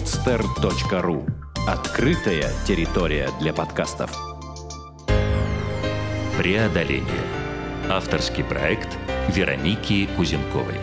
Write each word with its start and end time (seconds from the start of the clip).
podster.ru 0.00 1.26
Открытая 1.68 2.48
территория 2.66 3.28
для 3.38 3.52
подкастов. 3.52 4.10
Преодоление. 6.38 7.04
Авторский 7.90 8.42
проект 8.42 8.88
Вероники 9.28 10.08
Кузенковой. 10.16 10.80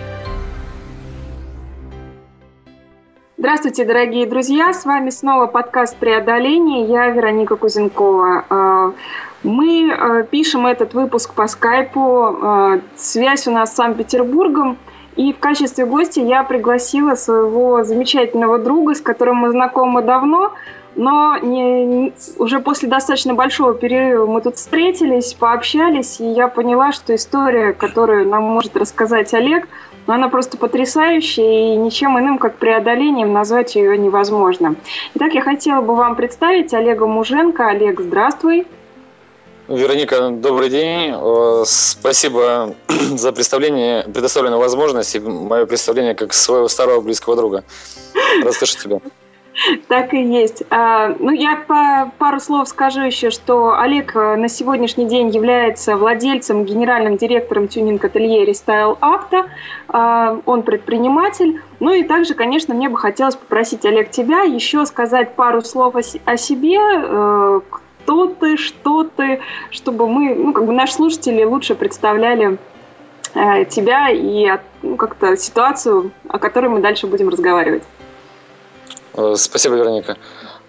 Здравствуйте, 3.38 3.86
дорогие 3.86 4.27
друзья! 4.27 4.71
С 4.71 4.86
вами 4.86 5.09
снова 5.09 5.47
подкаст 5.47 5.97
«Преодоление». 5.97 6.86
Я 6.86 7.09
Вероника 7.09 7.55
Кузенкова. 7.55 8.45
А, 8.49 8.93
мы 9.41 9.91
а, 9.91 10.23
пишем 10.23 10.68
этот 10.68 10.93
выпуск 10.93 11.34
по 11.34 11.47
скайпу. 11.47 12.37
А, 12.39 12.81
связь 12.95 13.47
у 13.47 13.51
нас 13.51 13.71
с 13.71 13.75
Санкт-Петербургом. 13.75 14.78
И 15.18 15.34
в 15.34 15.39
качестве 15.39 15.86
гостя 15.86 16.21
я 16.21 16.44
пригласила 16.44 17.16
своего 17.16 17.84
замечательного 17.84 18.60
друга, 18.60 18.94
с 18.94 19.02
которым 19.02 19.38
мы 19.38 19.50
знакомы 19.50 20.04
давно, 20.04 20.54
но 20.96 21.38
не, 21.40 22.14
уже 22.38 22.60
после 22.60 22.88
достаточно 22.88 23.34
большого 23.34 23.74
перерыва 23.74 24.28
мы 24.28 24.42
тут 24.42 24.57
встретились, 24.57 25.34
пообщались, 25.34 26.20
и 26.20 26.26
я 26.26 26.48
поняла, 26.48 26.92
что 26.92 27.16
история, 27.16 27.74
которую 27.74 28.30
нам 28.30 28.43
может 28.43 28.78
рассказать 28.78 29.34
Олег, 29.34 29.68
ну, 30.06 30.14
она 30.14 30.30
просто 30.30 30.57
потрясающая, 30.57 31.74
и 31.74 31.76
ничем 31.76 32.18
иным, 32.18 32.38
как 32.38 32.56
преодолением, 32.56 33.34
назвать 33.34 33.76
ее 33.76 33.98
невозможно. 33.98 34.76
Итак, 35.16 35.34
я 35.34 35.42
хотела 35.42 35.81
бы 35.81 35.95
вам 35.95 36.16
представить 36.16 36.73
Олега 36.73 37.08
Муженко. 37.08 37.68
Олег, 37.68 38.00
здравствуй. 38.00 38.68
Вероника, 39.67 40.30
добрый 40.30 40.70
день. 40.70 41.14
Спасибо 41.66 42.73
за 42.88 43.34
представление, 43.34 44.04
предоставленную 44.04 44.62
возможность 44.62 45.14
и 45.16 45.20
мое 45.20 45.66
представление 45.66 46.16
как 46.16 46.34
своего 46.34 46.70
старого 46.70 47.02
близкого 47.02 47.36
друга. 47.36 47.64
Расскажи 48.44 48.78
тебя. 48.78 49.00
Так 49.88 50.14
и 50.14 50.22
есть. 50.22 50.64
А, 50.70 51.16
ну, 51.20 51.32
я 51.32 51.66
пару 52.18 52.40
слов 52.40 52.70
скажу 52.70 53.02
еще, 53.02 53.32
что 53.32 53.78
Олег 53.78 54.16
э, 54.16 54.36
на 54.36 54.48
сегодняшний 54.50 55.06
день 55.06 55.30
является 55.30 55.98
владельцем, 55.98 56.64
генеральным 56.64 57.18
директором 57.18 57.68
тюнинг-ателье 57.68 58.46
Restyle 58.46 58.98
Авто. 59.02 59.46
А, 59.90 60.40
он 60.46 60.62
предприниматель. 60.62 61.59
Ну 61.80 61.92
и 61.92 62.04
также, 62.04 62.36
конечно, 62.36 62.76
мне 62.76 62.88
бы 62.88 62.98
хотелось 62.98 63.36
попросить, 63.36 63.84
Олег, 63.84 64.12
тебя 64.12 64.44
еще 64.44 64.86
сказать 64.86 65.34
пару 65.34 65.62
слов 65.62 65.96
о 65.96 66.38
себе, 66.38 66.78
э, 66.80 67.62
кто 68.08 68.27
ты, 68.27 68.55
что 68.55 69.03
ты, 69.03 69.41
чтобы 69.69 70.08
мы, 70.08 70.33
ну, 70.33 70.53
как 70.53 70.66
бы 70.66 70.72
наши 70.72 70.94
слушатели 70.94 71.44
лучше 71.44 71.75
представляли 71.75 72.58
э, 73.33 73.66
тебя 73.66 74.09
и 74.09 74.47
ну, 74.81 74.95
как-то 74.95 75.36
ситуацию, 75.36 76.11
о 76.30 76.39
которой 76.39 76.67
мы 76.67 76.80
дальше 76.80 77.05
будем 77.08 77.28
разговаривать. 77.28 77.83
Э, 79.16 79.33
спасибо, 79.35 79.75
Вероника. 79.75 80.16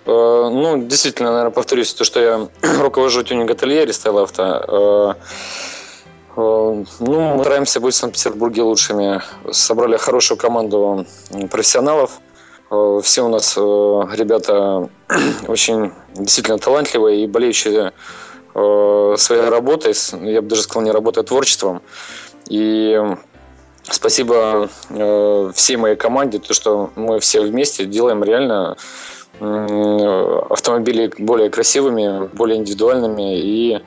Э, 0.05 0.49
ну, 0.51 0.83
действительно, 0.83 1.31
наверное, 1.31 1.53
повторюсь, 1.53 1.95
то, 1.95 2.03
что 2.03 2.21
я 2.21 2.49
руковожу 2.83 3.23
тюнинг-ателье 3.23 3.87
Рестайл 3.87 4.19
Авто. 4.19 5.15
Э, 5.15 5.15
ну, 6.37 6.85
мы 6.99 7.41
стараемся 7.41 7.79
быть 7.79 7.95
в 7.95 7.99
Санкт-Петербурге 7.99 8.63
лучшими. 8.63 9.23
Собрали 9.53 9.97
хорошую 9.97 10.39
команду 10.39 11.07
профессионалов. 11.53 12.21
Э, 12.71 13.01
все 13.03 13.25
у 13.25 13.29
нас 13.29 13.55
э, 13.57 13.61
ребята 13.61 14.89
очень 15.49 15.93
действительно 16.15 16.59
талантливые 16.59 17.25
и 17.25 17.27
болеющие 17.27 17.93
э, 18.55 19.15
своей 19.17 19.49
работой, 19.49 19.95
я 20.23 20.43
бы 20.43 20.49
даже 20.49 20.63
сказал, 20.63 20.83
не 20.83 20.91
работой, 20.91 21.21
а 21.21 21.27
творчеством. 21.27 21.83
И 22.49 22.99
спасибо 23.83 24.71
всей 25.55 25.77
моей 25.77 25.97
команде, 25.97 26.39
то, 26.39 26.55
что 26.55 26.91
мы 26.95 27.21
все 27.21 27.43
вместе 27.43 27.85
делаем 27.85 28.25
реально 28.25 28.77
автомобили 29.39 31.13
более 31.19 31.51
красивыми, 31.51 32.27
более 32.29 32.57
индивидуальными 32.57 33.39
и, 33.39 33.83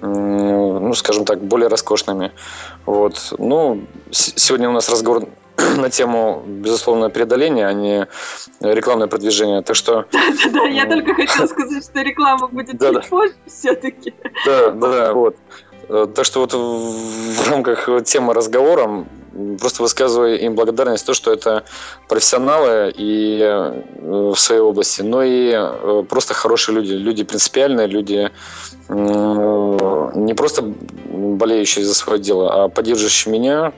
ну, 0.00 0.94
скажем 0.94 1.26
так, 1.26 1.42
более 1.42 1.68
роскошными. 1.68 2.32
Вот. 2.86 3.34
Ну, 3.38 3.84
сегодня 4.10 4.70
у 4.70 4.72
нас 4.72 4.88
разговор 4.88 5.28
на 5.76 5.90
тему, 5.90 6.42
безусловно, 6.46 7.10
преодоления, 7.10 7.66
а 7.66 7.72
не 7.72 8.06
рекламное 8.60 9.08
продвижение. 9.08 9.62
Так 9.62 9.76
что... 9.76 10.06
Да-да-да, 10.12 10.64
я 10.66 10.86
только 10.86 11.14
хотела 11.14 11.46
сказать, 11.48 11.84
что 11.84 12.02
реклама 12.02 12.48
будет 12.48 12.80
чуть 12.80 13.08
позже 13.08 13.34
все-таки. 13.46 14.14
Да, 14.46 14.70
да, 14.70 15.12
вот. 15.12 15.36
Э, 15.88 16.06
так 16.14 16.24
что 16.24 16.40
вот 16.40 16.52
в 16.52 17.50
рамках 17.50 17.88
темы 18.04 18.34
разговора 18.34 19.06
просто 19.60 19.82
высказываю 19.82 20.38
им 20.40 20.54
благодарность 20.54 21.06
то, 21.06 21.14
что 21.14 21.32
это 21.32 21.64
профессионалы 22.08 22.92
и 22.96 23.40
э, 23.40 23.82
в 24.00 24.36
своей 24.36 24.60
области, 24.60 25.02
но 25.02 25.22
и 25.22 25.52
э, 25.54 26.04
просто 26.08 26.34
хорошие 26.34 26.76
люди, 26.76 26.92
люди 26.92 27.24
принципиальные, 27.24 27.86
люди 27.86 28.30
не 28.88 30.32
просто 30.32 30.62
болеющие 30.62 31.84
за 31.84 31.94
свое 31.94 32.18
дело, 32.18 32.64
а 32.64 32.68
поддерживающие 32.68 33.30
меня, 33.30 33.74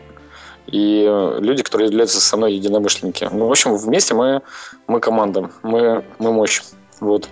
и 0.66 1.04
люди, 1.40 1.62
которые 1.62 1.88
являются 1.88 2.20
со 2.20 2.36
мной 2.36 2.54
единомышленники. 2.54 3.28
Ну, 3.30 3.46
в 3.46 3.50
общем, 3.50 3.76
вместе 3.76 4.14
мы, 4.14 4.42
мы 4.86 5.00
команда, 5.00 5.50
мы, 5.62 6.04
мы 6.18 6.32
мощь. 6.32 6.62
Вот. 7.00 7.28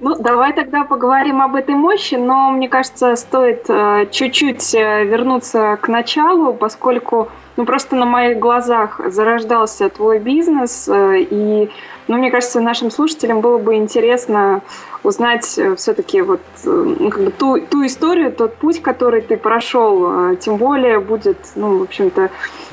Ну, 0.00 0.16
давай 0.16 0.52
тогда 0.52 0.84
поговорим 0.84 1.42
об 1.42 1.56
этой 1.56 1.74
мощи, 1.74 2.14
но 2.14 2.50
мне 2.50 2.68
кажется, 2.68 3.16
стоит 3.16 3.68
э, 3.68 4.06
чуть-чуть 4.10 4.74
э, 4.74 5.04
вернуться 5.04 5.76
к 5.80 5.88
началу, 5.88 6.54
поскольку 6.54 7.28
ну, 7.58 7.64
просто 7.64 7.96
на 7.96 8.06
моих 8.06 8.38
глазах 8.38 9.00
зарождался 9.04 9.88
твой 9.88 10.20
бизнес, 10.20 10.88
э, 10.88 11.22
и, 11.28 11.68
ну, 12.06 12.16
мне 12.16 12.30
кажется, 12.30 12.60
нашим 12.60 12.92
слушателям 12.92 13.40
было 13.40 13.58
бы 13.58 13.74
интересно 13.74 14.62
узнать 15.02 15.58
э, 15.58 15.74
все-таки 15.74 16.22
вот 16.22 16.40
э, 16.64 16.68
ну, 16.68 17.10
как 17.10 17.20
бы 17.20 17.30
ту, 17.32 17.60
ту 17.60 17.84
историю, 17.84 18.30
тот 18.30 18.54
путь, 18.54 18.80
который 18.80 19.22
ты 19.22 19.36
прошел, 19.36 20.36
тем 20.36 20.56
более 20.56 21.00
будет, 21.00 21.36
ну, 21.56 21.78
в 21.78 21.82
общем-то, 21.82 22.30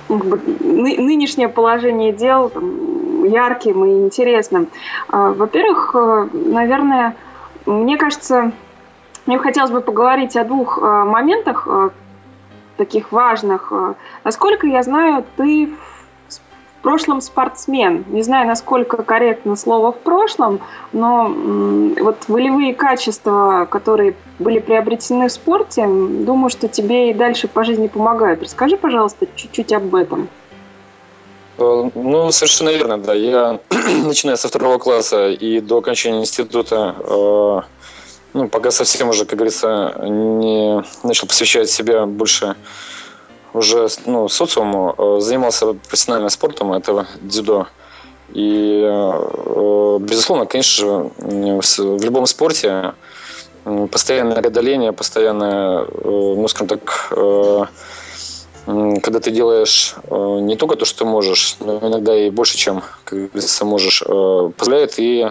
ну, 0.08 0.20
как 0.20 0.28
бы, 0.28 0.40
ны, 0.60 0.98
нынешнее 1.00 1.50
положение 1.50 2.14
дел 2.14 2.50
там, 2.50 3.24
ярким 3.24 3.86
и 3.86 4.04
интересным. 4.04 4.68
А, 5.10 5.32
во-первых, 5.32 5.96
наверное, 6.32 7.16
мне 7.66 7.98
кажется, 7.98 8.52
мне 9.26 9.40
хотелось 9.40 9.72
бы 9.72 9.82
поговорить 9.82 10.38
о 10.38 10.44
двух 10.44 10.80
моментах, 10.80 11.68
таких 12.78 13.12
важных. 13.12 13.72
Насколько 14.24 14.68
я 14.68 14.84
знаю, 14.84 15.24
ты 15.38 15.70
в 16.28 16.82
прошлом 16.82 17.22
спортсмен. 17.22 18.06
Не 18.10 18.22
знаю, 18.22 18.48
насколько 18.48 18.98
корректно 19.02 19.56
слово 19.56 19.92
«в 19.92 19.98
прошлом», 19.98 20.60
но 20.94 21.28
вот 22.00 22.18
волевые 22.28 22.76
качества, 22.76 23.68
которые 23.70 24.16
были 24.38 24.60
приобретены 24.60 25.28
в 25.28 25.32
спорте, 25.32 25.88
думаю, 25.88 26.50
что 26.50 26.68
тебе 26.68 27.10
и 27.10 27.14
дальше 27.14 27.48
по 27.48 27.64
жизни 27.64 27.88
помогают. 27.88 28.44
Расскажи, 28.44 28.78
пожалуйста, 28.78 29.26
чуть-чуть 29.36 29.74
об 29.74 29.96
этом. 29.96 30.30
Э, 31.58 31.90
ну, 31.96 32.32
совершенно 32.32 32.70
верно, 32.70 32.98
да. 32.98 33.14
Я, 33.14 33.60
начиная 34.06 34.36
со 34.36 34.48
второго 34.48 34.78
класса 34.78 35.30
и 35.30 35.60
до 35.60 35.78
окончания 35.78 36.20
института, 36.20 36.96
э, 37.00 37.62
ну, 38.36 38.50
пока 38.50 38.70
совсем 38.70 39.10
уже, 39.10 39.26
как 39.26 39.38
говорится, 39.38 39.96
не 40.04 40.84
начал 41.04 41.26
посвящать 41.26 41.70
себя 41.70 42.06
больше 42.06 42.56
уже 43.54 43.88
ну, 44.06 44.28
социуму, 44.28 44.94
э, 44.98 45.22
занимался 45.22 45.72
профессиональным 45.72 46.30
спортом, 46.30 46.74
это 46.74 47.08
дзюдо. 47.22 47.68
И, 48.34 48.82
э, 48.84 49.98
безусловно, 50.02 50.46
конечно 50.46 50.76
же, 50.76 51.12
в 51.18 52.04
любом 52.04 52.26
спорте 52.26 52.94
постоянное 53.90 54.36
преодоление, 54.36 54.92
постоянное, 54.92 55.86
э, 55.86 55.88
ну, 56.04 56.48
скажем 56.50 56.68
так, 56.68 57.14
когда 58.66 59.20
ты 59.20 59.30
делаешь 59.30 59.96
не 60.10 60.56
только 60.56 60.76
то, 60.76 60.86
что 60.86 61.06
можешь, 61.06 61.56
но 61.60 61.78
иногда 61.88 62.18
и 62.18 62.32
больше, 62.32 62.58
чем, 62.58 62.82
как 63.04 63.30
говорится, 63.30 63.64
можешь, 63.64 64.02
позволяет 64.58 64.96
и 64.98 65.28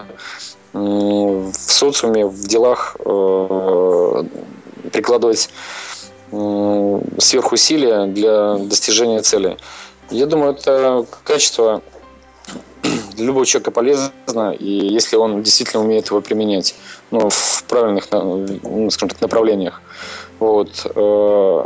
в 0.75 1.53
социуме, 1.53 2.25
в 2.25 2.47
делах 2.47 2.97
прикладывать 4.91 5.49
сверхусилия 6.31 8.07
для 8.07 8.55
достижения 8.57 9.21
цели. 9.21 9.57
Я 10.09 10.25
думаю, 10.25 10.53
это 10.53 11.05
качество 11.23 11.81
для 13.13 13.25
любого 13.25 13.45
человека 13.45 13.71
полезно, 13.71 14.51
и 14.51 14.69
если 14.69 15.15
он 15.15 15.41
действительно 15.43 15.83
умеет 15.83 16.07
его 16.07 16.21
применять 16.21 16.75
ну, 17.11 17.29
в 17.29 17.63
правильных 17.67 18.07
ну, 18.11 18.89
скажем 18.89 19.09
так, 19.09 19.21
направлениях. 19.21 19.81
Вот. 20.39 20.85
Э, 20.95 21.65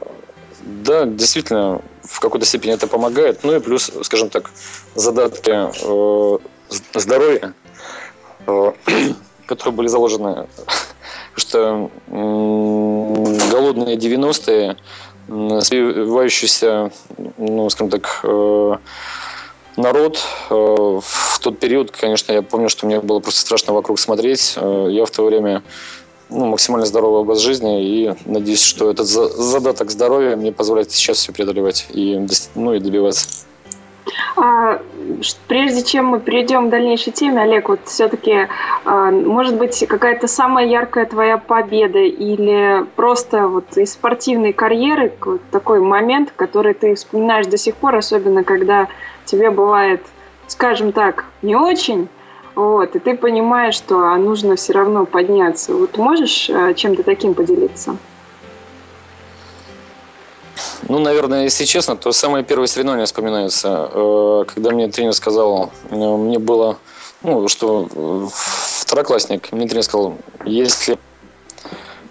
да, 0.62 1.06
действительно, 1.06 1.82
в 2.04 2.20
какой-то 2.20 2.46
степени 2.46 2.74
это 2.74 2.88
помогает. 2.88 3.44
Ну 3.44 3.56
и 3.56 3.60
плюс, 3.60 3.92
скажем 4.04 4.30
так, 4.30 4.52
задатки 4.96 5.52
э, 5.52 6.38
здоровья, 6.94 7.54
э, 7.54 7.69
которые 9.46 9.74
были 9.74 9.88
заложены 9.88 10.48
что 11.36 11.90
голодные 12.08 13.96
90-е, 13.96 14.76
спивающиеся, 15.62 16.92
ну, 17.38 17.70
скажем 17.70 17.90
так, 17.92 18.22
э, 18.24 18.78
народ. 19.78 20.20
В 20.50 21.40
тот 21.40 21.60
период, 21.60 21.92
конечно, 21.92 22.34
я 22.34 22.42
помню, 22.42 22.70
что 22.70 22.86
мне 22.86 23.00
было 23.00 23.20
просто 23.20 23.42
страшно 23.42 23.74
вокруг 23.74 24.00
смотреть. 24.00 24.56
Я 24.56 25.06
в 25.06 25.12
то 25.12 25.26
время 25.26 25.64
ну, 26.30 26.46
максимально 26.48 26.86
здоровый 26.86 27.22
образ 27.22 27.40
жизни 27.40 27.84
и 27.84 28.14
надеюсь, 28.26 28.62
что 28.62 28.92
этот 28.92 29.08
задаток 29.08 29.90
здоровья 29.90 30.36
мне 30.36 30.52
позволяет 30.52 30.92
сейчас 30.92 31.18
все 31.18 31.32
преодолевать 31.32 31.88
и, 31.90 32.26
ну, 32.56 32.74
и 32.74 32.80
добиваться. 32.80 33.46
А, 34.36 34.82
прежде 35.48 35.84
чем 35.84 36.08
мы 36.08 36.20
перейдем 36.20 36.68
к 36.68 36.70
дальнейшей 36.72 37.12
теме, 37.14 37.42
Олег, 37.42 37.70
вот 37.70 37.82
все-таки, 37.86 38.48
а, 38.86 39.12
может 39.12 39.58
быть, 39.58 39.86
какая-то 39.88 40.28
самая 40.28 40.66
яркая 40.66 41.06
твоя 41.06 41.38
победа 41.38 42.00
или 42.00 42.86
просто 42.96 43.48
вот 43.48 43.78
из 43.78 43.94
спортивной 43.94 44.54
карьеры 44.54 45.14
вот 45.22 45.42
такой 45.52 45.82
момент, 45.82 46.34
который 46.36 46.74
ты 46.74 46.96
вспоминаешь 46.96 47.48
до 47.48 47.58
сих 47.58 47.76
пор, 47.76 47.96
особенно 47.96 48.44
когда 48.44 48.88
тебе 49.26 49.52
бывает, 49.52 50.02
скажем 50.48 50.92
так, 50.92 51.26
не 51.42 51.56
очень, 51.56 52.08
вот, 52.56 52.96
и 52.96 53.00
ты 53.00 53.16
понимаешь, 53.16 53.76
что 53.76 54.16
нужно 54.16 54.56
все 54.56 54.74
равно 54.74 55.06
подняться. 55.06 55.74
Вот 55.74 55.98
можешь 55.98 56.50
а, 56.50 56.74
чем-то 56.74 57.04
таким 57.04 57.34
поделиться? 57.34 57.98
Ну, 60.88 61.00
наверное, 61.00 61.44
если 61.44 61.66
честно, 61.66 61.96
то 61.98 62.12
самое 62.12 62.44
первое 62.44 62.68
соревнование 62.68 63.06
вспоминается, 63.06 63.90
э, 63.92 64.46
когда 64.48 64.72
мне 64.72 64.88
тренер 64.88 65.14
сказал, 65.14 65.72
э, 65.90 65.96
мне 65.96 66.40
было, 66.40 66.78
ну, 67.22 67.48
что 67.50 67.90
э, 67.92 68.28
второклассник, 68.32 69.52
мне 69.52 69.68
тренер 69.68 69.84
сказал, 69.84 70.18
если 70.46 70.98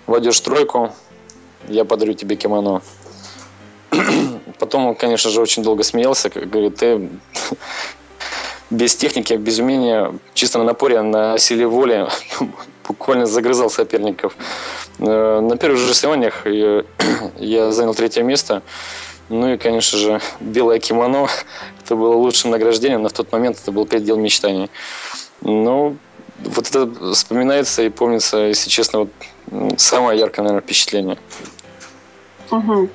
войдешь 0.06 0.38
тройку, 0.40 0.92
я 1.68 1.84
подарю 1.84 2.12
тебе 2.12 2.36
кимоно. 2.36 2.82
Потом 4.58 4.86
он, 4.86 4.94
конечно 4.94 5.30
же, 5.30 5.40
очень 5.40 5.62
долго 5.62 5.82
смеялся, 5.82 6.28
говорит, 6.28 6.76
ты 6.76 7.08
без 8.70 8.94
техники, 8.96 9.32
без 9.32 9.58
умения, 9.58 10.14
чисто 10.34 10.58
на 10.58 10.64
напоре, 10.64 11.00
на 11.00 11.38
силе 11.38 11.66
воли 11.66 12.06
буквально 12.88 13.26
загрызал 13.26 13.70
соперников. 13.70 14.36
Э, 14.98 15.40
на 15.40 15.56
первых 15.56 15.78
же 15.78 15.94
соревнованиях 15.94 16.46
я 17.36 17.70
занял 17.70 17.94
третье 17.94 18.22
место. 18.22 18.62
Ну 19.28 19.52
и, 19.52 19.58
конечно 19.58 19.98
же, 19.98 20.20
белое 20.40 20.78
кимоно. 20.78 21.28
Это 21.84 21.96
было 21.96 22.14
лучшим 22.14 22.50
награждением, 22.50 23.02
но 23.02 23.08
в 23.08 23.12
тот 23.12 23.30
момент 23.32 23.58
это 23.62 23.72
был 23.72 23.86
предел 23.86 24.16
мечтаний. 24.16 24.70
Ну, 25.40 25.96
вот 26.44 26.68
это 26.68 27.14
вспоминается 27.14 27.82
и 27.82 27.88
помнится, 27.88 28.38
если 28.38 28.68
честно, 28.68 29.00
вот 29.00 29.10
самое 29.80 30.18
яркое, 30.18 30.44
наверное, 30.44 30.62
впечатление. 30.62 31.18
Угу. 32.50 32.88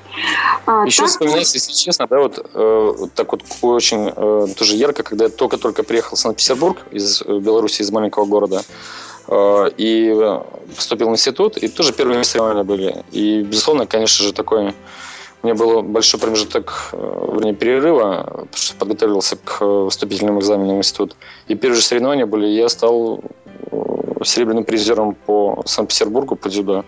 А, 0.66 0.86
Еще 0.86 1.04
так... 1.04 1.12
вспоминается, 1.12 1.58
если 1.58 1.74
честно, 1.74 2.08
да, 2.08 2.20
вот, 2.20 2.40
э, 2.54 2.94
вот 2.98 3.14
так 3.14 3.32
вот 3.32 3.44
очень 3.62 4.12
э, 4.16 4.48
тоже 4.58 4.76
ярко, 4.76 5.04
когда 5.04 5.26
я 5.26 5.30
только-только 5.30 5.84
приехал 5.84 6.16
в 6.16 6.20
Санкт-Петербург 6.20 6.78
из 6.92 7.22
э, 7.22 7.40
Беларуси, 7.40 7.82
из 7.82 7.92
маленького 7.92 8.26
города. 8.26 8.64
Э, 9.28 9.70
и 9.78 10.14
поступил 10.76 11.10
в 11.10 11.12
институт, 11.12 11.58
и 11.58 11.68
тоже 11.68 11.94
первые 11.94 12.24
соревнования 12.24 12.64
были. 12.64 13.04
И, 13.12 13.42
безусловно, 13.44 13.86
конечно 13.86 14.26
же, 14.26 14.34
такой 14.34 14.74
у 15.42 15.48
меня 15.48 15.56
был 15.56 15.82
большой 15.82 16.20
промежуток 16.20 16.90
э, 16.94 17.26
времени 17.32 17.54
перерыва, 17.54 18.24
потому 18.24 18.48
что 18.54 18.76
подготовился 18.76 19.38
к 19.38 19.58
э, 19.62 19.88
вступительным 19.90 20.40
экзаменам 20.40 20.76
в 20.76 20.80
институт. 20.80 21.16
И 21.48 21.56
первые 21.56 21.80
же 21.80 21.86
соревнования 21.86 22.26
были, 22.26 22.48
я 22.48 22.70
стал 22.70 23.22
серебряным 24.24 24.64
призером 24.64 25.16
по 25.16 25.64
Санкт-Петербургу 25.66 26.38
по 26.38 26.48
дзюдо. 26.48 26.86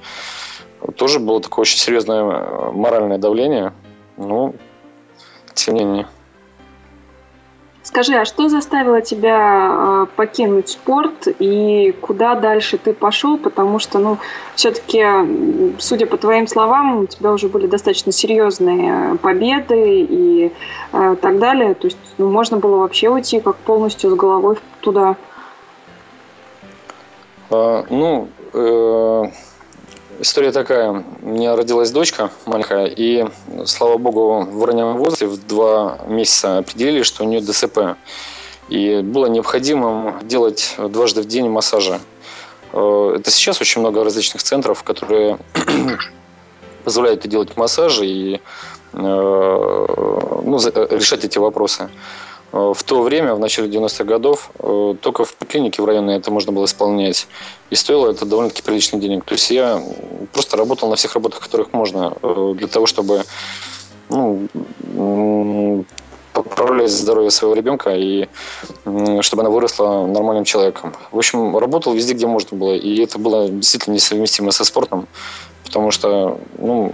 Тоже 0.96 1.20
было 1.20 1.42
такое 1.42 1.64
очень 1.64 1.78
серьезное 1.78 2.72
моральное 2.72 3.18
давление, 3.18 3.74
но 4.16 4.54
тем 5.54 5.76
не 5.76 5.84
менее. 5.84 6.08
Скажи, 7.86 8.16
а 8.16 8.26
что 8.26 8.50
заставило 8.50 9.00
тебя 9.00 9.70
э, 9.70 10.06
покинуть 10.16 10.70
спорт 10.70 11.28
и 11.28 11.94
куда 12.02 12.34
дальше 12.34 12.80
ты 12.80 12.94
пошел? 12.94 13.38
Потому 13.38 13.78
что, 13.78 14.00
ну, 14.00 14.18
все-таки, 14.56 15.06
судя 15.78 16.08
по 16.08 16.18
твоим 16.18 16.48
словам, 16.48 17.02
у 17.02 17.06
тебя 17.06 17.32
уже 17.32 17.48
были 17.48 17.68
достаточно 17.68 18.12
серьезные 18.12 19.18
победы 19.18 20.02
и 20.02 20.52
э, 20.94 21.16
так 21.22 21.38
далее. 21.38 21.76
То 21.76 21.86
есть, 21.86 22.00
ну, 22.18 22.32
можно 22.32 22.58
было 22.58 22.78
вообще 22.78 23.08
уйти 23.10 23.40
как 23.40 23.56
полностью 23.58 24.10
с 24.10 24.16
головой 24.16 24.58
туда. 24.82 25.16
А, 27.52 27.86
ну, 27.92 28.30
э, 28.52 29.24
История 30.20 30.54
такая. 30.54 31.04
У 31.24 31.28
меня 31.28 31.58
родилась 31.58 31.92
дочка 31.92 32.32
маленькая, 32.46 32.86
и, 32.86 33.26
слава 33.66 33.98
богу, 33.98 34.46
в 34.46 34.64
раннем 34.64 34.96
возрасте 34.96 35.26
в 35.26 35.46
два 35.46 36.00
месяца 36.08 36.60
определили, 36.60 37.04
что 37.04 37.26
у 37.26 37.28
нее 37.28 37.42
ДСП. 37.42 37.98
И 38.70 39.02
было 39.02 39.26
необходимо 39.26 40.18
делать 40.24 40.76
дважды 40.78 41.22
в 41.22 41.26
день 41.26 41.50
массажи. 41.50 42.00
Э, 42.72 43.16
это 43.20 43.30
сейчас 43.30 43.60
очень 43.60 43.82
много 43.82 44.06
различных 44.06 44.42
центров, 44.42 44.84
которые 44.84 45.38
позволяют 46.86 47.28
делать 47.28 47.58
массажи 47.58 48.06
и 48.06 48.36
э, 48.36 48.40
ну, 48.94 50.58
решать 50.92 51.26
эти 51.26 51.40
вопросы. 51.40 51.90
Э, 52.56 52.74
в 52.74 52.84
то 52.84 53.02
время, 53.02 53.36
в 53.36 53.40
начале 53.40 53.68
90-х 53.68 54.06
годов, 54.06 54.50
э, 54.60 54.96
только 55.02 55.26
в 55.26 55.36
клинике 55.48 55.82
в 55.82 55.86
районе 55.86 56.16
это 56.16 56.32
можно 56.32 56.54
было 56.54 56.66
исполнять. 56.66 57.28
И 57.70 57.76
стоило 57.76 58.10
это 58.10 58.26
довольно-таки 58.26 58.62
приличных 58.62 59.02
денег. 59.02 59.26
То 59.26 59.34
есть 59.34 59.52
я 59.52 59.84
просто 60.32 60.56
работал 60.56 60.90
на 60.90 60.96
всех 60.96 61.16
работах, 61.16 61.42
которых 61.42 61.74
можно, 61.74 62.14
э, 62.22 62.54
для 62.56 62.68
того, 62.68 62.86
чтобы 62.86 63.24
ну, 64.08 64.48
поправлять 66.32 66.92
здоровье 66.92 67.32
своего 67.32 67.56
ребенка 67.56 67.96
и 67.96 68.28
чтобы 69.22 69.42
она 69.42 69.50
выросла 69.50 70.06
нормальным 70.06 70.46
человеком. 70.46 70.94
В 71.12 71.18
общем, 71.18 71.58
работал 71.58 71.94
везде, 71.94 72.14
где 72.14 72.28
можно 72.28 72.56
было. 72.56 72.76
И 72.76 73.02
это 73.02 73.18
было 73.18 73.50
действительно 73.50 73.96
несовместимо 73.96 74.52
со 74.52 74.64
спортом, 74.64 75.08
потому 75.64 75.90
что, 75.90 76.40
ну, 76.60 76.94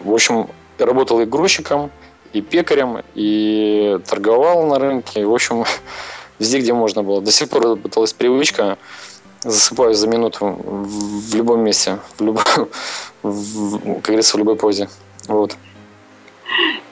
в 0.00 0.12
общем, 0.12 0.48
работал 0.78 1.20
и 1.20 1.24
грузчиком, 1.24 1.92
и 2.32 2.40
пекарем, 2.40 3.02
и 3.14 3.98
торговал 4.06 4.66
на 4.66 4.78
рынке. 4.78 5.26
В 5.26 5.34
общем, 5.34 5.64
везде, 6.38 6.60
где 6.60 6.72
можно 6.72 7.02
было. 7.02 7.20
До 7.20 7.30
сих 7.30 7.48
пор 7.48 7.62
работалась 7.62 8.12
привычка. 8.12 8.78
Засыпаю 9.40 9.94
за 9.94 10.08
минуту 10.08 10.58
в 10.64 11.34
любом 11.34 11.60
месте, 11.60 11.98
в 12.18 12.22
любом, 12.22 12.42
в, 13.22 13.78
как 13.96 14.06
говорится, 14.06 14.36
в 14.36 14.40
любой 14.40 14.56
позе. 14.56 14.88
Вот. 15.28 15.56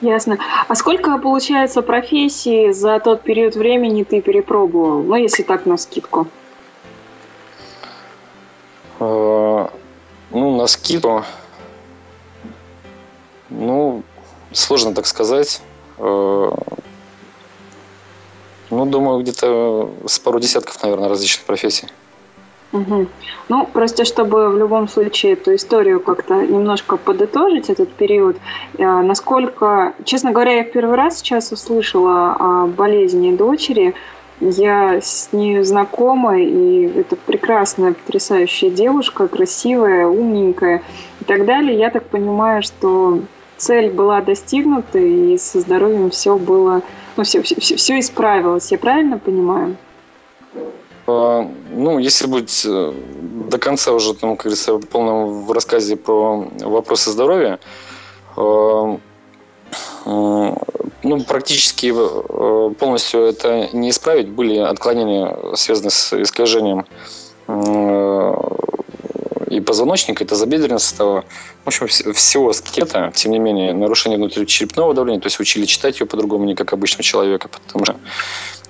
Ясно. 0.01 0.37
А 0.67 0.75
сколько, 0.75 1.17
получается, 1.17 1.81
профессий 1.81 2.71
за 2.71 2.99
тот 2.99 3.21
период 3.21 3.55
времени 3.55 4.03
ты 4.03 4.21
перепробовал? 4.21 5.01
Ну, 5.03 5.15
если 5.15 5.43
так, 5.43 5.65
на 5.65 5.77
скидку. 5.77 6.27
Э, 8.99 9.67
ну, 10.31 10.57
на 10.57 10.67
скидку. 10.67 11.23
Ну, 13.49 14.03
Сложно 14.55 14.93
так 14.93 15.05
сказать. 15.05 15.61
Э, 15.97 16.49
ну, 18.69 18.85
думаю, 18.85 19.19
где-то 19.19 19.91
с 20.07 20.17
пару 20.17 20.39
десятков, 20.39 20.81
наверное, 20.81 21.09
различных 21.09 21.45
профессий. 21.45 21.89
Угу. 22.71 23.07
Ну, 23.49 23.65
просто 23.67 24.05
чтобы 24.05 24.49
в 24.49 24.57
любом 24.57 24.87
случае 24.87 25.33
эту 25.33 25.55
историю 25.55 25.99
как-то 25.99 26.35
немножко 26.35 26.95
подытожить, 26.95 27.69
этот 27.69 27.91
период, 27.91 28.37
э, 28.77 28.83
насколько, 28.85 29.93
честно 30.05 30.31
говоря, 30.31 30.53
я 30.53 30.63
первый 30.63 30.95
раз 30.95 31.17
сейчас 31.17 31.51
услышала 31.51 32.35
о 32.39 32.67
болезни 32.67 33.35
дочери, 33.35 33.93
я 34.39 35.01
с 35.01 35.29
ней 35.33 35.63
знакома, 35.63 36.39
и 36.39 36.85
это 36.97 37.17
прекрасная, 37.17 37.91
потрясающая 37.91 38.69
девушка, 38.69 39.27
красивая, 39.27 40.07
умненькая 40.07 40.81
и 41.19 41.23
так 41.25 41.45
далее. 41.45 41.77
Я 41.77 41.89
так 41.89 42.05
понимаю, 42.05 42.63
что 42.63 43.19
цель 43.57 43.91
была 43.91 44.21
достигнута, 44.21 44.99
и 44.99 45.37
со 45.37 45.59
здоровьем 45.59 46.09
все 46.09 46.37
было, 46.37 46.81
ну, 47.17 47.23
все, 47.23 47.41
все, 47.41 47.75
все 47.75 47.99
исправилось. 47.99 48.71
Я 48.71 48.77
правильно 48.77 49.17
понимаю? 49.17 49.77
А, 51.07 51.49
ну, 51.71 51.99
если 51.99 52.27
быть 52.27 52.65
э, 52.65 52.93
до 53.49 53.57
конца 53.57 53.91
уже, 53.93 54.13
там, 54.13 54.31
как 54.31 54.45
говорится, 54.45 54.73
в 54.73 54.87
полном 54.87 55.51
рассказе 55.51 55.95
про 55.95 56.47
вопросы 56.61 57.11
здоровья, 57.11 57.59
а, 58.35 58.97
ну, 60.05 61.23
практически 61.27 61.93
э, 61.95 62.73
полностью 62.73 63.21
это 63.21 63.69
не 63.73 63.89
исправить. 63.89 64.29
Были 64.29 64.57
отклонения, 64.57 65.55
связанные 65.55 65.91
с 65.91 66.13
искажением 66.21 66.85
и 69.47 69.59
позвоночника, 69.59 70.23
и 70.23 70.27
тазобедренного 70.27 70.79
состава, 70.79 71.25
в 71.63 71.67
общем, 71.67 71.87
всего 71.87 72.53
скелета, 72.53 73.11
тем 73.15 73.31
не 73.31 73.39
менее, 73.39 73.73
нарушение 73.73 74.17
внутричерепного 74.17 74.93
давления, 74.93 75.21
то 75.21 75.27
есть 75.27 75.39
учили 75.39 75.65
читать 75.65 75.99
ее 75.99 76.05
по-другому, 76.05 76.45
не 76.45 76.55
как 76.55 76.73
обычного 76.73 77.03
человека, 77.03 77.47
потому 77.47 77.85
что 77.85 77.95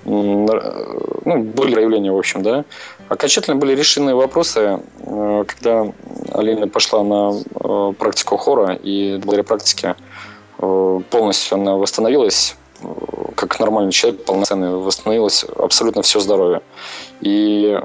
ну, 0.05 1.44
были 1.44 1.74
проявления, 1.74 2.12
в 2.12 2.17
общем, 2.17 2.44
да. 2.44 2.63
Окончательно 3.10 3.55
были 3.55 3.75
решены 3.75 4.15
вопросы, 4.15 4.79
э, 5.00 5.44
когда 5.48 5.91
Алина 6.32 6.67
пошла 6.67 7.03
на 7.03 7.34
э, 7.34 7.94
практику 7.98 8.38
хора, 8.38 8.74
и 8.74 9.17
благодаря 9.17 9.44
практике 9.44 9.96
э, 10.60 11.00
полностью 11.10 11.55
она 11.55 11.75
восстановилась, 11.75 12.55
как 13.36 13.60
нормальный 13.60 13.91
человек, 13.91 14.25
полноценный, 14.25 14.75
восстановилось 14.75 15.44
абсолютно 15.58 16.01
все 16.03 16.20
здоровье. 16.20 16.62
И 17.22 17.79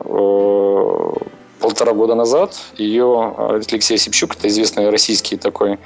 полтора 1.60 1.92
года 1.92 2.14
назад 2.14 2.56
ее 2.76 3.34
Алексей 3.38 3.98
Сипчук, 3.98 4.34
это 4.34 4.48
известный 4.48 4.90
российский 4.90 5.36
такой 5.36 5.78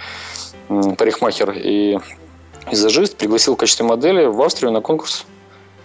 парикмахер 0.69 1.53
и 1.53 1.99
визажист, 2.71 3.17
пригласил 3.17 3.55
в 3.55 3.59
качестве 3.59 3.85
модели 3.85 4.25
в 4.25 4.41
Австрию 4.41 4.73
на 4.73 4.81
конкурс. 4.81 5.27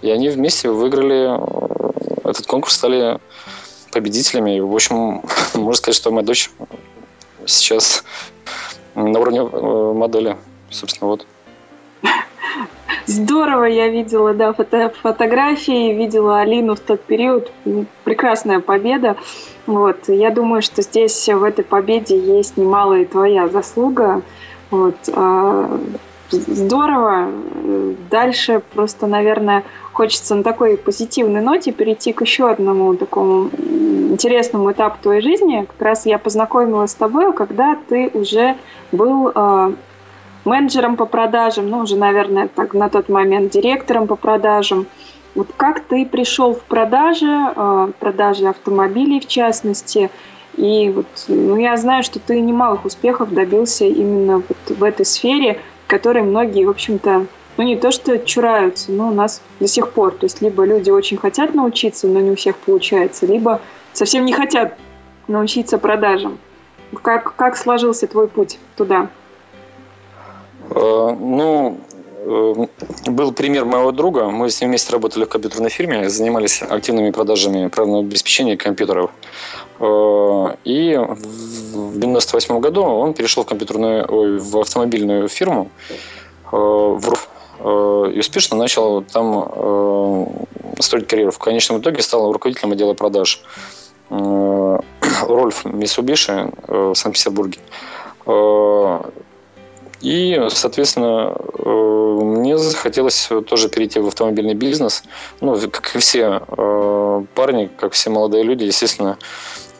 И 0.01 0.09
они 0.09 0.29
вместе 0.29 0.69
выиграли 0.69 1.37
э, 1.37 2.29
этот 2.29 2.45
конкурс, 2.45 2.75
стали 2.75 3.19
победителями. 3.91 4.57
И, 4.57 4.61
в 4.61 4.73
общем, 4.73 5.21
можно 5.55 5.73
сказать, 5.73 5.95
что 5.95 6.11
моя 6.11 6.25
дочь 6.25 6.49
сейчас 7.45 8.03
на 8.95 9.19
уровне 9.19 9.41
э, 9.41 9.93
модели. 9.93 10.37
Собственно, 10.69 11.09
вот. 11.09 11.25
Здорово, 13.09 13.63
я 13.63 13.87
видела, 13.87 14.35
да, 14.35 14.53
фото 14.53 14.93
фотографии, 15.01 15.93
видела 15.93 16.41
Алину 16.41 16.75
в 16.75 16.79
тот 16.79 17.01
период. 17.01 17.51
Прекрасная 18.03 18.59
победа. 18.59 19.17
Вот. 19.65 20.07
Я 20.07 20.29
думаю, 20.29 20.61
что 20.61 20.83
здесь 20.83 21.27
в 21.27 21.43
этой 21.43 21.65
победе 21.65 22.19
есть 22.19 22.55
немалая 22.55 23.05
твоя 23.05 23.47
заслуга. 23.47 24.21
Вот. 24.69 24.93
А, 25.11 25.79
здорово. 26.29 27.31
Дальше 28.11 28.61
просто, 28.75 29.07
наверное, 29.07 29.63
хочется 29.91 30.35
на 30.35 30.43
такой 30.43 30.77
позитивной 30.77 31.41
ноте 31.41 31.71
перейти 31.71 32.13
к 32.13 32.21
еще 32.21 32.47
одному 32.51 32.93
такому 32.93 33.49
интересному 34.11 34.71
этапу 34.71 34.99
твоей 35.01 35.21
жизни. 35.21 35.65
Как 35.67 35.81
раз 35.81 36.05
я 36.05 36.19
познакомилась 36.19 36.91
с 36.91 36.95
тобой, 36.95 37.33
когда 37.33 37.75
ты 37.89 38.11
уже 38.13 38.55
был 38.91 39.31
э, 39.33 39.73
менеджером 40.45 40.95
по 40.95 41.05
продажам, 41.05 41.69
ну, 41.69 41.79
уже, 41.79 41.95
наверное, 41.95 42.47
так, 42.47 42.73
на 42.73 42.89
тот 42.89 43.09
момент 43.09 43.51
директором 43.51 44.07
по 44.07 44.15
продажам. 44.15 44.87
Вот 45.35 45.49
как 45.55 45.81
ты 45.81 46.05
пришел 46.05 46.53
в 46.53 46.63
продажи, 46.63 47.27
э, 47.27 47.91
продажи 47.99 48.47
автомобилей 48.47 49.19
в 49.19 49.27
частности, 49.27 50.09
и 50.57 50.89
вот, 50.89 51.05
ну, 51.27 51.57
я 51.57 51.77
знаю, 51.77 52.03
что 52.03 52.19
ты 52.19 52.39
немалых 52.39 52.85
успехов 52.85 53.33
добился 53.33 53.85
именно 53.85 54.37
вот 54.37 54.77
в 54.77 54.83
этой 54.83 55.05
сфере, 55.05 55.59
которой 55.87 56.23
многие, 56.23 56.65
в 56.65 56.69
общем-то, 56.69 57.27
ну 57.57 57.63
не 57.63 57.75
то 57.75 57.91
что 57.91 58.17
чураются, 58.19 58.91
но 58.91 59.09
у 59.09 59.13
нас 59.13 59.41
до 59.59 59.67
сих 59.67 59.91
пор. 59.91 60.11
То 60.11 60.25
есть 60.25 60.41
либо 60.41 60.63
люди 60.63 60.89
очень 60.89 61.17
хотят 61.17 61.53
научиться, 61.53 62.07
но 62.07 62.19
не 62.19 62.31
у 62.31 62.35
всех 62.35 62.57
получается, 62.57 63.25
либо 63.25 63.61
совсем 63.93 64.25
не 64.25 64.33
хотят 64.33 64.77
научиться 65.27 65.77
продажам. 65.77 66.37
Как, 67.01 67.35
как 67.35 67.57
сложился 67.57 68.07
твой 68.07 68.27
путь 68.27 68.59
туда? 68.75 69.09
Э, 70.69 71.15
ну, 71.19 71.77
э, 72.25 72.65
был 73.07 73.31
пример 73.31 73.65
моего 73.65 73.91
друга. 73.91 74.29
Мы 74.29 74.49
с 74.49 74.61
ним 74.61 74.69
вместе 74.69 74.91
работали 74.93 75.25
в 75.25 75.29
компьютерной 75.29 75.69
фирме, 75.69 76.09
занимались 76.09 76.61
активными 76.61 77.11
продажами 77.11 77.67
программного 77.67 78.03
обеспечения 78.03 78.57
компьютеров. 78.57 79.11
Э, 79.79 80.55
и 80.63 80.95
в 80.97 81.99
98 81.99 82.59
году 82.59 82.83
он 82.83 83.13
перешел 83.13 83.43
в 83.43 83.47
компьютерную, 83.47 84.05
ой, 84.07 84.37
в 84.37 84.57
автомобильную 84.57 85.27
фирму 85.27 85.69
в 86.51 87.07
РУФ 87.07 87.29
и 88.15 88.19
успешно 88.19 88.57
начал 88.57 89.03
там 89.03 90.47
строить 90.79 91.07
карьеру. 91.07 91.31
В 91.31 91.37
конечном 91.37 91.79
итоге 91.79 92.01
стал 92.01 92.31
руководителем 92.31 92.71
отдела 92.71 92.93
продаж. 92.95 93.43
Рольф 94.09 95.65
Мисубиши 95.65 96.51
в 96.67 96.95
Санкт-Петербурге. 96.95 97.59
И, 100.01 100.39
соответственно, 100.49 101.35
э, 101.57 101.69
мне 102.21 102.57
захотелось 102.57 103.29
тоже 103.47 103.69
перейти 103.69 103.99
в 103.99 104.07
автомобильный 104.07 104.53
бизнес. 104.53 105.03
Ну, 105.41 105.59
как 105.69 105.95
и 105.95 105.99
все 105.99 106.41
э, 106.47 107.23
парни, 107.35 107.69
как 107.77 107.91
все 107.93 108.09
молодые 108.09 108.43
люди, 108.43 108.63
естественно, 108.63 109.17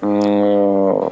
э, 0.02 1.10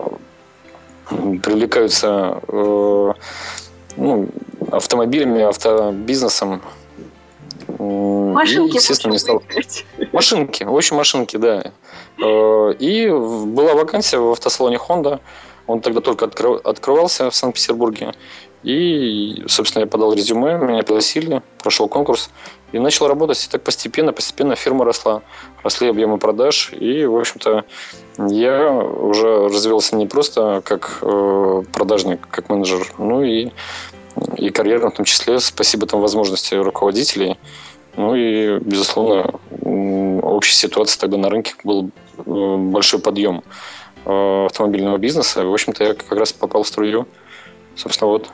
привлекаются 1.41 2.41
ну, 2.49 4.27
автомобилями, 4.71 5.41
автобизнесом. 5.41 6.61
Машинки, 7.79 8.73
и, 8.73 8.75
естественно, 8.75 9.13
не 9.13 9.19
стал... 9.19 9.41
Машинки, 10.11 10.63
очень 10.63 10.97
машинки, 10.97 11.37
да. 11.37 11.71
И 12.79 13.07
была 13.09 13.73
вакансия 13.73 14.17
в 14.17 14.31
автосалоне 14.31 14.77
Honda. 14.77 15.21
Он 15.67 15.81
тогда 15.81 16.01
только 16.01 16.25
открывался 16.25 17.29
в 17.29 17.36
Санкт-Петербурге. 17.36 18.13
И, 18.63 19.43
собственно, 19.47 19.83
я 19.83 19.88
подал 19.88 20.13
резюме, 20.13 20.57
меня 20.57 20.81
пригласили, 20.83 21.41
прошел 21.59 21.88
конкурс 21.88 22.29
и 22.71 22.79
начал 22.79 23.07
работать. 23.07 23.45
И 23.45 23.50
так 23.50 23.63
постепенно, 23.63 24.13
постепенно 24.13 24.55
фирма 24.55 24.86
росла, 24.86 25.21
росли 25.63 25.89
объемы 25.89 26.17
продаж. 26.17 26.71
И, 26.74 27.05
в 27.05 27.17
общем-то, 27.17 27.65
я 28.29 28.71
уже 28.74 29.47
развивался 29.47 29.95
не 29.95 30.07
просто 30.07 30.62
как 30.65 31.00
э, 31.01 31.63
продажник, 31.71 32.27
как 32.29 32.50
менеджер, 32.50 32.91
ну 32.97 33.24
и, 33.24 33.51
и 34.38 34.50
карьерно 34.50 34.89
в 34.89 34.95
том 34.95 35.05
числе. 35.05 35.39
Спасибо 35.39 35.86
там 35.86 36.01
возможности 36.01 36.55
руководителей. 36.55 37.38
Ну 37.95 38.15
и, 38.15 38.59
безусловно, 38.59 39.39
общей 40.21 40.53
ситуации 40.53 41.00
тогда 41.00 41.17
на 41.17 41.29
рынке 41.29 41.53
был 41.63 41.89
э, 42.17 42.55
большой 42.57 43.00
подъем 43.00 43.43
автомобильного 44.07 44.97
бизнеса. 44.97 45.45
В 45.45 45.53
общем-то, 45.53 45.83
я 45.83 45.93
как 45.93 46.17
раз 46.17 46.33
попал 46.33 46.63
в 46.63 46.67
струю. 46.67 47.07
Собственно, 47.75 48.11
вот. 48.11 48.29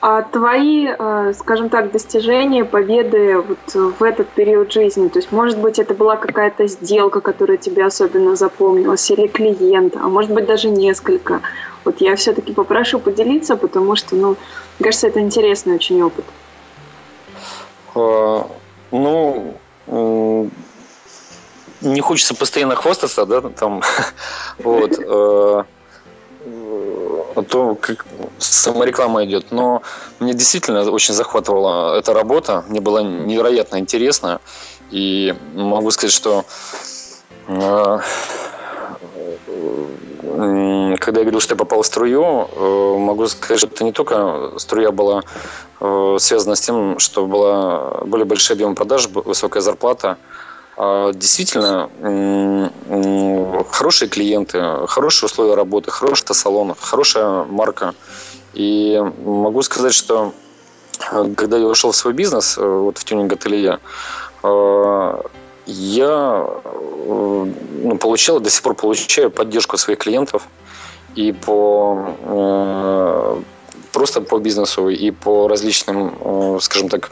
А 0.00 0.22
твои, 0.22 0.86
э, 0.86 1.32
скажем 1.36 1.70
так, 1.70 1.90
достижения, 1.90 2.64
победы 2.64 3.38
вот 3.40 3.74
в 3.98 4.02
этот 4.02 4.28
период 4.28 4.72
жизни, 4.72 5.08
то 5.08 5.18
есть, 5.18 5.32
может 5.32 5.58
быть, 5.58 5.78
это 5.80 5.92
была 5.94 6.16
какая-то 6.16 6.68
сделка, 6.68 7.20
которая 7.20 7.56
тебе 7.56 7.84
особенно 7.84 8.36
запомнилась, 8.36 9.10
или 9.10 9.26
клиент, 9.26 9.96
а 9.96 10.08
может 10.08 10.32
быть, 10.32 10.46
даже 10.46 10.70
несколько. 10.70 11.40
Вот 11.84 12.00
я 12.00 12.14
все-таки 12.14 12.52
попрошу 12.52 13.00
поделиться, 13.00 13.56
потому 13.56 13.96
что, 13.96 14.14
ну, 14.14 14.28
мне 14.28 14.84
кажется, 14.84 15.08
это 15.08 15.20
интересный 15.20 15.74
очень 15.74 16.00
опыт. 16.00 16.24
А, 17.96 18.46
ну, 18.92 19.56
не 21.80 22.00
хочется 22.00 22.34
постоянно 22.34 22.74
хвастаться, 22.74 23.26
да, 23.26 23.40
там, 23.40 23.82
вот, 24.58 24.98
э, 24.98 25.64
а 27.34 27.42
то 27.42 27.74
как 27.74 28.06
самореклама 28.38 29.24
идет. 29.24 29.50
Но 29.50 29.82
мне 30.18 30.34
действительно 30.34 30.90
очень 30.90 31.14
захватывала 31.14 31.96
эта 31.96 32.12
работа. 32.12 32.64
Мне 32.68 32.80
было 32.80 33.00
невероятно 33.00 33.78
интересно. 33.78 34.40
И 34.90 35.34
могу 35.54 35.90
сказать, 35.90 36.14
что 36.14 36.44
э, 37.46 37.98
когда 40.98 41.20
я 41.20 41.24
говорил, 41.24 41.40
что 41.40 41.54
я 41.54 41.58
попал 41.58 41.82
в 41.82 41.86
струю, 41.86 42.22
э, 42.22 42.96
могу 42.98 43.26
сказать, 43.26 43.58
что 43.58 43.68
это 43.68 43.84
не 43.84 43.92
только 43.92 44.52
струя 44.56 44.90
была 44.90 45.22
э, 45.80 46.16
связана 46.18 46.56
с 46.56 46.60
тем, 46.60 46.98
что 46.98 47.26
была, 47.26 48.02
были 48.04 48.24
большие 48.24 48.54
объемы 48.54 48.74
продаж, 48.74 49.08
высокая 49.08 49.62
зарплата, 49.62 50.16
действительно 50.78 51.90
хорошие 53.70 54.08
клиенты, 54.08 54.86
хорошие 54.86 55.26
условия 55.26 55.54
работы, 55.54 55.90
хороший 55.90 56.22
автосалон, 56.22 56.74
хорошая 56.78 57.44
марка. 57.44 57.94
И 58.54 59.00
могу 59.24 59.62
сказать, 59.62 59.94
что 59.94 60.32
э, 61.12 61.34
когда 61.36 61.58
я 61.58 61.66
ушел 61.66 61.92
в 61.92 61.96
свой 61.96 62.12
бизнес, 62.12 62.58
э, 62.58 62.66
вот 62.66 62.98
в 62.98 63.04
тюнинг 63.04 63.32
ателье, 63.32 63.78
э, 64.42 65.22
я 65.66 66.46
ну, 67.06 67.98
получал, 68.00 68.40
до 68.40 68.50
сих 68.50 68.62
пор 68.62 68.74
получаю 68.74 69.30
поддержку 69.30 69.76
своих 69.76 69.98
клиентов 69.98 70.48
и 71.14 71.32
по 71.32 73.42
просто 73.92 74.20
по 74.20 74.38
бизнесу 74.38 74.88
и 74.88 75.10
по 75.10 75.48
различным, 75.48 76.58
скажем 76.60 76.88
так, 76.88 77.10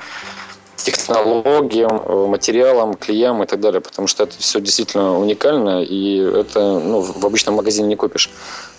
технологиям, 0.76 2.02
э, 2.04 2.26
материалам, 2.26 2.94
клеям 2.94 3.42
и 3.42 3.46
так 3.46 3.60
далее, 3.60 3.80
потому 3.80 4.08
что 4.08 4.24
это 4.24 4.38
все 4.38 4.60
действительно 4.60 5.18
уникально, 5.18 5.82
и 5.82 6.18
это 6.18 6.78
ну, 6.80 7.00
в 7.00 7.24
обычном 7.24 7.56
магазине 7.56 7.88
не 7.88 7.96
купишь. 7.96 8.30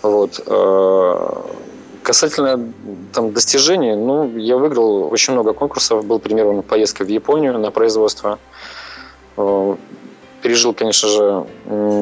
Вот. 0.02 0.40
Э, 0.46 1.16
касательно 2.02 2.72
там, 3.12 3.32
достижений, 3.32 3.94
ну, 3.94 4.36
я 4.36 4.56
выиграл 4.56 5.12
очень 5.12 5.34
много 5.34 5.52
конкурсов. 5.52 6.04
Был 6.04 6.18
примером 6.18 6.62
поездка 6.62 7.04
в 7.04 7.08
Японию 7.08 7.58
на 7.58 7.70
производство. 7.70 8.38
Э, 9.36 9.76
пережил, 10.42 10.72
конечно 10.72 11.08
же, 11.08 11.46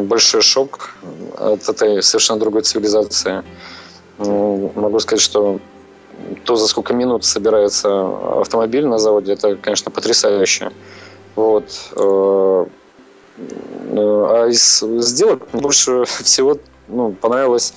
большой 0.05 0.43
шок 0.43 0.95
от 1.39 1.69
этой 1.69 2.03
совершенно 2.03 2.39
другой 2.39 2.63
цивилизации. 2.63 3.43
Могу 4.19 5.01
сказать, 5.01 5.23
что 5.23 5.59
то, 6.45 6.57
за 6.57 6.67
сколько 6.67 6.95
минут 6.95 7.25
собирается 7.25 8.41
автомобиль 8.41 8.87
на 8.87 8.99
заводе, 8.99 9.33
это, 9.33 9.57
конечно, 9.57 9.91
потрясающе. 9.91 10.73
Вот. 11.35 11.65
Э, 11.97 12.67
а 13.93 14.47
из 14.49 14.81
сделок 14.81 15.43
больше 15.53 16.05
всего 16.05 16.59
ну, 16.89 17.13
понравилось 17.13 17.75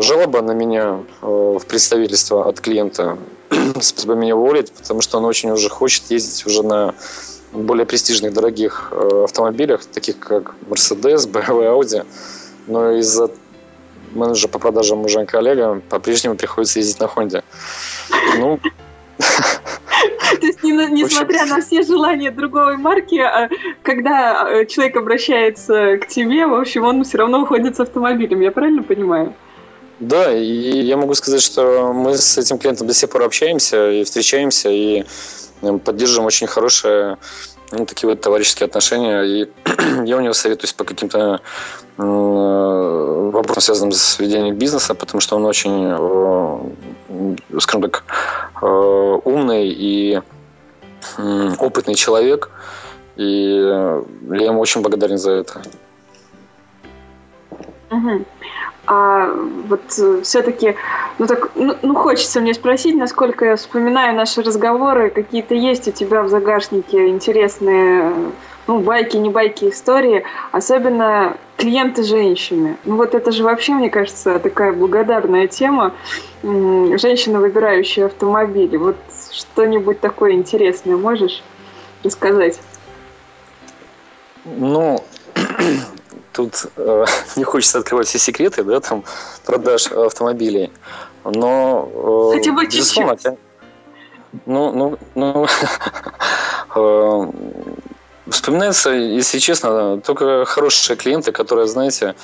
жалоба 0.00 0.42
на 0.42 0.52
меня 0.52 1.00
в 1.20 1.60
представительство 1.68 2.48
от 2.48 2.60
клиента 2.60 3.18
с 3.80 3.92
просьбой 3.92 4.16
меня 4.16 4.36
уволить, 4.36 4.72
потому 4.72 5.00
что 5.00 5.18
он 5.18 5.24
очень 5.24 5.50
уже 5.50 5.68
хочет 5.68 6.10
ездить 6.10 6.44
уже 6.46 6.62
на 6.62 6.94
более 7.52 7.86
престижных, 7.86 8.32
дорогих 8.32 8.92
автомобилях, 8.92 9.84
таких 9.86 10.18
как 10.18 10.54
Mercedes, 10.68 11.26
BMW, 11.30 11.72
Audi. 11.72 12.06
Но 12.66 12.92
из-за 12.92 13.30
менеджера 14.12 14.48
по 14.48 14.58
продажам 14.58 15.04
уже 15.04 15.24
коллега, 15.26 15.80
по-прежнему 15.88 16.36
приходится 16.36 16.78
ездить 16.78 17.00
на 17.00 17.08
Хонде. 17.08 17.42
Ну, 18.38 18.60
то 19.18 20.46
есть, 20.46 20.62
несмотря 20.62 21.46
на 21.46 21.60
все 21.60 21.82
желания 21.82 22.30
другой 22.30 22.76
марки, 22.76 23.18
а, 23.18 23.48
когда 23.82 24.48
э, 24.48 24.66
человек 24.66 24.96
обращается 24.96 25.98
к 25.98 26.08
тебе, 26.08 26.46
в 26.46 26.54
общем, 26.54 26.84
он 26.84 27.04
все 27.04 27.18
равно 27.18 27.42
уходит 27.42 27.76
с 27.76 27.80
автомобилем. 27.80 28.40
Я 28.40 28.50
правильно 28.50 28.82
понимаю? 28.82 29.34
Да, 30.00 30.32
и 30.34 30.82
я 30.82 30.96
могу 30.96 31.14
сказать, 31.14 31.42
что 31.42 31.92
мы 31.94 32.18
с 32.18 32.36
этим 32.36 32.58
клиентом 32.58 32.86
до 32.86 32.94
сих 32.94 33.08
пор 33.08 33.22
общаемся 33.22 33.90
и 33.90 34.04
встречаемся, 34.04 34.68
и 34.68 35.04
поддерживаем 35.84 36.26
очень 36.26 36.46
хорошее 36.46 37.16
ну, 37.72 37.86
такие 37.86 38.08
вот 38.08 38.20
товарищеские 38.20 38.66
отношения. 38.66 39.22
И 39.22 39.48
я 40.04 40.16
у 40.16 40.20
него 40.20 40.34
советуюсь 40.34 40.72
по 40.72 40.84
каким-то 40.84 41.40
э, 41.98 42.02
вопросам, 43.32 43.62
связанным 43.62 43.92
с 43.92 44.18
ведением 44.18 44.56
бизнеса, 44.56 44.94
потому 44.94 45.20
что 45.20 45.36
он 45.36 45.44
очень, 45.44 47.36
э, 47.50 47.60
скажем 47.60 47.82
так, 47.82 48.04
э, 48.62 48.66
умный 49.24 49.68
и 49.68 50.20
опытный 51.58 51.94
человек. 51.94 52.50
И 53.16 53.22
я 53.22 54.46
ему 54.46 54.60
очень 54.60 54.82
благодарен 54.82 55.18
за 55.18 55.32
это. 55.32 55.62
Угу. 57.90 58.24
А 58.86 59.32
вот 59.68 59.82
э, 59.98 60.20
все-таки, 60.22 60.76
ну 61.18 61.26
так, 61.26 61.50
ну, 61.56 61.74
ну 61.82 61.94
хочется 61.94 62.40
мне 62.40 62.54
спросить, 62.54 62.94
насколько 62.94 63.44
я 63.44 63.56
вспоминаю 63.56 64.14
наши 64.14 64.42
разговоры, 64.42 65.10
какие-то 65.10 65.54
есть 65.54 65.88
у 65.88 65.90
тебя 65.90 66.22
в 66.22 66.28
загашнике 66.28 67.08
интересные, 67.08 68.12
ну 68.68 68.78
байки, 68.78 69.16
не 69.16 69.28
байки, 69.28 69.68
истории, 69.70 70.24
особенно 70.52 71.36
клиенты 71.56 72.04
женщины. 72.04 72.76
Ну 72.84 72.96
вот 72.96 73.14
это 73.14 73.32
же 73.32 73.42
вообще, 73.42 73.72
мне 73.72 73.90
кажется, 73.90 74.38
такая 74.38 74.72
благодарная 74.72 75.48
тема, 75.48 75.92
женщина, 76.42 77.40
выбирающая 77.40 78.06
автомобили. 78.06 78.76
Вот 78.76 78.96
что-нибудь 79.32 80.00
такое 80.00 80.32
интересное 80.32 80.96
можешь 80.96 81.42
рассказать? 82.04 82.60
Ну, 84.44 85.02
тут 86.36 86.66
э, 86.76 87.04
не 87.36 87.44
хочется 87.44 87.78
открывать 87.78 88.06
все 88.06 88.18
секреты, 88.18 88.62
да, 88.62 88.80
там, 88.80 89.04
продаж 89.44 89.90
автомобилей. 89.92 90.70
Но... 91.24 91.88
Э, 92.32 92.38
Хотя 92.38 92.52
бы 92.52 92.66
чуть-чуть. 92.70 93.38
Ну, 94.44 94.72
ну, 94.72 94.98
ну, 95.14 95.46
э, 96.76 97.32
вспоминается, 98.28 98.90
если 98.90 99.38
честно, 99.38 100.00
только 100.00 100.44
хорошие 100.44 100.96
клиенты, 100.96 101.32
которые, 101.32 101.66
знаете, 101.66 102.14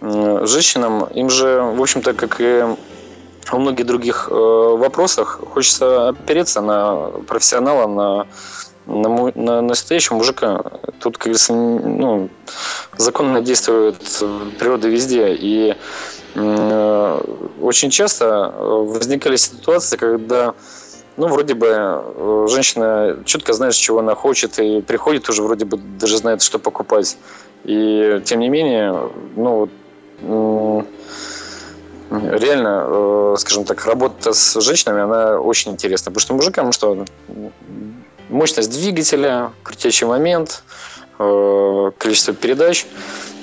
женщинам, 0.00 1.04
им 1.04 1.30
же, 1.30 1.62
в 1.62 1.80
общем-то, 1.80 2.12
как 2.12 2.40
и 2.40 2.64
во 3.50 3.58
многих 3.58 3.86
других 3.86 4.28
э, 4.30 4.34
вопросах, 4.34 5.40
хочется 5.52 6.08
опереться 6.08 6.60
на 6.60 7.10
профессионала, 7.26 7.86
на 7.86 8.26
на, 8.86 9.32
на 9.34 9.62
настоящего 9.62 10.16
мужика. 10.16 10.62
Тут, 11.00 11.16
как 11.16 11.24
говорится, 11.24 11.54
ну, 11.54 12.28
законно 12.96 13.40
действует 13.40 13.96
природа 14.58 14.88
везде. 14.88 15.34
И 15.34 15.76
э, 16.34 17.20
очень 17.60 17.90
часто 17.90 18.52
возникали 18.58 19.36
ситуации, 19.36 19.96
когда 19.96 20.54
ну, 21.16 21.28
вроде 21.28 21.54
бы 21.54 21.68
э, 21.70 22.46
женщина 22.50 23.18
четко 23.24 23.52
знает, 23.52 23.74
чего 23.74 24.00
она 24.00 24.14
хочет, 24.14 24.58
и 24.58 24.80
приходит 24.80 25.28
уже 25.28 25.42
вроде 25.42 25.64
бы 25.64 25.76
даже 25.76 26.16
знает, 26.16 26.42
что 26.42 26.58
покупать. 26.58 27.16
И 27.64 28.20
тем 28.24 28.40
не 28.40 28.48
менее, 28.48 29.10
ну, 29.36 29.68
реально, 32.10 32.84
э, 32.86 33.34
скажем 33.38 33.64
так, 33.64 33.84
работа 33.86 34.32
с 34.32 34.60
женщинами, 34.60 35.02
она 35.02 35.38
очень 35.38 35.72
интересна. 35.72 36.10
Потому 36.10 36.20
что 36.20 36.34
мужикам 36.34 36.72
что 36.72 37.04
мощность 38.34 38.70
двигателя, 38.70 39.52
крутящий 39.62 40.06
момент, 40.06 40.64
э, 41.18 41.90
количество 41.96 42.34
передач. 42.34 42.86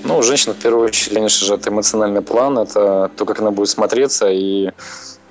Ну, 0.03 0.17
у 0.17 0.23
женщин, 0.23 0.53
в 0.53 0.57
первую 0.57 0.87
очередь, 0.87 1.13
конечно 1.13 1.47
же, 1.47 1.53
это 1.55 1.69
эмоциональный 1.69 2.21
план, 2.21 2.59
это 2.59 3.09
то, 3.15 3.25
как 3.25 3.39
она 3.39 3.51
будет 3.51 3.69
смотреться. 3.69 4.27
И 4.29 4.67
э, 4.67 4.71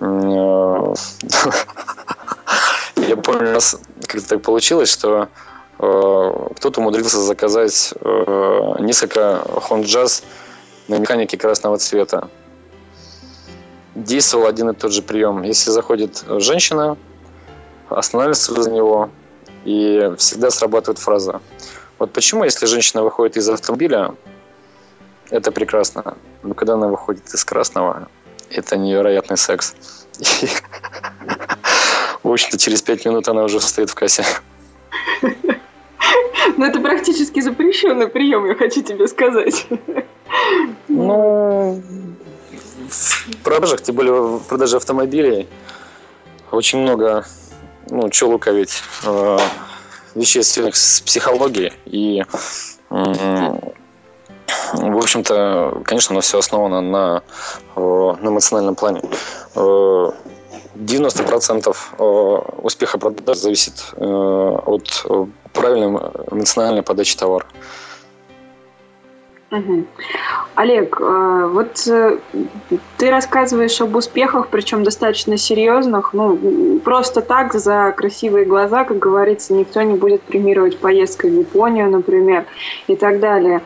я 2.97 3.17
помню, 3.17 3.51
у 3.51 3.53
нас 3.53 3.77
как-то 4.07 4.29
так 4.29 4.43
получилось, 4.43 4.91
что 4.91 5.29
э, 5.79 6.49
кто-то 6.57 6.81
умудрился 6.81 7.21
заказать 7.21 7.95
несколько 8.81 9.43
Honda 9.69 9.85
Jazz 9.85 10.25
на 10.89 10.99
механике 10.99 11.37
красного 11.37 11.77
цвета. 11.77 12.29
Действовал 13.95 14.47
один 14.47 14.71
и 14.71 14.75
тот 14.75 14.93
же 14.93 15.03
прием. 15.03 15.43
Если 15.43 15.71
заходит 15.71 16.25
женщина, 16.39 16.97
останавливается 17.91 18.55
возле 18.55 18.73
него, 18.73 19.11
и 19.65 20.13
всегда 20.19 20.51
срабатывает 20.51 20.99
фраза. 20.99 21.41
Вот 21.99 22.13
почему, 22.13 22.45
если 22.45 22.67
женщина 22.67 23.03
выходит 23.03 23.37
из 23.37 23.49
автомобиля, 23.49 24.15
это 25.31 25.53
прекрасно. 25.53 26.17
Но 26.43 26.55
когда 26.55 26.75
она 26.75 26.89
выходит 26.89 27.29
из 27.33 27.45
красного, 27.45 28.09
это 28.51 28.77
невероятный 28.77 29.37
секс. 29.37 29.75
И, 30.19 30.47
в 32.23 32.31
общем-то, 32.31 32.59
через 32.59 32.83
пять 32.83 33.05
минут 33.05 33.29
она 33.29 33.45
уже 33.45 33.61
стоит 33.61 33.91
в 33.91 33.95
кассе. 33.95 34.25
Ну, 36.57 36.65
это 36.65 36.81
практически 36.81 37.41
запрещенный 37.41 38.09
прием, 38.09 38.47
я 38.47 38.55
хочу 38.55 38.83
тебе 38.83 39.07
сказать. 39.09 39.67
Ну, 40.89 41.83
в 42.89 43.37
продажах, 43.45 43.83
тем 43.83 43.95
более 43.95 44.39
в 44.39 44.41
продаже 44.41 44.77
автомобилей, 44.77 45.49
очень 46.51 46.81
много 46.81 47.25
ну, 47.91 48.11
что 48.13 48.29
лукавить, 48.29 48.83
э, 49.05 49.39
вещей, 50.15 50.43
связанных 50.43 50.77
с 50.77 51.01
психологией. 51.01 51.73
И, 51.87 52.23
в 52.89 53.73
общем-то, 54.97 55.83
конечно, 55.85 56.13
оно 56.15 56.21
все 56.21 56.39
основано 56.39 56.81
на, 56.81 57.23
э, 57.77 58.15
на 58.21 58.29
эмоциональном 58.29 58.77
плане. 58.77 59.03
90% 59.55 61.77
э, 61.99 62.05
успеха 62.63 62.99
продаж 62.99 63.39
зависит 63.39 63.93
от 63.97 65.07
правильной 65.53 65.99
эмоциональной 66.31 66.83
подачи 66.83 67.17
товара. 67.17 67.47
Угу. 69.51 69.85
Олег, 70.55 71.01
э, 71.01 71.51
вот 71.53 71.89
э, 71.89 72.19
ты 72.99 73.11
рассказываешь 73.11 73.81
об 73.81 73.97
успехах, 73.97 74.49
причем 74.49 74.85
достаточно 74.85 75.37
серьезных. 75.37 76.13
Ну, 76.13 76.79
просто 76.85 77.21
так 77.21 77.53
за 77.55 77.93
красивые 77.97 78.45
глаза, 78.45 78.85
как 78.85 78.99
говорится, 78.99 79.53
никто 79.53 79.83
не 79.83 79.95
будет 79.95 80.23
премировать 80.23 80.79
поездкой 80.79 81.31
в 81.31 81.39
Японию, 81.41 81.91
например, 81.91 82.45
и 82.87 82.95
так 82.95 83.19
далее. 83.19 83.61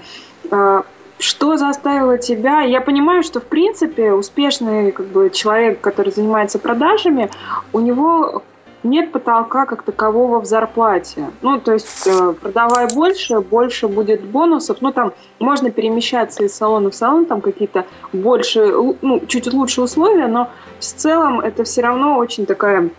Э, 0.50 0.82
что 1.18 1.56
заставило 1.56 2.18
тебя? 2.18 2.62
Я 2.62 2.80
понимаю, 2.80 3.22
что 3.22 3.40
в 3.40 3.44
принципе 3.44 4.12
успешный 4.12 4.90
как 4.90 5.06
бы, 5.06 5.30
человек, 5.30 5.80
который 5.80 6.12
занимается 6.12 6.58
продажами, 6.58 7.30
у 7.72 7.80
него 7.80 8.42
нет 8.84 9.12
потолка 9.12 9.66
как 9.66 9.82
такового 9.82 10.40
в 10.40 10.44
зарплате. 10.44 11.30
Ну, 11.42 11.58
то 11.58 11.72
есть 11.72 12.06
э, 12.06 12.34
продавай 12.40 12.86
больше, 12.94 13.40
больше 13.40 13.88
будет 13.88 14.22
бонусов. 14.22 14.78
Ну, 14.80 14.92
там 14.92 15.12
можно 15.38 15.70
перемещаться 15.70 16.44
из 16.44 16.54
салона 16.54 16.90
в 16.90 16.94
салон, 16.94 17.26
там 17.26 17.40
какие-то 17.40 17.86
больше, 18.12 18.72
ну, 19.00 19.20
чуть 19.26 19.52
лучше 19.52 19.82
условия, 19.82 20.26
но 20.26 20.50
в 20.78 20.84
целом 20.84 21.40
это 21.40 21.64
все 21.64 21.82
равно 21.82 22.18
очень 22.18 22.46
такая 22.46 22.90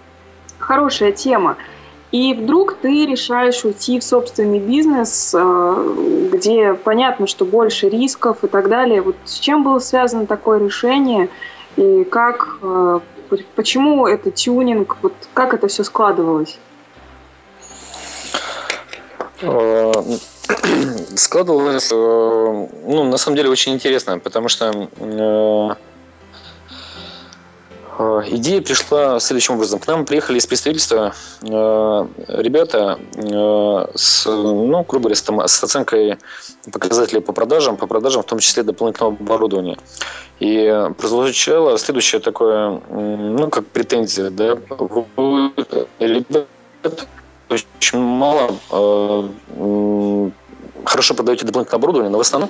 хорошая 0.58 1.12
тема. 1.12 1.58
И 2.12 2.34
вдруг 2.34 2.78
ты 2.82 3.06
решаешь 3.06 3.66
уйти 3.66 4.00
в 4.00 4.04
собственный 4.04 4.60
бизнес, 4.60 5.36
э, 5.38 6.30
где 6.34 6.74
понятно, 6.74 7.28
что 7.28 7.46
больше 7.46 7.90
рисков 7.90 8.44
и 8.44 8.48
так 8.48 8.70
далее. 8.70 9.02
Вот 9.02 9.16
с 9.26 9.38
чем 9.40 9.64
было 9.64 9.80
связано 9.80 10.26
такое 10.26 10.60
решение 10.60 11.30
и 11.76 12.04
как 12.06 12.58
э, 12.62 13.00
Почему 13.56 14.08
это 14.08 14.32
тюнинг? 14.32 14.98
Вот 15.02 15.14
как 15.34 15.54
это 15.54 15.68
все 15.68 15.84
складывалось? 15.84 16.58
Э, 19.42 19.92
складывалось, 21.16 21.92
э, 21.92 21.96
ну, 21.96 23.04
на 23.04 23.18
самом 23.18 23.36
деле, 23.38 23.50
очень 23.50 23.74
интересно, 23.74 24.20
потому 24.20 24.50
что 24.50 24.90
Э, 25.00 25.76
идея 28.30 28.62
пришла 28.62 29.20
следующим 29.20 29.56
образом. 29.56 29.80
К 29.80 29.88
нам 29.88 30.06
приехали 30.06 30.38
из 30.38 30.46
представительства 30.46 31.14
э, 31.42 31.48
ребята 32.28 33.00
э, 33.16 33.88
с, 33.96 34.26
ну, 34.26 34.84
грубо 34.84 35.10
говоря, 35.10 35.16
с, 35.16 35.24
с 35.24 35.64
оценкой 35.64 36.18
показателей 36.72 37.22
по 37.22 37.34
продажам, 37.34 37.78
по 37.78 37.88
продажам 37.88 38.24
в 38.24 38.26
том 38.26 38.40
числе 38.40 38.64
дополнительного 38.64 39.16
оборудования. 39.16 39.78
И 40.40 40.90
прозвучало 40.98 41.78
следующее 41.78 42.22
такое, 42.22 42.82
ну, 42.90 43.50
как 43.50 43.66
претензия, 43.68 44.30
да, 44.30 44.58
ребята 46.00 46.46
очень 47.50 48.00
мало 48.00 48.52
хорошо 50.86 51.14
продаете 51.14 51.46
дополнительное 51.46 51.80
оборудование, 51.80 52.12
но 52.12 52.18
в 52.18 52.22
основном 52.22 52.50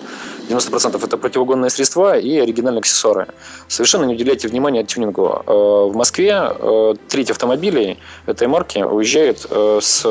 90% 0.49 1.03
это 1.03 1.17
противогонные 1.17 1.69
средства 1.69 2.17
и 2.17 2.37
оригинальные 2.37 2.79
аксессуары. 2.79 3.27
Совершенно 3.67 4.05
не 4.05 4.13
уделяйте 4.13 4.47
внимания 4.47 4.83
тюнингу. 4.83 5.43
Э, 5.45 5.51
в 5.91 5.95
Москве 5.95 6.33
э, 6.33 6.93
треть 7.07 7.31
автомобилей 7.31 7.99
этой 8.25 8.47
марки 8.47 8.79
уезжает 8.79 9.45
э, 9.49 9.79
с 9.81 10.01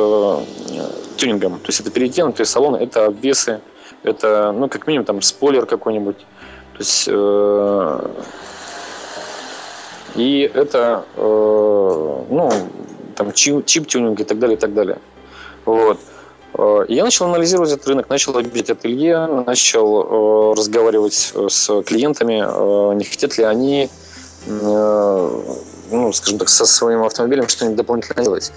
тюнингом. 1.16 1.58
То 1.60 1.68
есть 1.68 1.80
это 1.80 1.90
перетянутые 1.90 2.46
салоны, 2.46 2.76
это 2.78 3.06
обвесы, 3.06 3.60
это, 4.02 4.52
ну, 4.52 4.68
как 4.68 4.86
минимум, 4.86 5.06
там, 5.06 5.22
спойлер 5.22 5.66
какой-нибудь. 5.66 6.16
То 6.16 6.78
есть, 6.80 7.08
и 10.16 10.50
это, 10.52 11.04
ну, 11.16 12.50
там, 13.14 13.32
чип-тюнинг 13.32 14.20
и 14.20 14.24
так 14.24 14.38
далее, 14.40 14.56
и 14.56 14.60
так 14.60 14.74
далее. 14.74 14.98
Вот. 15.64 15.98
Я 16.88 17.04
начал 17.04 17.26
анализировать 17.26 17.72
этот 17.72 17.86
рынок, 17.88 18.08
начал 18.08 18.36
объять 18.36 18.70
ателье, 18.70 19.26
начал 19.26 20.52
э, 20.52 20.54
разговаривать 20.56 21.34
с 21.48 21.82
клиентами, 21.82 22.44
э, 22.44 22.94
не 22.94 23.04
хотят 23.04 23.38
ли 23.38 23.44
они, 23.44 23.90
ну, 24.46 26.12
скажем 26.12 26.38
так, 26.38 26.50
со 26.50 26.66
своим 26.66 27.02
автомобилем 27.02 27.48
что-нибудь 27.48 27.78
дополнительно 27.78 28.22
делать. 28.22 28.52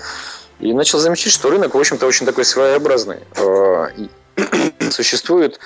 И 0.60 0.74
начал 0.74 1.00
замечать, 1.00 1.32
что 1.32 1.50
рынок, 1.50 1.76
в 1.76 1.78
общем-то, 1.80 2.06
очень 2.06 2.26
такой 2.26 2.44
своеобразный. 2.44 3.20
Существует 4.92 5.60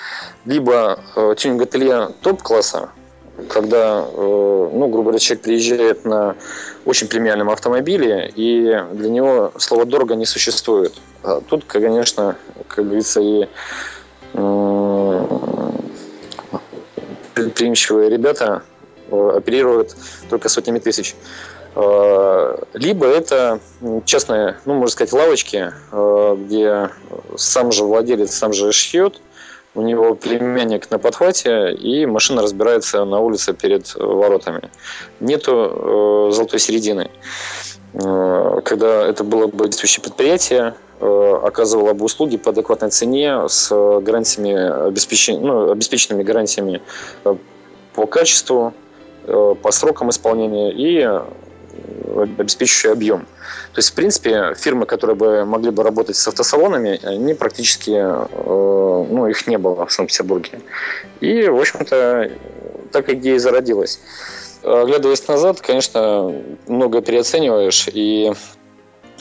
либо 0.46 1.00
тюнинг-ателье 1.16 2.10
топ-класса, 2.22 2.92
когда, 3.50 4.06
ну, 4.16 4.88
грубо 4.88 5.04
говоря, 5.04 5.20
человек 5.20 5.44
приезжает 5.44 6.06
на 6.06 6.36
очень 6.86 7.08
премиальном 7.08 7.50
автомобиле, 7.50 8.32
и 8.36 8.78
для 8.94 9.10
него 9.10 9.52
слово 9.58 9.86
«дорого» 9.86 10.16
не 10.16 10.26
существует. 10.26 10.94
А 11.24 11.42
тут, 11.42 11.66
конечно, 11.66 12.36
как 12.68 12.86
говорится, 12.86 13.22
и 13.22 13.48
предприимчивые 17.34 18.10
ребята 18.10 18.64
э, 19.10 19.32
оперируют 19.36 19.96
только 20.30 20.50
сотнями 20.50 20.80
тысяч. 20.80 21.16
Э, 21.76 22.58
либо 22.74 23.08
это 23.08 23.60
частные, 24.06 24.58
ну, 24.66 24.76
можно 24.76 24.90
сказать, 24.92 25.14
лавочки, 25.14 25.72
э, 25.92 26.38
где 26.40 26.90
сам 27.38 27.72
же 27.72 27.84
владелец 27.84 28.34
сам 28.34 28.54
же 28.54 28.72
шьет, 28.72 29.22
у 29.74 29.82
него 29.82 30.16
племянник 30.16 30.92
на 30.92 31.00
подхвате, 31.00 31.72
и 31.74 32.06
машина 32.06 32.42
разбирается 32.42 33.06
на 33.06 33.20
улице 33.20 33.54
перед 33.54 33.96
воротами. 33.96 34.70
Нету 35.20 35.52
э, 35.54 36.32
золотой 36.34 36.60
середины. 36.60 37.10
Э, 37.94 38.60
когда 38.66 39.08
это 39.08 39.24
было 39.24 39.48
бы 39.48 39.66
действующее 39.68 40.04
предприятие, 40.04 40.76
э, 41.00 41.40
оказывало 41.44 41.94
бы 41.94 42.06
услуги 42.06 42.38
по 42.38 42.52
адекватной 42.52 42.90
цене 42.90 43.48
с 43.48 43.70
гарантиями, 44.02 44.88
обеспечен... 44.88 45.42
ну, 45.42 45.72
обеспеченными 45.72 46.24
гарантиями 46.24 46.82
э, 47.24 47.36
по 47.94 48.06
качеству, 48.08 48.74
э, 49.26 49.56
по 49.62 49.72
срокам 49.72 50.10
исполнения 50.10 50.72
и 50.72 51.08
обеспечивающий 52.16 52.92
объем. 52.92 53.22
То 53.74 53.80
есть, 53.80 53.92
в 53.92 53.94
принципе, 53.94 54.54
фирмы, 54.58 54.86
которые 54.86 55.16
бы 55.16 55.46
могли 55.46 55.72
бы 55.72 55.84
работать 55.84 56.16
с 56.16 56.28
автосалонами, 56.28 57.00
они 57.04 57.34
практически, 57.34 57.92
э, 57.92 59.06
ну, 59.10 59.28
их 59.28 59.48
не 59.48 59.58
было 59.58 59.86
в 59.86 59.92
Санкт-Петербурге. 59.92 60.62
И, 61.22 61.48
в 61.48 61.60
общем-то, 61.60 62.32
так 62.92 63.10
идея 63.10 63.40
зародилась. 63.40 64.00
Оглядываясь 64.64 65.28
назад, 65.28 65.62
конечно, 65.62 66.34
много 66.68 67.02
переоцениваешь, 67.02 67.88
и 67.92 68.32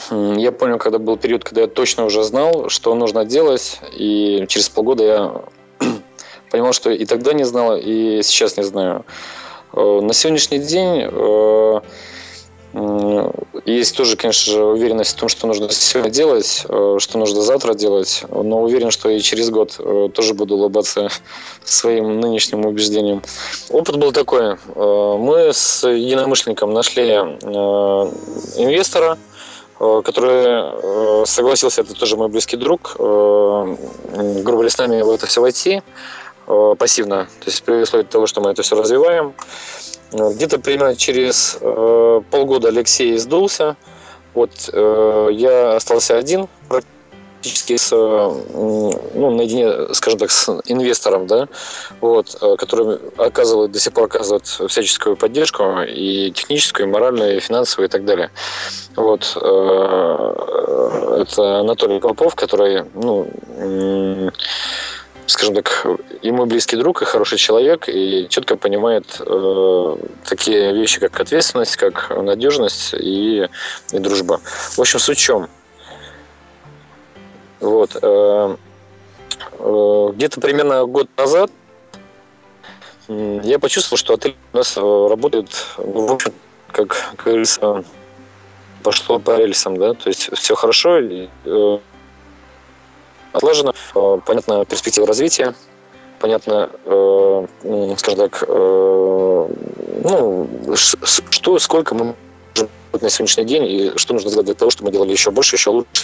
я 0.09 0.51
понял, 0.51 0.77
когда 0.77 0.99
был 0.99 1.17
период, 1.17 1.43
когда 1.43 1.61
я 1.61 1.67
точно 1.67 2.05
уже 2.05 2.23
знал, 2.23 2.69
что 2.69 2.93
нужно 2.95 3.25
делать, 3.25 3.79
и 3.93 4.45
через 4.47 4.69
полгода 4.69 5.03
я 5.03 5.41
понимал, 6.51 6.73
что 6.73 6.91
и 6.91 7.05
тогда 7.05 7.33
не 7.33 7.43
знал, 7.43 7.77
и 7.77 8.21
сейчас 8.23 8.57
не 8.57 8.63
знаю. 8.63 9.05
Э, 9.73 9.99
на 10.01 10.13
сегодняшний 10.13 10.59
день 10.59 11.07
э, 11.09 11.81
есть 13.65 13.97
тоже, 13.97 14.15
конечно 14.15 14.53
же, 14.53 14.63
уверенность 14.63 15.11
в 15.11 15.19
том, 15.19 15.27
что 15.27 15.45
нужно 15.45 15.69
сегодня 15.69 16.09
делать, 16.09 16.65
э, 16.69 16.97
что 16.99 17.17
нужно 17.17 17.41
завтра 17.41 17.73
делать, 17.73 18.23
но 18.29 18.61
уверен, 18.61 18.91
что 18.91 19.09
и 19.09 19.19
через 19.19 19.49
год 19.49 19.75
э, 19.77 20.09
тоже 20.13 20.33
буду 20.33 20.55
улыбаться 20.55 21.09
своим 21.65 22.21
нынешним 22.21 22.65
убеждениям. 22.65 23.21
Опыт 23.69 23.97
был 23.97 24.13
такой. 24.13 24.55
Э, 24.75 25.15
мы 25.19 25.51
с 25.53 25.85
единомышленником 25.87 26.73
нашли 26.73 27.11
инвестора, 28.57 29.17
который 29.79 31.25
согласился, 31.25 31.81
это 31.81 31.93
тоже 31.95 32.15
мой 32.15 32.29
близкий 32.29 32.55
друг, 32.55 32.95
грубо 32.97 33.75
говоря, 34.43 34.69
с 34.69 34.77
нами 34.77 35.01
в 35.01 35.09
это 35.09 35.25
все 35.25 35.41
войти 35.41 35.81
пассивно, 36.77 37.27
то 37.39 37.45
есть 37.45 37.63
при 37.63 37.81
условии 37.81 38.03
того, 38.03 38.27
что 38.27 38.41
мы 38.41 38.51
это 38.51 38.61
все 38.61 38.75
развиваем. 38.75 39.33
Где-то 40.11 40.59
примерно 40.59 40.95
через 40.95 41.57
э, 41.61 42.21
полгода 42.31 42.67
Алексей 42.67 43.17
сдулся. 43.17 43.77
Вот 44.33 44.69
э, 44.71 45.27
я 45.31 45.75
остался 45.75 46.17
один, 46.17 46.47
практически 47.41 47.77
с, 47.77 47.91
ну, 47.91 49.31
наедине, 49.31 49.93
скажем 49.93 50.19
так, 50.19 50.31
с 50.31 50.49
инвестором, 50.65 51.27
да, 51.27 51.47
вот, 52.01 52.37
э, 52.41 52.55
который 52.57 52.99
оказывает, 53.17 53.71
до 53.71 53.79
сих 53.79 53.93
пор 53.93 54.05
оказывает 54.05 54.45
всяческую 54.45 55.15
поддержку 55.15 55.63
и 55.87 56.31
техническую, 56.31 56.87
и 56.87 56.91
моральную, 56.91 57.37
и 57.37 57.39
финансовую, 57.39 57.87
и 57.87 57.91
так 57.91 58.05
далее. 58.05 58.31
Вот, 58.95 59.37
э, 59.41 61.21
это 61.21 61.59
Анатолий 61.59 61.99
Попов, 61.99 62.35
который, 62.35 62.83
ну, 62.93 63.27
скажем 65.27 65.55
так, 65.55 65.85
и 66.21 66.31
мой 66.31 66.45
близкий 66.45 66.75
друг, 66.75 67.01
и 67.01 67.05
хороший 67.05 67.37
человек, 67.37 67.87
и 67.87 68.27
четко 68.29 68.57
понимает 68.57 69.19
э, 69.19 69.95
такие 70.25 70.73
вещи, 70.73 70.99
как 70.99 71.19
ответственность, 71.19 71.77
как 71.77 72.09
надежность 72.09 72.93
и, 72.93 73.47
и 73.91 73.99
дружба. 73.99 74.39
В 74.43 74.79
общем, 74.79 74.99
с 74.99 75.15
чем? 75.15 75.47
Вот. 77.59 77.95
Э, 78.01 78.55
э, 79.59 80.09
где-то 80.13 80.41
примерно 80.41 80.85
год 80.85 81.07
назад 81.17 81.51
я 83.07 83.59
почувствовал, 83.59 83.97
что 83.97 84.13
отель 84.13 84.35
у 84.53 84.57
нас 84.57 84.77
э, 84.77 84.81
работает, 84.81 85.49
ну, 85.77 86.07
в 86.07 86.11
общем, 86.13 86.33
как, 86.71 86.87
как 87.15 87.25
говорится, 87.25 87.83
пошло 88.83 89.19
по 89.19 89.37
рельсам, 89.37 89.77
да, 89.77 89.93
то 89.93 90.09
есть 90.09 90.29
все 90.37 90.55
хорошо, 90.55 90.99
и, 90.99 91.27
э, 91.45 91.79
отлажено, 93.31 93.73
э, 93.95 94.19
понятна 94.25 94.65
перспектива 94.65 95.07
развития, 95.07 95.53
понятно, 96.19 96.69
э, 96.85 97.47
скажем 97.97 98.19
так, 98.19 98.43
э, 98.47 99.47
ну, 100.03 100.49
что, 100.75 101.59
сколько 101.59 101.95
мы 101.95 102.15
можем 102.55 102.69
на 103.01 103.09
сегодняшний 103.09 103.45
день 103.45 103.65
и 103.65 103.91
что 103.97 104.13
нужно 104.13 104.29
сделать 104.29 104.45
для 104.45 104.55
того, 104.55 104.71
чтобы 104.71 104.87
мы 104.87 104.93
делали 104.93 105.11
еще 105.11 105.31
больше, 105.31 105.55
еще 105.55 105.69
лучше. 105.69 106.03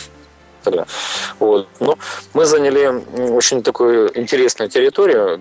Вот. 1.39 1.67
Но 1.79 1.97
мы 2.33 2.45
заняли 2.45 3.01
очень 3.31 3.63
такую 3.63 4.17
интересную 4.19 4.69
территорию, 4.69 5.39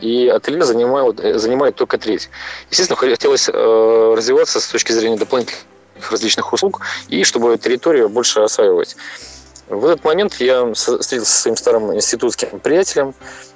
и 0.00 0.28
ателье 0.28 0.64
занимает, 0.64 1.18
занимает 1.40 1.74
только 1.74 1.98
треть. 1.98 2.30
Естественно, 2.70 2.96
хотелось 2.96 3.48
развиваться 3.48 4.60
с 4.60 4.68
точки 4.68 4.92
зрения 4.92 5.16
дополнительных 5.16 5.64
различных 6.08 6.52
услуг, 6.52 6.82
и 7.08 7.24
чтобы 7.24 7.58
территорию 7.58 8.08
больше 8.08 8.40
осваивать. 8.40 8.96
В 9.70 9.86
этот 9.86 10.04
момент 10.04 10.34
я 10.40 10.74
встретился 10.74 11.32
со 11.32 11.42
своим 11.42 11.56
старым 11.56 11.94
институтским 11.94 12.58
приятелем, 12.58 13.14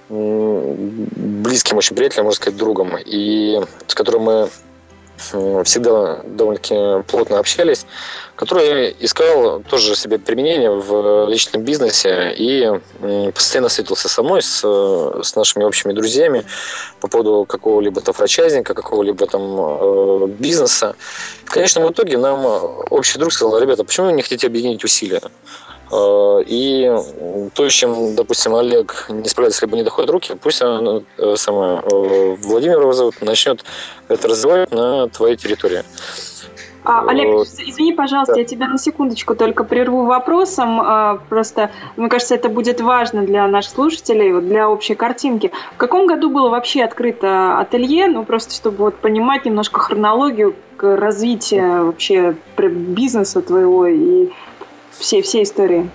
близким 0.09 1.77
очень 1.77 1.97
приятелем, 1.97 2.25
можно 2.25 2.37
сказать, 2.37 2.57
другом, 2.57 2.97
и 3.05 3.61
с 3.89 3.95
которым 3.95 4.23
мы 4.23 4.49
всегда 5.17 6.21
довольно-таки 6.25 7.03
плотно 7.09 7.39
общались, 7.39 7.87
который 8.37 8.95
искал 8.99 9.61
тоже 9.61 9.95
себе 9.95 10.19
применение 10.19 10.71
в 10.71 11.29
личном 11.29 11.63
бизнесе 11.63 12.33
и 12.37 12.71
постоянно 13.33 13.69
встретился 13.69 14.09
со 14.09 14.23
мной, 14.23 14.43
с, 14.43 14.61
с 14.61 15.37
нашими 15.37 15.65
общими 15.65 15.93
друзьями 15.93 16.45
по 17.01 17.09
поводу 17.09 17.45
какого-либо 17.45 18.01
то 18.01 18.13
франчайзинга, 18.13 18.75
какого-либо 18.75 19.27
там 19.27 19.43
э, 19.43 20.27
бизнеса. 20.27 20.97
В 21.45 21.51
конечном 21.51 21.91
итоге 21.91 22.19
нам 22.19 22.45
общий 22.91 23.19
друг 23.19 23.33
сказал, 23.33 23.59
ребята, 23.61 23.85
почему 23.85 24.07
вы 24.07 24.13
не 24.15 24.23
хотите 24.23 24.47
объединить 24.47 24.83
усилия? 24.85 25.23
И 25.93 26.93
то, 27.55 27.69
с 27.69 27.73
чем, 27.73 28.15
допустим, 28.17 28.55
Олег 28.55 29.07
не 29.11 29.29
справляется, 29.29 29.67
либо 29.67 29.77
не 29.77 29.83
доходит 29.83 30.11
руки, 30.11 30.35
пусть 30.41 30.63
он, 30.63 31.05
сама, 31.37 31.83
Владимир 31.85 32.81
его 32.81 32.93
зовут, 32.93 33.21
начнет 33.21 33.65
это 34.09 34.29
развивать 34.29 34.71
на 34.73 35.09
твоей 35.09 35.37
территории. 35.37 35.85
А, 36.85 37.03
Олег, 37.09 37.47
извини, 37.47 37.95
пожалуйста, 37.95 38.35
да. 38.35 38.41
я 38.41 38.47
тебя 38.47 38.69
на 38.69 38.77
секундочку 38.77 39.35
только 39.35 39.65
прерву 39.65 40.05
вопросом. 40.05 40.81
А, 40.83 41.19
просто, 41.31 41.71
мне 41.97 42.11
кажется, 42.11 42.35
это 42.35 42.51
будет 42.51 42.83
важно 42.83 43.23
для 43.23 43.49
наших 43.49 43.73
слушателей, 43.73 44.39
для 44.43 44.69
общей 44.69 44.95
картинки. 44.95 45.51
В 45.75 45.79
каком 45.79 46.07
году 46.07 46.29
было 46.29 46.51
вообще 46.51 46.85
открыто 46.85 47.59
ателье? 47.59 48.09
Ну, 48.09 48.25
просто 48.25 48.55
чтобы 48.55 48.77
вот 48.77 48.97
понимать 48.97 49.47
немножко 49.47 49.81
хронологию 49.81 50.55
развития 50.79 51.81
вообще 51.83 52.37
бизнеса 52.59 53.41
твоего 53.41 53.87
и 53.87 54.29
всей, 54.99 55.23
всей 55.23 55.43
истории. 55.43 55.91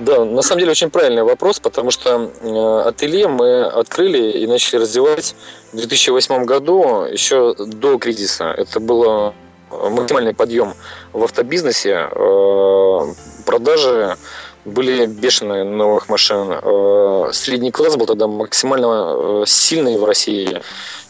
Да, 0.00 0.24
на 0.24 0.40
самом 0.40 0.60
деле 0.60 0.70
очень 0.70 0.88
правильный 0.88 1.22
вопрос, 1.22 1.60
потому 1.60 1.90
что 1.90 2.30
э, 2.40 2.88
ателье 2.88 3.28
мы 3.28 3.64
открыли 3.64 4.30
и 4.30 4.46
начали 4.46 4.80
развивать 4.80 5.34
в 5.72 5.76
2008 5.76 6.44
году, 6.46 7.04
еще 7.04 7.54
до 7.54 7.98
кризиса. 7.98 8.46
Это 8.46 8.80
было 8.80 9.34
максимальный 9.70 10.32
подъем 10.32 10.72
в 11.12 11.22
автобизнесе. 11.22 12.08
Э, 12.10 13.00
продажи 13.44 14.16
были 14.64 15.04
бешеные 15.04 15.64
новых 15.64 16.08
машин. 16.08 16.50
Э, 16.50 17.30
средний 17.34 17.70
класс 17.70 17.96
был 17.96 18.06
тогда 18.06 18.26
максимально 18.26 19.44
сильный 19.44 19.98
в 19.98 20.04
России. 20.06 20.62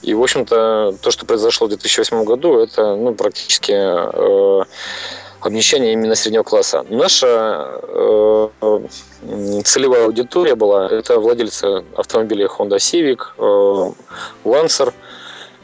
И, 0.02 0.14
в 0.14 0.22
общем-то, 0.22 0.96
то, 1.00 1.10
что 1.12 1.26
произошло 1.26 1.68
в 1.68 1.70
2008 1.70 2.24
году, 2.24 2.58
это 2.58 2.96
ну, 2.96 3.14
практически 3.14 3.72
обнищание 5.40 5.92
именно 5.92 6.14
среднего 6.14 6.42
класса. 6.42 6.84
Наша 6.88 7.80
э, 7.82 8.48
целевая 9.64 10.06
аудитория 10.06 10.54
была 10.54 10.88
это 10.88 11.18
владельцы 11.18 11.84
автомобилей 11.96 12.46
Honda 12.46 12.76
Civic, 12.76 13.20
э, 13.38 13.92
Lancer, 14.44 14.92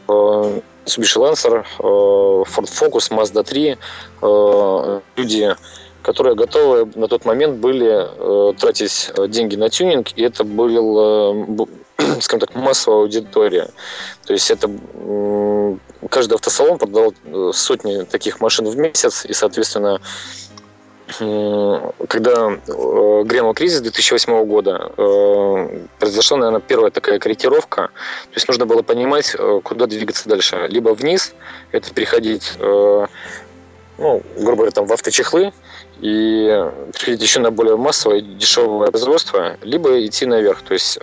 э, 0.08 0.60
Mitsubishi 0.86 1.18
Lancer, 1.18 1.64
э, 1.78 1.82
Ford 1.82 2.68
Focus, 2.68 3.10
Mazda 3.10 3.42
3, 3.42 3.76
э, 4.22 5.00
люди, 5.16 5.56
которые 6.02 6.36
готовы 6.36 6.90
на 6.94 7.08
тот 7.08 7.24
момент 7.24 7.56
были 7.56 8.06
э, 8.06 8.52
тратить 8.54 9.10
деньги 9.28 9.56
на 9.56 9.68
тюнинг, 9.68 10.12
и 10.16 10.22
это 10.22 10.44
был, 10.44 11.66
скажем 12.20 12.40
так, 12.40 12.54
массовая 12.54 13.00
аудитория. 13.00 13.68
То 14.26 14.32
есть 14.32 14.50
это 14.50 14.70
каждый 16.10 16.34
автосалон 16.34 16.78
продавал 16.78 17.14
сотни 17.52 18.04
таких 18.04 18.40
машин 18.40 18.66
в 18.66 18.76
месяц, 18.76 19.24
и, 19.24 19.32
соответственно, 19.32 20.00
когда 22.08 22.50
э, 22.50 23.22
грянул 23.24 23.54
кризис 23.54 23.80
2008 23.80 24.44
года, 24.44 24.92
э, 24.96 25.86
произошла, 26.00 26.36
наверное, 26.38 26.60
первая 26.60 26.90
такая 26.90 27.20
корректировка. 27.20 27.88
То 28.30 28.34
есть 28.34 28.48
нужно 28.48 28.66
было 28.66 28.82
понимать, 28.82 29.36
э, 29.38 29.60
куда 29.62 29.86
двигаться 29.86 30.28
дальше. 30.28 30.66
Либо 30.68 30.90
вниз, 30.90 31.34
это 31.70 31.94
переходить, 31.94 32.54
ну, 32.58 34.22
грубо 34.36 34.56
говоря, 34.56 34.72
там, 34.72 34.86
в 34.86 34.92
авточехлы, 34.92 35.52
и 36.00 36.70
переходить 36.92 37.22
еще 37.22 37.40
на 37.40 37.50
более 37.50 37.76
массовое 37.76 38.20
дешевое 38.20 38.90
производство, 38.90 39.56
либо 39.62 40.04
идти 40.04 40.26
наверх, 40.26 40.62
то 40.62 40.74
есть 40.74 40.98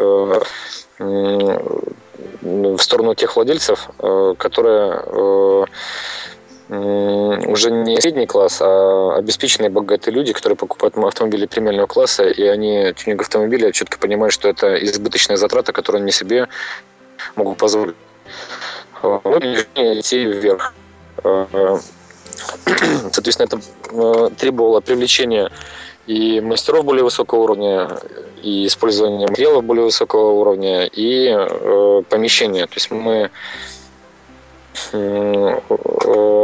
в 2.41 2.77
сторону 2.77 3.15
тех 3.15 3.35
владельцев, 3.35 3.89
которые 4.37 4.99
уже 6.69 7.71
не 7.71 7.99
средний 8.01 8.25
класс, 8.25 8.61
а 8.61 9.15
обеспеченные 9.17 9.69
богатые 9.69 10.13
люди, 10.13 10.33
которые 10.33 10.55
покупают 10.55 10.97
автомобили 10.97 11.45
премиального 11.45 11.87
класса, 11.87 12.23
и 12.23 12.43
они 12.43 12.93
тюнинг 12.93 13.21
автомобиля 13.21 13.71
четко 13.71 13.97
понимают, 13.99 14.33
что 14.33 14.47
это 14.47 14.75
избыточная 14.83 15.37
затрата, 15.37 15.73
которую 15.73 16.01
они 16.01 16.11
себе 16.11 16.47
могут 17.35 17.57
позволить. 17.57 17.95
Ну, 19.01 19.19
идти 19.19 20.25
вверх. 20.25 20.73
Соответственно, 23.11 23.47
это 23.47 23.59
э, 23.91 24.29
требовало 24.37 24.79
привлечения 24.81 25.51
и 26.07 26.41
мастеров 26.41 26.85
более 26.85 27.03
высокого 27.03 27.39
уровня, 27.39 27.99
и 28.41 28.67
использования 28.67 29.27
материалов 29.27 29.63
более 29.63 29.85
высокого 29.85 30.31
уровня, 30.31 30.85
и 30.85 31.27
э, 31.29 32.03
помещения. 32.09 32.65
То 32.65 32.73
есть 32.75 32.91
мы 32.91 33.31
Э, 34.91 35.59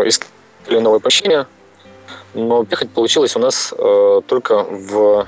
искали 0.05 0.79
новое 0.79 0.99
помещение, 0.99 1.47
но 2.34 2.65
ехать 2.69 2.91
получилось 2.91 3.36
у 3.36 3.39
нас 3.39 3.73
э, 3.75 4.21
только 4.27 4.63
в 4.63 5.27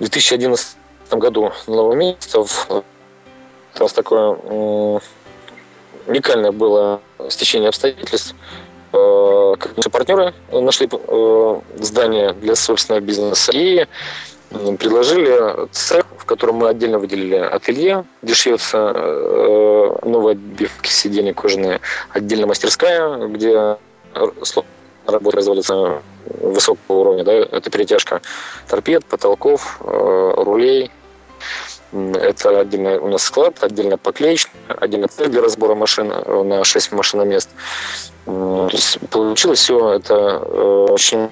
2011 0.00 0.76
году 1.12 1.52
на 1.66 1.74
новом 1.74 1.98
месте. 1.98 2.38
У 2.38 2.46
нас 3.78 3.92
такое 3.92 4.30
уникальное 6.06 6.52
было 6.52 7.00
стечение 7.28 7.68
обстоятельств. 7.68 8.34
Э, 9.00 9.56
как 9.58 9.76
наши 9.76 9.90
партнеры 9.90 10.34
нашли 10.52 10.88
здание 11.78 12.32
для 12.34 12.54
собственного 12.54 13.00
бизнеса 13.00 13.52
и 13.54 13.86
предложили 14.78 15.68
цех, 15.70 16.04
в 16.18 16.24
котором 16.24 16.56
мы 16.56 16.68
отдельно 16.68 16.98
выделили 16.98 17.36
ателье, 17.36 18.04
где 18.22 18.34
шьется 18.34 18.92
э, 18.94 19.96
новые 20.02 20.32
отбивки 20.32 20.88
сиденья 20.88 21.32
кожаные, 21.32 21.80
отдельно 22.10 22.46
мастерская, 22.48 23.28
где 23.28 23.76
работа 25.06 25.30
производится 25.30 26.02
высокого 26.40 26.96
уровня, 26.96 27.24
да, 27.24 27.32
это 27.32 27.70
перетяжка 27.70 28.22
торпед, 28.68 29.04
потолков, 29.04 29.80
э, 29.80 30.34
рулей, 30.36 30.90
это 31.92 32.60
отдельно 32.60 33.00
у 33.00 33.08
нас 33.08 33.22
склад, 33.22 33.62
отдельно 33.62 33.96
поклеечный, 33.96 34.52
отдельно 34.68 35.08
цех 35.08 35.30
для 35.30 35.42
разбора 35.42 35.74
машин 35.74 36.08
на 36.08 36.64
6 36.64 36.92
машиномест. 36.92 37.50
Получилось 38.24 39.60
все 39.60 39.94
это 39.94 40.14
э, 40.14 40.86
очень 40.90 41.30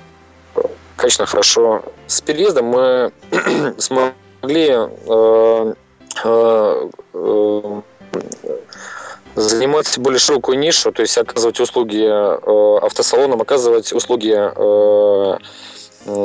качественно, 0.97 1.27
хорошо. 1.27 1.83
С 2.07 2.21
переездом 2.21 2.67
мы 2.67 3.13
смогли 3.79 4.71
э, 4.71 5.75
э, 6.25 6.89
э, 7.15 7.81
занимать 9.37 9.99
более 9.99 10.19
широкую 10.19 10.59
нишу, 10.59 10.93
то 10.93 11.03
есть 11.03 11.17
оказывать 11.17 11.61
услуги 11.61 12.05
э, 12.05 12.79
автосалонам, 12.85 13.41
оказывать 13.41 13.93
услуги 13.93 14.35
э, 14.37 15.39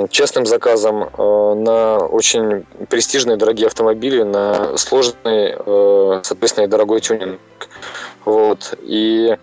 частным 0.09 0.45
заказом 0.45 1.03
э, 1.03 1.53
на 1.55 1.97
очень 1.97 2.63
престижные 2.89 3.37
дорогие 3.37 3.67
автомобили, 3.67 4.23
на 4.23 4.77
сложный, 4.77 5.55
э, 5.55 6.21
соответственно, 6.23 6.65
и 6.65 6.67
дорогой 6.67 7.01
тюнинг. 7.01 7.39
Вот. 8.25 8.77
И 8.81 9.35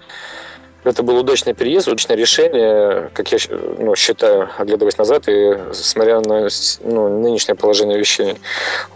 это 0.85 1.03
был 1.03 1.19
удачный 1.19 1.55
переезд, 1.55 1.88
удачное 1.88 2.16
решение, 2.16 3.11
как 3.12 3.33
я 3.33 3.38
ну, 3.79 3.95
считаю, 3.97 4.49
оглядываясь 4.57 4.97
назад 4.97 5.25
и 5.29 5.59
смотря 5.73 6.21
на 6.21 6.49
ну, 6.85 7.21
нынешнее 7.21 7.55
положение 7.55 7.99
вещей. 7.99 8.37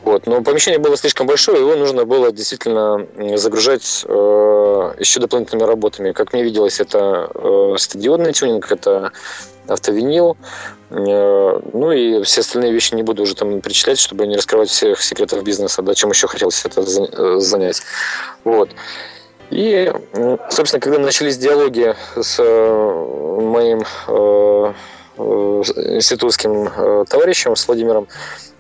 Вот. 0.03 0.27
Но 0.27 0.43
помещение 0.43 0.79
было 0.79 0.97
слишком 0.97 1.27
большое, 1.27 1.61
его 1.61 1.77
нужно 1.77 2.05
было 2.05 2.33
действительно 2.33 3.07
загружать 3.37 4.05
э, 4.07 4.95
еще 4.99 5.21
дополнительными 5.21 5.67
работами. 5.67 6.13
Как 6.13 6.33
мне 6.33 6.43
виделось, 6.43 6.81
это 6.81 7.31
э, 7.35 7.75
стадионный 7.79 8.33
тюнинг, 8.33 8.71
это 8.73 9.13
автовинил, 9.67 10.37
э, 10.91 11.61
ну 11.73 11.93
и 11.93 12.23
все 12.23 12.41
остальные 12.41 12.73
вещи 12.73 12.95
не 12.95 13.03
буду 13.03 13.23
уже 13.23 13.35
там 13.35 13.61
перечислять, 13.61 13.99
чтобы 13.99 14.27
не 14.27 14.37
раскрывать 14.37 14.69
всех 14.69 15.03
секретов 15.03 15.43
бизнеса, 15.43 15.83
да, 15.83 15.95
чем 15.95 16.11
еще 16.11 16.27
хотелось 16.27 16.65
это 16.65 16.83
э, 16.83 17.39
занять. 17.41 17.83
Вот. 18.45 18.71
И, 19.55 19.91
собственно, 20.51 20.81
когда 20.81 20.99
начались 20.99 21.39
диалоги 21.39 21.95
с 22.21 22.41
э, 22.41 23.41
моим 23.41 23.85
э, 24.09 24.73
э, 25.17 25.23
институтским 25.95 27.07
товарищем, 27.07 27.55
с 27.55 27.69
Владимиром, 27.69 28.09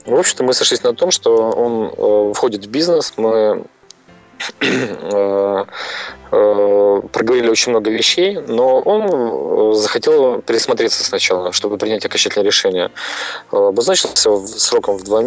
в 0.07 0.14
общем-то, 0.14 0.44
мы 0.44 0.54
сошлись 0.54 0.85
на 0.85 0.94
том, 0.94 1.11
что 1.11 1.50
он 1.50 2.33
входит 2.35 2.66
в 2.66 2.70
бизнес, 2.70 3.14
мы 3.16 3.64
проговорили 6.30 7.48
очень 7.48 7.70
много 7.70 7.90
вещей, 7.90 8.38
но 8.46 8.78
он 8.80 9.74
захотел 9.74 10.42
пересмотреться 10.42 11.02
сначала, 11.02 11.50
чтобы 11.50 11.76
принять 11.76 12.04
окончательное 12.04 12.46
решение. 12.46 12.90
Обозначился 13.50 14.46
сроком 14.46 14.98
в 14.98 15.04
два 15.04 15.22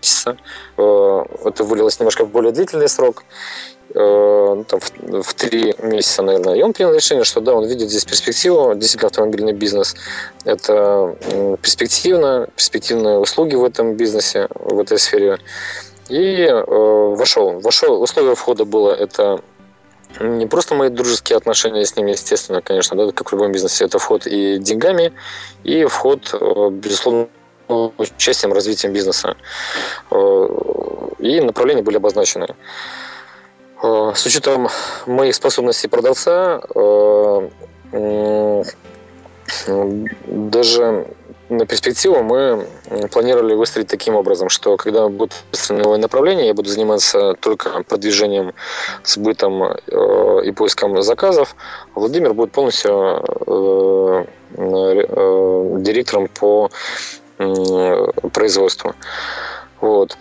месяца. 0.00 0.36
Это 0.76 1.64
вылилось 1.64 2.00
немножко 2.00 2.24
в 2.24 2.30
более 2.30 2.52
длительный 2.52 2.88
срок. 2.88 3.22
Э, 3.94 4.54
ну, 4.56 4.64
там, 4.64 4.80
в, 4.80 5.22
в 5.22 5.34
три 5.34 5.74
месяца, 5.82 6.22
наверное. 6.22 6.54
И 6.54 6.62
он 6.62 6.72
принял 6.72 6.94
решение, 6.94 7.24
что 7.24 7.40
да, 7.40 7.54
он 7.54 7.66
видит 7.66 7.90
здесь 7.90 8.04
перспективу, 8.04 8.74
действительно 8.74 9.08
автомобильный 9.08 9.52
бизнес. 9.52 9.94
Это 10.44 11.14
перспективно, 11.60 12.48
перспективные 12.56 13.18
услуги 13.18 13.54
в 13.54 13.64
этом 13.64 13.94
бизнесе, 13.94 14.48
в 14.54 14.80
этой 14.80 14.98
сфере. 14.98 15.38
И 16.08 16.42
э, 16.42 16.64
вошел. 16.64 17.60
Вошел. 17.60 18.02
Условие 18.02 18.34
входа 18.34 18.64
было 18.64 18.92
это 18.92 19.40
не 20.20 20.46
просто 20.46 20.74
мои 20.74 20.90
дружеские 20.90 21.36
отношения 21.36 21.84
с 21.84 21.96
ними, 21.96 22.10
естественно, 22.10 22.60
конечно, 22.60 22.96
да, 22.96 23.12
как 23.12 23.30
в 23.30 23.34
любом 23.34 23.52
бизнесе, 23.52 23.86
это 23.86 23.98
вход 23.98 24.26
и 24.26 24.58
деньгами, 24.58 25.12
и 25.64 25.84
вход, 25.86 26.34
э, 26.34 26.68
безусловно, 26.70 27.28
участием, 27.96 28.52
развитием 28.52 28.92
бизнеса. 28.92 29.34
И 30.10 31.40
направления 31.40 31.82
были 31.82 31.96
обозначены. 31.96 32.48
С 33.82 34.26
учетом 34.26 34.68
моих 35.06 35.34
способностей 35.34 35.88
продавца, 35.88 36.60
даже 40.26 41.06
на 41.52 41.66
перспективу 41.66 42.22
мы 42.22 42.66
планировали 43.10 43.54
выстроить 43.54 43.88
таким 43.88 44.14
образом, 44.14 44.48
что 44.48 44.76
когда 44.76 45.08
будет 45.08 45.34
новое 45.68 45.98
направление, 45.98 46.46
я 46.46 46.54
буду 46.54 46.70
заниматься 46.70 47.34
только 47.40 47.82
продвижением, 47.82 48.52
сбытом 49.04 49.62
э, 49.62 49.76
и 50.44 50.52
поиском 50.52 51.02
заказов, 51.02 51.54
Владимир 51.94 52.32
будет 52.32 52.52
полностью 52.52 53.22
э, 53.46 54.24
э, 54.56 55.76
директором 55.80 56.28
по 56.28 56.70
производству. 58.32 58.94
Вот. 59.80 60.16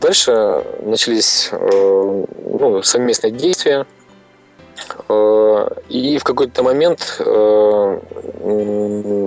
Дальше 0.00 0.64
начались 0.80 1.50
ну, 1.52 2.82
совместные 2.82 3.30
действия– 3.30 3.86
Э, 5.08 5.68
и 5.88 6.18
в 6.18 6.24
какой-то 6.24 6.62
момент 6.62 7.16
э, 7.20 8.00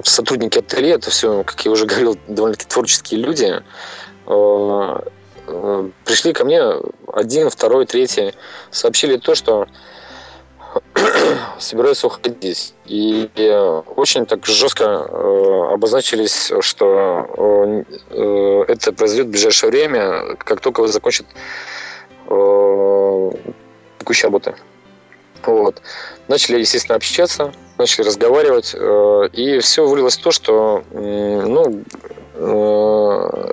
сотрудники 0.04 0.60
ателье, 0.60 0.92
это 0.92 1.10
все, 1.10 1.44
как 1.44 1.64
я 1.66 1.72
уже 1.72 1.86
говорил, 1.88 2.18
довольно-таки 2.28 2.70
творческие 2.70 3.22
люди, 3.22 3.62
э, 4.28 5.00
пришли 6.06 6.34
ко 6.34 6.46
мне 6.46 6.62
один, 7.12 7.50
второй, 7.50 7.86
третий, 7.86 8.34
сообщили 8.70 9.18
то, 9.18 9.36
что 9.36 9.68
собираются 11.60 12.08
уходить. 12.08 12.74
И 12.86 13.30
очень 13.96 14.26
так 14.26 14.46
жестко 14.46 15.74
обозначились, 15.74 16.52
что 16.60 17.84
это 18.68 18.92
произойдет 18.94 19.28
в 19.28 19.32
ближайшее 19.32 19.72
время, 19.72 20.36
как 20.38 20.62
только 20.62 20.88
закончат 20.88 21.26
текущие 24.00 24.28
работы. 24.28 24.56
Вот. 25.46 25.82
Начали, 26.28 26.60
естественно, 26.60 26.96
общаться, 26.96 27.52
начали 27.78 28.06
разговаривать, 28.06 28.76
э, 28.78 29.30
и 29.34 29.60
все 29.60 29.88
вылилось 29.88 30.18
в 30.18 30.22
то, 30.22 30.32
что 30.32 30.84
ну, 30.92 31.84
э, 32.36 33.52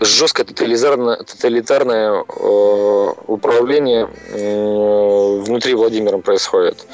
жесткое 0.00 0.46
тоталитарное, 0.46 1.16
тоталитарное 1.16 2.24
э, 2.26 3.12
управление 3.26 4.08
внутри 5.42 5.74
Владимира 5.74 6.18
происходит. 6.18 6.86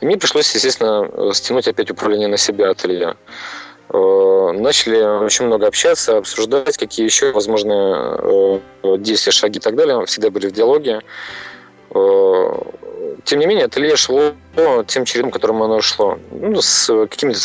И 0.00 0.06
мне 0.06 0.16
пришлось, 0.16 0.54
естественно, 0.54 1.32
стянуть 1.32 1.68
опять 1.68 1.90
управление 1.90 2.28
на 2.28 2.36
себя 2.36 2.70
ателье. 2.70 3.16
Начали 3.88 5.02
очень 5.22 5.46
много 5.46 5.66
общаться, 5.66 6.16
обсуждать, 6.16 6.78
какие 6.78 7.04
еще 7.04 7.32
возможные 7.32 8.60
действия, 8.98 9.32
шаги 9.32 9.58
и 9.58 9.60
так 9.60 9.76
далее. 9.76 10.06
Всегда 10.06 10.30
были 10.30 10.46
в 10.46 10.52
диалоге. 10.52 11.02
Э, 11.94 12.52
тем 13.24 13.38
не 13.38 13.46
менее, 13.46 13.66
ателье 13.66 13.96
шло 13.96 14.32
тем 14.86 15.04
чередом, 15.04 15.30
которым 15.30 15.62
оно 15.62 15.80
шло. 15.80 16.18
Ну, 16.30 16.60
с 16.60 16.86
какими-то 17.08 17.40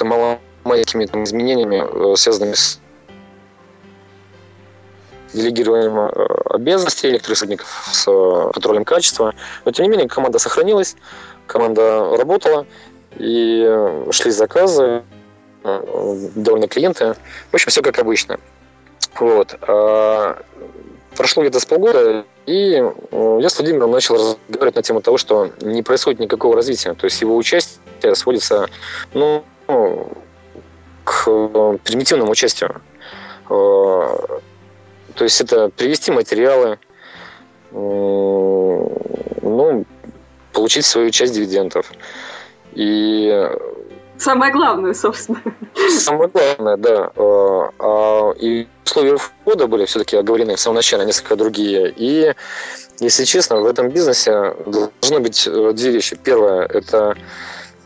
там, 1.08 1.24
изменениями, 1.24 1.84
э, 1.84 2.16
связанными 2.16 2.54
с 2.54 2.80
делегированием 5.34 5.98
э, 5.98 6.10
обязанностей 6.50 7.12
некоторых 7.12 7.38
сотрудников 7.38 7.90
с 7.92 8.06
контролем 8.54 8.86
качества. 8.86 9.34
Но, 9.66 9.72
тем 9.72 9.84
не 9.84 9.90
менее, 9.90 10.08
команда 10.08 10.40
сохранилась, 10.40 10.96
команда 11.46 12.16
работала, 12.18 12.66
и 13.16 14.06
шли 14.12 14.32
заказы, 14.32 15.04
довольно 15.64 16.68
клиенты. 16.68 17.16
В 17.52 17.54
общем, 17.54 17.72
все 17.72 17.82
как 17.82 18.00
обычно. 18.00 18.40
Вот. 19.20 19.56
А 19.62 20.42
прошло 21.16 21.44
где-то 21.44 21.60
с 21.60 21.66
полгода, 21.66 22.26
и 22.46 22.76
э, 22.76 23.40
я 23.42 23.50
с 23.50 23.58
Владимиром 23.58 23.92
начал 23.92 24.16
разговаривать 24.16 24.76
на 24.76 24.82
тему 24.84 25.02
того, 25.02 25.18
что 25.18 25.50
не 25.62 25.82
происходит 25.82 26.20
никакого 26.20 26.56
развития. 26.56 26.94
То 26.94 27.06
есть 27.06 27.20
его 27.20 27.36
участие 27.36 28.16
сводится 28.16 28.70
ну, 29.14 29.44
к 31.04 31.28
э, 31.28 31.78
примитивному 31.84 32.32
участию. 32.32 32.82
Э, 35.18 35.18
то 35.18 35.24
есть 35.24 35.42
это 35.42 35.70
привести 35.70 36.12
материалы, 36.12 36.80
ну, 37.72 39.86
получить 40.54 40.86
свою 40.86 41.12
часть 41.12 41.34
дивидендов. 41.34 41.92
И 42.74 43.50
Самое 44.18 44.52
главное, 44.52 44.94
собственно. 44.94 45.42
Самое 45.90 46.30
главное, 46.30 46.78
да. 46.78 47.12
А, 47.16 47.70
а, 47.80 48.32
и 48.40 48.68
условия 48.84 49.18
входа 49.18 49.68
были 49.68 49.86
все-таки 49.86 50.18
оговорены 50.18 50.56
в 50.56 50.60
самом 50.60 50.78
начале, 50.78 51.06
несколько 51.06 51.36
другие. 51.36 51.94
И, 51.96 52.34
если 53.00 53.26
честно, 53.26 53.58
в 53.58 53.66
этом 53.68 53.90
бизнесе 53.90 54.56
должны 54.66 55.20
быть 55.20 55.48
э, 55.48 55.72
две 55.74 55.92
вещи. 55.92 56.18
Первое– 56.24 56.66
это 56.74 57.16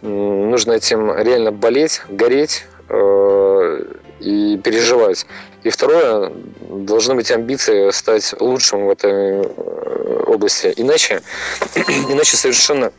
нужно 0.01 0.73
этим 0.73 1.13
реально 1.17 1.51
болеть, 1.51 2.01
гореть 2.09 2.65
э, 2.87 3.83
и 4.21 4.57
переживать. 4.57 5.25
И 5.63 5.69
второе, 5.69 6.31
должны 6.69 7.15
быть 7.15 7.31
амбиции 7.31 7.89
стать 7.91 8.33
лучшим 8.39 8.85
в 8.85 8.89
этой 8.91 9.41
э, 9.41 10.23
области. 10.27 10.73
Иначе, 10.77 11.21
иначе 12.09 12.37
совершенно 12.37 12.91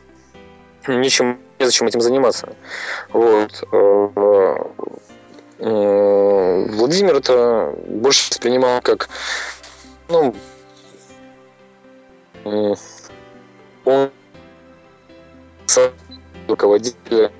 нечем, 0.87 1.39
незачем 1.59 1.87
этим 1.87 2.01
заниматься. 2.01 2.55
Вот. 3.11 3.63
Э, 3.71 4.09
э, 5.59 6.65
Владимир 6.69 7.15
это 7.15 7.73
больше 7.87 8.29
воспринимал 8.29 8.81
как 8.81 9.09
ну, 10.09 10.35
он 13.85 14.11
руководитель 16.47 17.31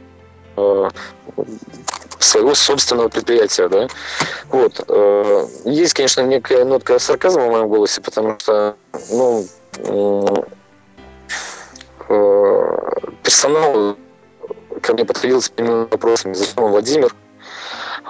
своего 2.24 2.56
собственного 2.56 3.10
предприятия, 3.10 3.68
да. 3.68 3.88
Вот. 4.50 4.80
Есть, 5.66 5.94
конечно, 5.94 6.22
некая 6.22 6.66
нотка 6.66 7.00
сарказма 7.00 7.48
в 7.48 7.52
моем 7.52 7.68
голосе, 7.68 8.02
потому 8.02 8.38
что, 8.40 8.76
ну, 9.10 9.46
персонал 13.24 13.98
ко 14.82 14.94
мне 14.94 15.06
подходил 15.06 15.42
с 15.42 15.50
прямыми 15.50 15.88
вопросами. 15.90 16.34
Зачем 16.34 16.66
Владимир? 16.68 17.16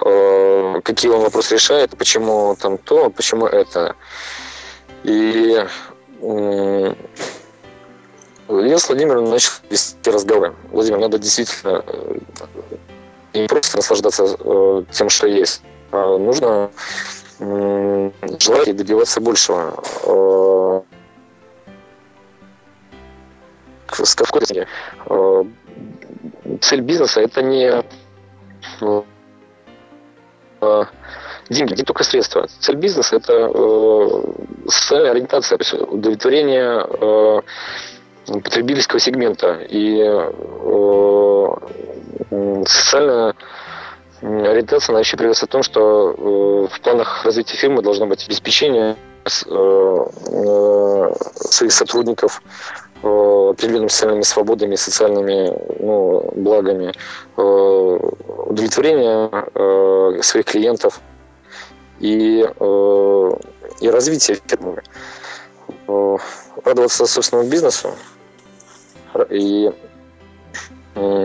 Э, 0.04 0.80
какие 0.82 1.10
он 1.10 1.22
вопросы 1.22 1.54
решает? 1.54 1.96
Почему 1.96 2.56
там 2.60 2.78
то? 2.78 3.10
Почему 3.10 3.46
это? 3.46 3.94
И 5.04 5.64
я 8.48 8.78
с 8.78 8.88
Владимиром 8.88 9.30
начал 9.30 9.52
вести 9.70 10.10
разговоры. 10.10 10.54
Владимир, 10.70 10.98
надо 10.98 11.18
действительно 11.18 11.84
э, 11.86 12.18
не 13.34 13.46
просто 13.46 13.76
наслаждаться 13.76 14.36
э, 14.38 14.84
тем, 14.92 15.08
что 15.08 15.26
есть, 15.26 15.62
а 15.90 16.18
нужно 16.18 16.70
желать 18.38 18.68
и 18.68 18.72
добиваться 18.72 19.20
большего. 19.20 19.82
С 23.90 24.14
какой-то 24.14 24.66
э, 25.06 25.44
цель 26.60 26.80
бизнеса 26.80 27.20
это 27.20 27.42
не 27.42 27.84
э, 30.60 30.84
деньги, 31.48 31.74
не 31.74 31.82
только 31.84 32.04
средства. 32.04 32.46
Цель 32.60 32.76
бизнеса 32.76 33.16
это 33.16 33.32
э, 33.32 34.22
социальная 34.68 35.12
ориентация, 35.12 35.58
удовлетворение 35.84 36.86
э, 36.88 37.42
потребительского 38.26 39.00
сегмента 39.00 39.60
и 39.68 40.00
э, 40.00 40.30
социальная 42.66 43.34
ориентация 44.20 44.92
она 44.92 45.00
еще 45.00 45.16
приводится 45.16 45.46
в 45.46 45.50
том, 45.50 45.62
что 45.62 46.10
э, 46.10 46.68
в 46.74 46.80
планах 46.80 47.24
развития 47.24 47.56
фирмы 47.56 47.82
должно 47.82 48.06
быть 48.06 48.26
обеспечение 48.26 48.96
э, 49.24 49.28
своих 51.34 51.72
сотрудников 51.72 52.42
определенными 53.02 53.88
социальными 53.88 54.22
свободами, 54.22 54.76
социальными 54.76 55.52
ну, 55.78 56.32
благами, 56.36 56.94
удовлетворение 57.36 59.28
своих 60.22 60.46
клиентов 60.46 61.02
и, 62.00 62.48
и 63.80 63.88
развитие 63.90 64.38
фирмы. 64.46 64.82
Радоваться 66.64 67.04
собственному 67.04 67.50
бизнесу 67.50 67.90
и 69.30 69.70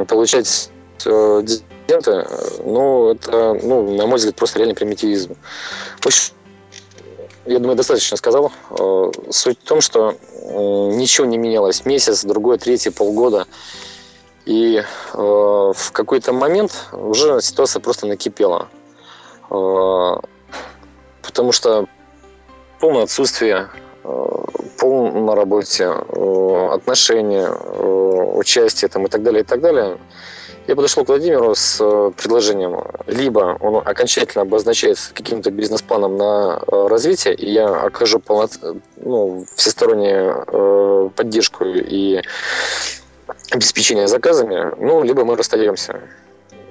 получать 0.07 0.69
дивиденды, 1.03 2.27
ну, 2.63 3.11
это, 3.11 3.53
ну, 3.63 3.95
на 3.95 4.05
мой 4.05 4.17
взгляд, 4.17 4.35
просто 4.35 4.59
реальный 4.59 4.75
примитивизм. 4.75 5.35
Общем, 6.05 6.33
я 7.49 7.59
думаю, 7.59 7.75
достаточно 7.75 8.15
сказал. 8.17 8.51
Э, 8.77 9.11
суть 9.31 9.59
в 9.59 9.67
том, 9.67 9.81
что 9.81 10.11
э, 10.11 10.15
ничего 10.95 11.25
не 11.25 11.37
менялось. 11.37 11.85
Месяц, 11.85 12.23
другой, 12.23 12.59
третий, 12.59 12.91
полгода. 12.91 13.47
И 14.45 14.77
э, 14.77 14.83
в 15.13 15.91
какой-то 15.91 16.31
момент 16.31 16.71
уже 16.91 17.41
ситуация 17.41 17.79
просто 17.79 18.05
накипела. 18.05 18.67
Потому 19.49 20.21
что 21.51 21.87
полное 22.79 23.03
отсутствие 23.03 23.69
пол 24.79 25.11
на 25.11 25.35
работе, 25.35 25.87
отношения, 25.87 27.49
участие 27.49 28.89
там, 28.89 29.05
и 29.05 29.09
так 29.09 29.23
далее, 29.23 29.41
и 29.41 29.45
так 29.45 29.61
далее– 29.61 29.97
я 30.69 30.75
подошел 30.75 31.03
к 31.03 31.07
Владимиру 31.07 31.55
с 31.55 31.77
э, 31.81 32.11
предложением. 32.15 32.83
Либо 33.07 33.57
он 33.59 33.77
окончательно 33.77 34.43
обозначает 34.43 34.99
каким-то 35.15 35.49
бизнес-планом 35.49 36.15
на 36.15 36.61
э, 36.61 36.87
развитие, 36.87 37.33
и 37.33 37.51
я 37.51 37.69
окажу 37.69 38.19
полнот... 38.19 38.51
ну, 38.97 39.45
всестороннюю 39.55 40.45
э, 40.45 41.09
поддержку 41.15 41.65
и 41.65 42.21
обеспечение 43.49 44.07
заказами, 44.07 44.71
ну, 44.77 45.01
либо 45.01 45.25
мы 45.25 45.35
расстаемся. 45.35 46.01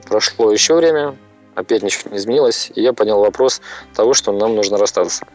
Прошло 0.07 0.53
еще 0.53 0.77
время, 0.77 1.17
опять 1.57 1.83
ничего 1.83 2.13
не 2.13 2.19
изменилось, 2.19 2.71
и 2.77 2.81
я 2.81 2.93
поднял 2.93 3.19
вопрос 3.19 3.61
того, 3.97 4.15
что 4.15 4.31
нам 4.31 4.55
нужно 4.55 4.79
расстаться. 4.79 5.27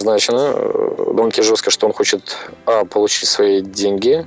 Значено 0.00 0.54
довольно-таки 0.96 1.42
жестко, 1.42 1.70
что 1.70 1.86
он 1.86 1.92
хочет, 1.92 2.34
а, 2.64 2.86
получить 2.86 3.28
свои 3.28 3.60
деньги, 3.60 4.24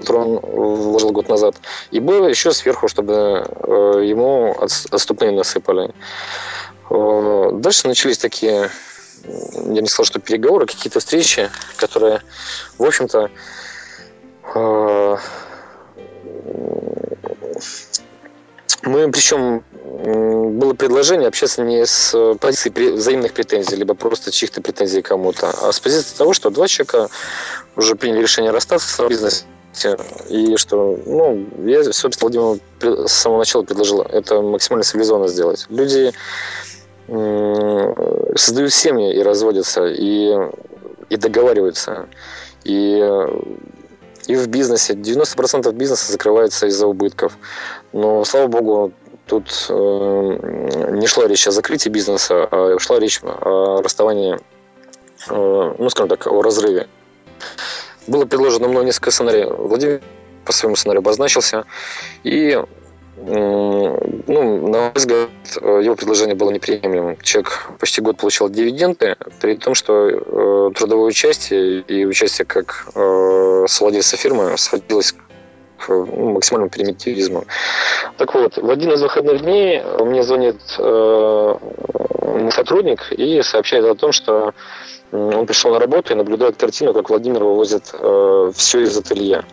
который 0.00 0.22
он 0.22 0.38
вложил 0.38 1.10
год 1.10 1.28
назад, 1.28 1.56
и 1.90 2.00
было 2.00 2.26
еще 2.26 2.52
сверху, 2.52 2.88
чтобы 2.88 3.12
э, 3.46 4.02
ему 4.02 4.56
отступные 4.90 5.30
насыпали. 5.30 5.92
Э, 6.88 7.50
дальше 7.52 7.86
начались 7.86 8.16
такие, 8.16 8.70
я 9.24 9.82
не 9.82 9.88
сказал, 9.88 10.06
что 10.06 10.20
переговоры, 10.20 10.64
какие-то 10.64 11.00
встречи, 11.00 11.50
которые, 11.76 12.22
в 12.78 12.84
общем-то, 12.84 13.30
э, 14.54 15.16
мы, 18.82 19.10
причем, 19.10 19.62
было 20.58 20.74
предложение 20.74 21.28
общаться 21.28 21.62
не 21.62 21.84
с 21.84 22.14
позиции 22.40 22.70
взаимных 22.70 23.32
претензий, 23.32 23.76
либо 23.76 23.94
просто 23.94 24.30
чьих-то 24.30 24.60
претензий 24.60 25.02
кому-то, 25.02 25.50
а 25.62 25.72
с 25.72 25.80
позиции 25.80 26.16
того, 26.16 26.32
что 26.32 26.50
два 26.50 26.66
человека 26.68 27.08
уже 27.76 27.94
приняли 27.94 28.22
решение 28.22 28.50
расстаться 28.50 29.04
в 29.04 29.08
бизнесе, 29.08 29.44
и 30.28 30.56
что, 30.56 30.98
ну, 31.06 31.46
я, 31.64 31.84
собственно, 31.92 32.12
Владимиру 32.20 32.58
с 33.08 33.12
самого 33.12 33.38
начала 33.38 33.62
предложил 33.62 34.02
это 34.02 34.40
максимально 34.42 34.84
цивилизованно 34.84 35.28
сделать. 35.28 35.66
Люди 35.68 36.12
создают 38.36 38.72
семьи 38.72 39.14
и 39.14 39.22
разводятся, 39.22 39.86
и, 39.86 40.34
и 41.10 41.16
договариваются. 41.16 42.08
И, 42.64 43.00
и 44.26 44.36
в 44.36 44.46
бизнесе 44.48 44.94
90% 44.94 45.72
бизнеса 45.72 46.12
закрывается 46.12 46.66
из-за 46.66 46.86
убытков. 46.86 47.36
Но, 47.92 48.24
слава 48.24 48.46
богу, 48.46 48.92
тут 49.26 49.66
э, 49.68 50.88
не 50.92 51.06
шла 51.06 51.26
речь 51.26 51.46
о 51.46 51.50
закрытии 51.50 51.88
бизнеса, 51.88 52.48
а 52.50 52.78
шла 52.78 52.98
речь 52.98 53.20
о 53.22 53.82
расставании, 53.82 54.38
э, 55.28 55.74
ну, 55.78 55.90
скажем 55.90 56.08
так, 56.08 56.26
о 56.26 56.42
разрыве. 56.42 56.86
Было 58.06 58.24
предложено 58.24 58.68
мной 58.68 58.84
несколько 58.84 59.10
сценариев. 59.10 59.50
Владимир 59.58 60.00
по 60.44 60.52
своему 60.52 60.76
сценарию 60.76 61.00
обозначился. 61.00 61.64
И 62.24 62.60
ну, 63.16 64.68
на 64.68 64.78
мой 64.78 64.92
взгляд, 64.94 65.28
его 65.60 65.94
предложение 65.94 66.34
было 66.34 66.50
неприемлемым. 66.50 67.18
Человек 67.22 67.70
почти 67.78 68.00
год 68.00 68.16
получал 68.16 68.48
дивиденды, 68.48 69.16
при 69.40 69.56
том, 69.56 69.74
что 69.74 70.08
э, 70.08 70.70
трудовое 70.74 71.06
участие 71.06 71.80
и 71.80 72.06
участие 72.06 72.46
как 72.46 72.88
э, 72.94 73.64
совладельца 73.68 74.16
фирмы 74.16 74.56
сводилось 74.56 75.12
к 75.12 75.88
ну, 75.88 76.32
максимальному 76.32 76.70
примитивизму. 76.70 77.44
Так 78.16 78.34
вот, 78.34 78.56
в 78.56 78.70
один 78.70 78.92
из 78.92 79.02
выходных 79.02 79.42
дней 79.42 79.82
мне 80.00 80.22
звонит 80.22 80.60
э, 80.78 81.54
сотрудник 82.50 83.12
и 83.12 83.42
сообщает 83.42 83.84
о 83.84 83.94
том, 83.94 84.12
что 84.12 84.54
он 85.12 85.46
пришел 85.46 85.72
на 85.72 85.78
работу 85.78 86.14
и 86.14 86.16
наблюдает 86.16 86.56
картину, 86.56 86.94
как 86.94 87.10
Владимир 87.10 87.44
вывозит 87.44 87.90
э, 87.92 88.52
все 88.54 88.80
из 88.80 88.96
ателье. 88.96 89.44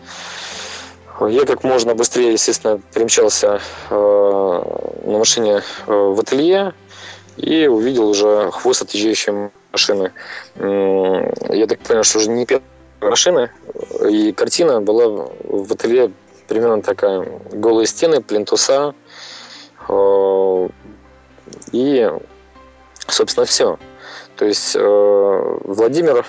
Я 1.27 1.45
как 1.45 1.63
можно 1.63 1.95
быстрее, 1.95 2.33
естественно, 2.33 2.79
примчался 2.93 3.59
э, 3.89 4.61
на 5.05 5.17
машине 5.17 5.61
э, 5.87 5.91
в 5.91 6.17
ателье 6.19 6.73
и 7.35 7.67
увидел 7.67 8.09
уже 8.09 8.49
хвост 8.51 8.83
отъезжающей 8.83 9.49
машины. 9.73 10.13
Э, 10.55 11.33
я 11.49 11.67
так 11.67 11.79
понял, 11.79 12.03
что 12.03 12.19
уже 12.19 12.29
не 12.29 12.45
первая 12.45 12.63
машина, 13.01 13.51
и 14.09 14.31
картина 14.31 14.79
была 14.79 15.27
в 15.43 15.71
ателье 15.73 16.11
примерно 16.47 16.81
такая. 16.81 17.27
Голые 17.51 17.85
стены, 17.85 18.21
плинтуса, 18.21 18.95
э, 19.89 20.69
и, 21.73 22.09
собственно, 23.07 23.45
все. 23.45 23.77
То 24.37 24.45
есть 24.45 24.73
э, 24.73 25.57
Владимир 25.65 26.25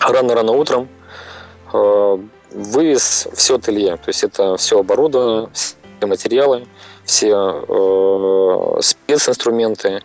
рано-рано 0.00 0.52
утром 0.52 0.88
э, 0.88 1.01
вывез 1.72 3.28
все 3.34 3.56
ателье. 3.56 3.96
То 3.96 4.08
есть 4.08 4.24
это 4.24 4.56
все 4.56 4.78
оборудование, 4.78 5.48
все 5.52 6.06
материалы, 6.06 6.66
все 7.04 7.34
э, 7.68 8.80
специнструменты, 8.80 10.02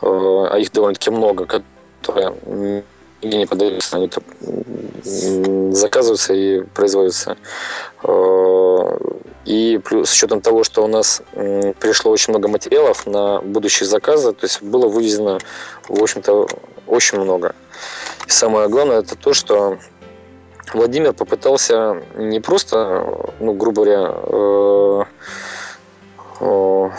а 0.00 0.56
их 0.58 0.72
довольно-таки 0.72 1.10
много, 1.10 1.46
которые 1.46 2.34
нигде 3.22 3.38
не 3.38 3.46
подаются, 3.46 3.96
они 3.96 4.10
заказываются 5.72 6.34
и 6.34 6.62
производятся. 6.62 7.36
И 9.44 9.80
плюс 9.84 10.10
с 10.10 10.14
учетом 10.14 10.40
того, 10.40 10.64
что 10.64 10.84
у 10.84 10.88
нас 10.88 11.22
пришло 11.80 12.10
очень 12.10 12.32
много 12.32 12.48
материалов 12.48 13.06
на 13.06 13.40
будущие 13.40 13.88
заказы, 13.88 14.32
то 14.32 14.44
есть 14.44 14.62
было 14.62 14.88
вывезено, 14.88 15.38
в 15.88 16.02
общем-то, 16.02 16.48
очень 16.86 17.18
много. 17.18 17.54
И 18.26 18.30
самое 18.30 18.68
главное 18.68 18.98
это 19.00 19.16
то, 19.16 19.34
что 19.34 19.78
Владимир 20.74 21.12
попытался 21.12 22.02
не 22.16 22.40
просто, 22.40 23.04
ну, 23.40 23.52
грубо 23.52 23.84
говоря, 23.84 24.14
э, 24.14 25.04
э, 26.40 26.90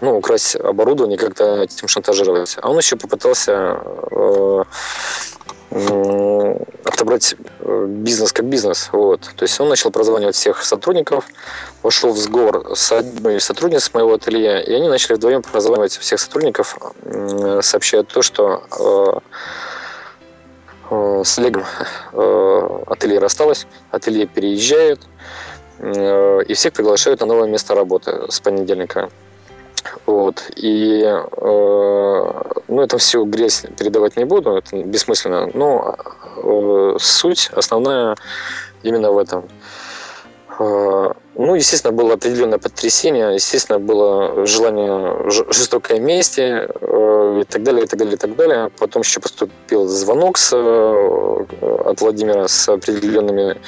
ну, 0.00 0.16
украсть 0.16 0.56
оборудование, 0.56 1.18
как-то 1.18 1.62
этим 1.62 1.88
шантажировать, 1.88 2.56
а 2.62 2.70
он 2.70 2.78
еще 2.78 2.96
попытался 2.96 3.80
э, 4.10 4.64
отобрать 6.84 7.36
бизнес 7.60 8.32
как 8.32 8.46
бизнес. 8.46 8.88
Вот. 8.92 9.20
То 9.36 9.42
есть 9.42 9.60
он 9.60 9.68
начал 9.68 9.90
прозванивать 9.90 10.34
всех 10.34 10.64
сотрудников, 10.64 11.26
вошел 11.82 12.12
в 12.12 12.16
сговор 12.16 12.74
с 12.74 12.90
одной 12.90 13.36
из 13.36 13.44
сотрудниц 13.44 13.92
моего 13.92 14.14
ателье, 14.14 14.64
и 14.64 14.72
они 14.72 14.88
начали 14.88 15.16
вдвоем 15.16 15.42
прозванивать 15.42 15.98
всех 15.98 16.20
сотрудников, 16.20 16.78
сообщая 17.60 18.02
то, 18.02 18.22
что 18.22 19.22
с 20.90 21.38
Олегом 21.38 21.64
ателье 22.86 23.18
рассталось, 23.18 23.66
ателье 23.90 24.26
переезжают, 24.26 25.00
и 25.80 26.54
всех 26.54 26.72
приглашают 26.72 27.20
на 27.20 27.26
новое 27.26 27.48
место 27.48 27.74
работы 27.74 28.30
с 28.30 28.40
понедельника. 28.40 29.10
Вот. 30.06 30.50
И 30.56 31.02
э, 31.04 32.42
ну, 32.68 32.82
это 32.82 32.98
все 32.98 33.24
грязь 33.24 33.64
передавать 33.78 34.16
не 34.16 34.24
буду, 34.24 34.56
это 34.56 34.76
бессмысленно. 34.76 35.50
Но 35.54 35.96
э, 36.36 36.96
суть 36.98 37.50
основная 37.52 38.16
именно 38.82 39.12
в 39.12 39.18
этом. 39.18 39.44
Э, 40.58 41.12
ну, 41.36 41.54
естественно, 41.54 41.92
было 41.92 42.14
определенное 42.14 42.58
потрясение, 42.58 43.34
естественно, 43.34 43.78
было 43.78 44.44
желание 44.44 45.30
жестокой 45.30 46.00
мести 46.00 46.40
э, 46.40 47.40
и 47.40 47.44
так 47.44 47.62
далее, 47.62 47.84
и 47.84 47.86
так 47.86 47.98
далее, 47.98 48.14
и 48.14 48.18
так 48.18 48.34
далее. 48.34 48.70
Потом 48.78 49.02
еще 49.02 49.20
поступил 49.20 49.86
звонок 49.86 50.36
с, 50.36 50.52
э, 50.52 51.44
от 51.84 52.00
Владимира 52.00 52.48
с 52.48 52.68
определенными 52.68 53.60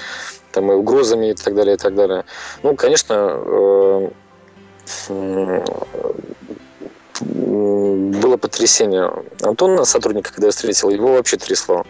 там, 0.53 0.73
и 0.73 0.75
угрозами 0.75 1.31
и 1.31 1.35
так 1.35 1.55
далее, 1.55 1.75
и 1.75 1.79
так 1.79 1.95
далее. 1.95 2.25
Ну, 2.65 2.75
конечно, 2.75 4.11
было 7.21 8.37
потрясение. 8.37 9.13
Антона, 9.43 9.85
сотрудника, 9.85 10.33
когда 10.33 10.49
я 10.49 10.51
встретил, 10.51 10.89
его 10.89 11.13
вообще 11.13 11.37
трясло. 11.37 11.85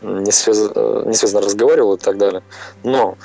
Не, 0.00 0.32
связ... 0.32 0.58
не 1.04 1.14
связано 1.14 1.42
разговаривал 1.42 1.94
и 1.94 1.98
так 1.98 2.16
далее. 2.16 2.42
Но 2.82 3.18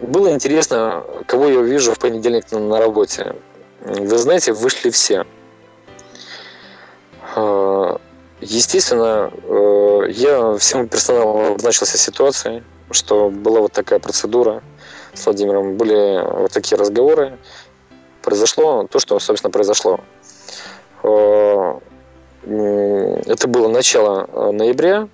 было 0.00 0.32
интересно, 0.32 1.04
кого 1.26 1.48
я 1.48 1.58
увижу 1.58 1.92
в 1.92 1.98
понедельник 1.98 2.50
на, 2.52 2.78
работе. 2.78 3.34
Вы 3.80 4.18
знаете, 4.18 4.52
вышли 4.52 4.90
все. 4.90 5.26
Э, 7.36 7.96
естественно, 8.40 9.30
э, 9.32 10.00
я 10.10 10.56
всему 10.56 10.86
персоналу 10.86 11.52
обозначился 11.52 11.98
ситуацией, 11.98 12.62
что 12.90 13.28
была 13.28 13.60
вот 13.60 13.72
такая 13.72 13.98
процедура 13.98 14.62
с 15.14 15.26
Владимиром, 15.26 15.76
были 15.76 16.24
вот 16.40 16.52
такие 16.52 16.78
разговоры. 16.78 17.38
Произошло 18.22 18.86
то, 18.90 18.98
что, 18.98 19.18
собственно, 19.18 19.50
произошло. 19.50 20.00
Э, 21.02 21.74
это 23.26 23.48
было 23.48 23.68
начало 23.68 24.28
э, 24.30 24.50
ноября. 24.52 25.08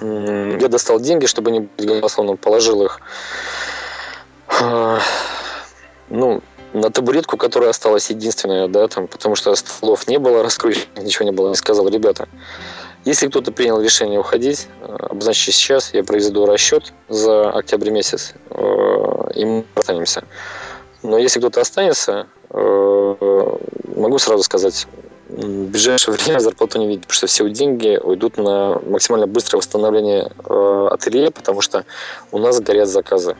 Я 0.00 0.68
достал 0.68 1.00
деньги, 1.00 1.26
чтобы 1.26 1.50
не 1.50 1.60
быть 1.60 1.86
голословным, 1.86 2.36
положил 2.36 2.84
их 2.84 3.00
ну, 6.10 6.42
на 6.72 6.90
табуретку, 6.90 7.36
которая 7.36 7.70
осталась 7.70 8.10
единственная, 8.10 8.68
да, 8.68 8.86
там, 8.88 9.06
потому 9.06 9.34
что 9.36 9.54
столов 9.54 10.06
не 10.08 10.18
было, 10.18 10.42
раскручек, 10.42 10.88
ничего 10.96 11.24
не 11.24 11.32
было, 11.32 11.48
не 11.48 11.54
сказал, 11.54 11.88
ребята, 11.88 12.28
если 13.04 13.28
кто-то 13.28 13.50
принял 13.50 13.80
решение 13.80 14.20
уходить, 14.20 14.68
обозначьте 14.82 15.52
сейчас, 15.52 15.94
я 15.94 16.04
произведу 16.04 16.44
расчет 16.46 16.92
за 17.08 17.50
октябрь 17.50 17.90
месяц, 17.90 18.34
э, 18.50 19.30
и 19.34 19.44
мы 19.44 19.64
останемся. 19.74 20.24
Но 21.02 21.16
если 21.16 21.38
кто-то 21.38 21.62
останется, 21.62 22.26
э, 22.50 23.56
могу 23.96 24.18
сразу 24.18 24.42
сказать, 24.42 24.86
в 25.30 25.70
ближайшее 25.70 26.14
время 26.14 26.38
зарплату 26.40 26.78
не 26.78 26.86
видеть, 26.86 27.02
потому 27.02 27.14
что 27.14 27.26
все 27.26 27.48
деньги 27.50 27.98
уйдут 28.02 28.36
на 28.36 28.80
максимально 28.86 29.26
быстрое 29.26 29.60
восстановление 29.60 30.30
ателье, 30.90 31.30
потому 31.30 31.60
что 31.60 31.84
у 32.32 32.38
нас 32.38 32.60
горят 32.60 32.88
заказы. 32.88 33.36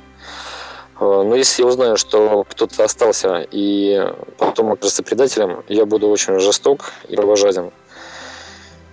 Но 1.01 1.35
если 1.35 1.63
я 1.63 1.69
узнаю, 1.69 1.97
что 1.97 2.45
кто-то 2.49 2.85
остался 2.85 3.47
и 3.51 4.13
потом 4.37 4.73
окажется 4.73 5.03
предателем, 5.03 5.65
я 5.69 5.87
буду 5.87 6.09
очень 6.09 6.39
жесток 6.39 6.93
и 7.09 7.17
кровожаден. 7.17 7.71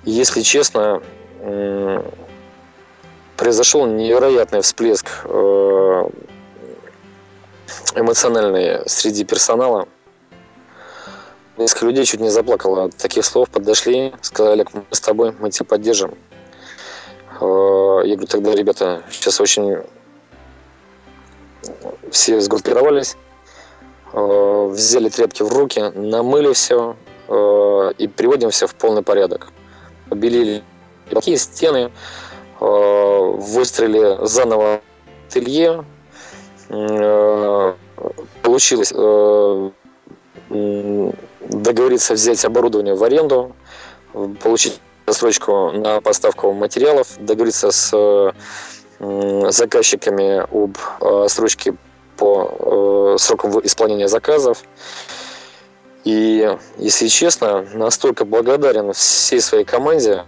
Если 0.06 0.42
честно, 0.42 1.02
произошел 3.38 3.86
невероятный 3.86 4.62
всплеск 4.62 5.08
э, 5.26 6.10
эмоциональный 7.96 8.82
среди 8.88 9.24
персонала. 9.24 9.88
Несколько 11.58 11.86
людей 11.88 12.06
чуть 12.06 12.20
не 12.20 12.30
заплакало 12.30 12.86
от 12.86 12.96
таких 12.98 13.26
слов, 13.26 13.50
подошли, 13.50 14.14
сказали, 14.22 14.66
мы 14.74 14.84
с 14.92 15.02
тобой, 15.02 15.34
мы 15.40 15.50
тебя 15.50 15.66
поддержим. 15.66 16.12
Э, 17.42 18.02
я 18.06 18.16
говорю, 18.16 18.28
тогда, 18.28 18.54
ребята, 18.54 19.04
сейчас 19.10 19.42
очень 19.42 19.78
все 22.12 22.40
сгруппировались, 22.40 23.18
э, 24.14 24.68
взяли 24.72 25.10
тряпки 25.10 25.44
в 25.44 25.50
руки, 25.50 25.92
намыли 25.96 26.54
все 26.54 26.96
и 27.98 28.08
приводим 28.08 28.52
все 28.52 28.68
в 28.68 28.76
полный 28.76 29.02
порядок 29.02 29.52
побелили 30.10 30.64
такие 31.10 31.38
стены, 31.38 31.92
э, 32.60 32.66
выстрелили 32.66 34.26
заново 34.26 34.82
ателье. 35.28 35.86
Э, 36.70 37.74
получилось 38.42 38.94
э, 38.96 39.70
договориться 41.50 42.14
взять 42.14 42.44
оборудование 42.46 42.96
в 42.96 43.04
аренду, 43.04 43.56
получить 44.44 44.80
рассрочку 45.06 45.72
на 45.72 46.02
поставку 46.02 46.52
материалов, 46.54 47.08
договориться 47.20 47.72
с 47.72 48.34
заказчиками 49.00 50.44
об 50.52 50.78
срочке 51.30 51.76
по 52.18 53.16
срокам 53.20 53.60
исполнения 53.64 54.08
заказов. 54.08 54.64
И, 56.04 56.58
если 56.78 57.08
честно, 57.08 57.68
настолько 57.74 58.24
благодарен 58.24 58.94
всей 58.94 59.42
своей 59.42 59.66
команде, 59.66 60.24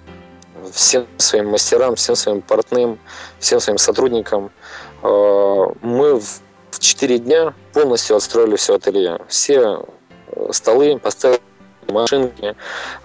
всем 0.74 1.07
своим 1.17 1.49
мастерам, 1.49 1.95
всем 1.95 2.15
своим 2.15 2.41
партнерам, 2.41 2.99
всем 3.39 3.59
своим 3.59 3.78
сотрудникам. 3.78 4.51
Э, 5.03 5.65
мы 5.82 6.20
в 6.20 6.80
4 6.80 7.20
дня 7.20 7.53
полностью 7.74 8.15
отстроили 8.15 8.55
все 8.55 8.76
ателье. 8.76 9.20
Все 9.28 9.59
э, 9.59 9.84
столы 10.52 11.00
поставили 11.00 11.42
машинки, 11.88 12.56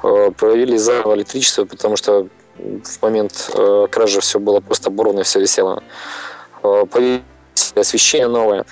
э, 0.03 0.31
провели 0.37 0.77
заново 0.79 1.15
электричество, 1.15 1.65
потому 1.65 1.97
что 1.97 2.29
в 2.57 3.03
момент 3.03 3.51
кражи 3.91 4.21
все 4.21 4.39
было 4.39 4.61
просто 4.61 4.89
оборвано, 4.89 5.25
все 5.25 5.41
висело. 5.41 5.83
Повесили 6.63 7.23
освещение 7.75 8.29
новое. 8.29 8.65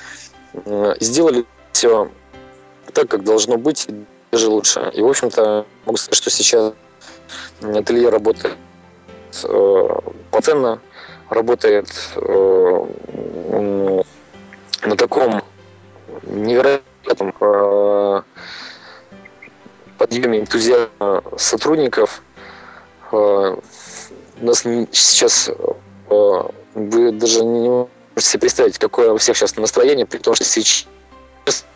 Сделали 1.01 1.45
все 1.73 2.09
так, 2.93 3.09
как 3.09 3.25
должно 3.25 3.57
быть, 3.57 3.89
даже 4.31 4.49
лучше. 4.49 4.91
И, 4.95 5.03
в 5.03 5.09
общем-то, 5.09 5.67
могу 5.85 5.97
сказать, 5.97 6.17
что 6.17 6.31
сейчас 6.31 6.73
ателье 7.63 8.09
работает 8.09 8.57
э, 9.45 9.89
полноценно, 10.31 10.81
работает 11.29 11.89
э, 12.17 12.87
на 14.85 14.97
таком 14.97 15.43
невероятном 16.25 16.92
э, 17.07 18.23
подъеме 19.99 20.41
энтузиазма 20.41 21.23
сотрудников. 21.37 22.23
Э, 23.13 23.57
у 24.41 24.45
нас 24.45 24.63
сейчас 24.93 25.49
э, 25.49 26.43
вы 26.75 27.13
даже 27.13 27.45
не 27.45 27.69
можете 27.69 27.93
себе 28.21 28.41
представить, 28.41 28.79
какое 28.79 29.13
у 29.13 29.19
всех 29.19 29.37
сейчас 29.37 29.57
настроение, 29.57 30.07
при 30.07 30.19
том, 30.19 30.35
что 30.35 30.45
сейчас 30.45 30.89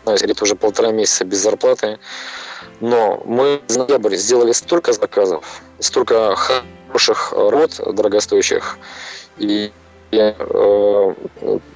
это 0.05 0.43
уже 0.43 0.55
полтора 0.55 0.91
месяца 0.91 1.25
без 1.25 1.39
зарплаты. 1.39 1.99
Но 2.79 3.21
мы 3.25 3.61
за 3.67 3.85
ноябрь 3.85 4.15
сделали 4.15 4.51
столько 4.51 4.93
заказов, 4.93 5.61
столько 5.79 6.35
хороших 6.35 7.33
работ 7.33 7.79
дорогостоящих, 7.93 8.77
и 9.37 9.71
э, 9.71 9.86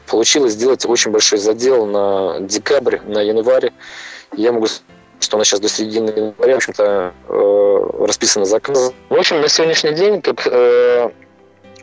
получилось 0.08 0.54
сделать 0.54 0.86
очень 0.86 1.12
большой 1.12 1.40
задел 1.40 1.86
на 1.86 2.40
декабрь, 2.42 3.00
на 3.06 3.22
январь. 3.22 3.72
Я 4.36 4.52
могу 4.52 4.68
сказать, 4.68 4.86
что 5.20 5.38
у 5.38 5.40
нас 5.40 5.48
сейчас 5.48 5.60
до 5.60 5.70
середины 5.70 6.10
января, 6.10 6.54
в 6.54 6.58
общем-то, 6.58 7.14
э, 7.30 8.06
расписаны 8.06 8.46
заказы. 8.46 8.94
В 9.10 9.16
общем, 9.16 9.42
на 9.42 9.48
сегодняшний 9.48 9.94
день, 9.94 10.22
как 10.22 10.48
э, 10.48 11.10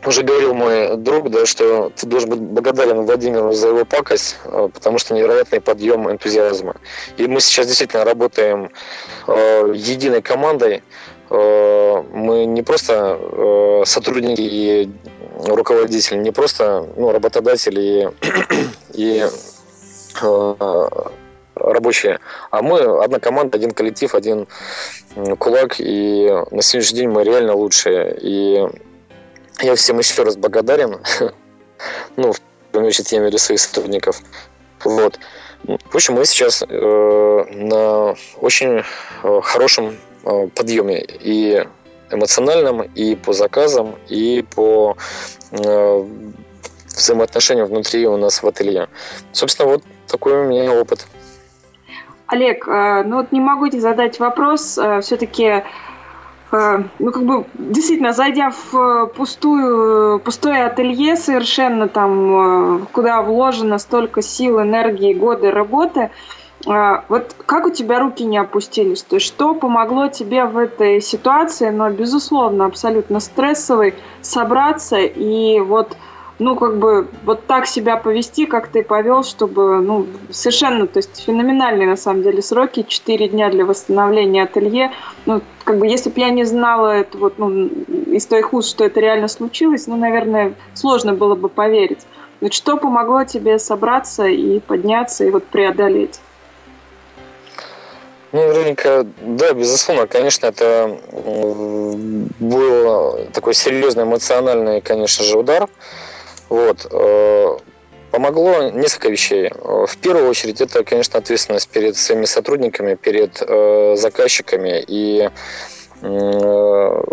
уже 0.05 0.23
говорил 0.23 0.53
мой 0.53 0.97
друг, 0.97 1.29
да, 1.29 1.45
что 1.45 1.91
ты 1.95 2.05
должен 2.05 2.29
быть 2.29 2.39
благодарен 2.39 3.01
Владимиру 3.01 3.51
за 3.53 3.69
его 3.69 3.85
пакость, 3.85 4.37
э, 4.45 4.69
потому 4.73 4.97
что 4.97 5.13
невероятный 5.13 5.61
подъем 5.61 6.09
энтузиазма. 6.09 6.75
И 7.17 7.27
мы 7.27 7.39
сейчас 7.39 7.67
действительно 7.67 8.03
работаем 8.03 8.71
э, 9.27 9.73
единой 9.75 10.21
командой. 10.21 10.83
Э, 11.29 12.03
мы 12.11 12.45
не 12.45 12.63
просто 12.63 13.17
э, 13.19 13.83
сотрудники 13.85 14.41
и 14.41 14.89
руководители, 15.47 16.17
не 16.17 16.31
просто 16.31 16.87
ну, 16.95 17.11
работодатели 17.11 17.81
и, 17.81 18.09
и 18.93 19.25
э, 20.21 20.89
рабочие, 21.55 22.19
а 22.51 22.61
мы 22.61 22.79
одна 23.03 23.19
команда, 23.19 23.57
один 23.57 23.71
коллектив, 23.71 24.13
один 24.15 24.47
кулак, 25.37 25.75
и 25.79 26.29
на 26.51 26.61
сегодняшний 26.61 26.99
день 26.99 27.09
мы 27.09 27.23
реально 27.23 27.53
лучшие. 27.53 28.17
И 28.21 28.67
я 29.61 29.75
всем 29.75 29.99
еще 29.99 30.23
раз 30.23 30.35
благодарен. 30.37 30.99
ну, 32.15 32.31
в 32.31 32.41
первую 32.71 32.89
очередь, 32.89 33.11
я 33.11 33.19
имею 33.19 33.31
в 33.31 33.41
своих 33.41 33.59
сотрудников. 33.59 34.21
Вот. 34.83 35.19
В 35.63 35.95
общем, 35.95 36.13
мы 36.13 36.25
сейчас 36.25 36.63
э, 36.67 37.45
на 37.51 38.15
очень 38.39 38.81
э, 39.23 39.41
хорошем 39.43 39.97
э, 40.23 40.47
подъеме 40.55 41.03
и 41.05 41.65
эмоциональном, 42.11 42.81
и 42.81 43.15
по 43.15 43.33
заказам, 43.33 43.95
и 44.07 44.45
по 44.55 44.97
э, 45.51 46.05
взаимоотношениям 46.87 47.67
внутри 47.67 48.07
у 48.07 48.17
нас 48.17 48.43
в 48.43 48.47
ателье. 48.47 48.87
Собственно, 49.31 49.69
вот 49.69 49.83
такой 50.07 50.33
у 50.33 50.43
меня 50.45 50.73
опыт. 50.73 51.07
Олег, 52.27 52.67
э, 52.67 53.03
ну 53.05 53.17
вот 53.17 53.31
не 53.31 53.39
могу 53.39 53.67
тебе 53.69 53.81
задать 53.81 54.19
вопрос. 54.19 54.77
Э, 54.77 55.01
Все-таки 55.01 55.63
Э, 56.51 56.83
ну, 56.97 57.11
как 57.11 57.23
бы, 57.23 57.45
действительно, 57.53 58.13
зайдя 58.13 58.51
в 58.51 59.07
пустую, 59.15 60.19
пустое 60.19 60.65
ателье 60.65 61.15
совершенно 61.15 61.87
там, 61.87 62.87
куда 62.91 63.21
вложено 63.21 63.77
столько 63.77 64.21
сил, 64.21 64.61
энергии, 64.61 65.13
годы 65.13 65.51
работы, 65.51 66.09
вот 66.65 67.35
как 67.45 67.65
у 67.65 67.69
тебя 67.69 67.99
руки 67.99 68.25
не 68.25 68.37
опустились? 68.37 69.03
То 69.03 69.15
есть 69.15 69.27
что 69.27 69.53
помогло 69.53 70.07
тебе 70.07 70.45
в 70.45 70.57
этой 70.57 71.01
ситуации, 71.01 71.69
но, 71.69 71.89
безусловно, 71.89 72.65
абсолютно 72.65 73.19
стрессовой, 73.19 73.95
собраться 74.21 74.97
и 74.97 75.59
вот 75.61 75.95
ну, 76.39 76.55
как 76.55 76.77
бы, 76.77 77.07
вот 77.25 77.45
так 77.45 77.67
себя 77.67 77.97
повести, 77.97 78.45
как 78.45 78.69
ты 78.69 78.81
повел, 78.81 79.23
чтобы, 79.23 79.81
ну, 79.81 80.07
совершенно, 80.29 80.87
то 80.87 80.99
есть 80.99 81.25
феноменальные, 81.25 81.85
на 81.85 81.97
самом 81.97 82.23
деле, 82.23 82.41
сроки, 82.41 82.85
4 82.87 83.27
дня 83.27 83.49
для 83.49 83.65
восстановления 83.65 84.43
ателье. 84.43 84.93
Ну, 85.25 85.41
как 85.65 85.77
бы, 85.77 85.87
если 85.87 86.09
бы 86.09 86.19
я 86.21 86.29
не 86.29 86.45
знала 86.45 86.91
это 86.91 87.17
вот, 87.17 87.37
ну, 87.37 87.67
из 87.67 88.25
твоих 88.25 88.53
уст, 88.53 88.69
что 88.69 88.85
это 88.85 89.01
реально 89.01 89.27
случилось, 89.27 89.85
ну, 89.87 89.97
наверное, 89.97 90.53
сложно 90.73 91.13
было 91.13 91.35
бы 91.35 91.49
поверить. 91.49 92.07
Вот 92.39 92.53
что 92.53 92.77
помогло 92.77 93.25
тебе 93.25 93.59
собраться 93.59 94.25
и 94.25 94.61
подняться, 94.61 95.25
и 95.25 95.31
вот 95.31 95.43
преодолеть? 95.43 96.21
Ну, 98.31 98.47
Вероника, 98.47 99.07
да, 99.21 99.53
безусловно, 99.53 100.05
конечно, 100.05 100.45
это 100.45 100.99
был 102.39 103.25
такой 103.33 103.55
серьезный 103.55 104.03
эмоциональный, 104.03 104.81
конечно 104.81 105.25
же, 105.25 105.37
удар. 105.37 105.67
Вот. 106.47 106.85
Э, 106.91 107.57
помогло 108.11 108.69
несколько 108.69 109.09
вещей. 109.09 109.49
В 109.51 109.97
первую 109.97 110.29
очередь, 110.29 110.61
это, 110.61 110.83
конечно, 110.83 111.17
ответственность 111.17 111.69
перед 111.69 111.95
своими 111.97 112.25
сотрудниками, 112.25 112.93
перед 112.95 113.41
э, 113.41 113.95
заказчиками 113.97 114.83
и 114.87 115.29
э, 116.01 117.03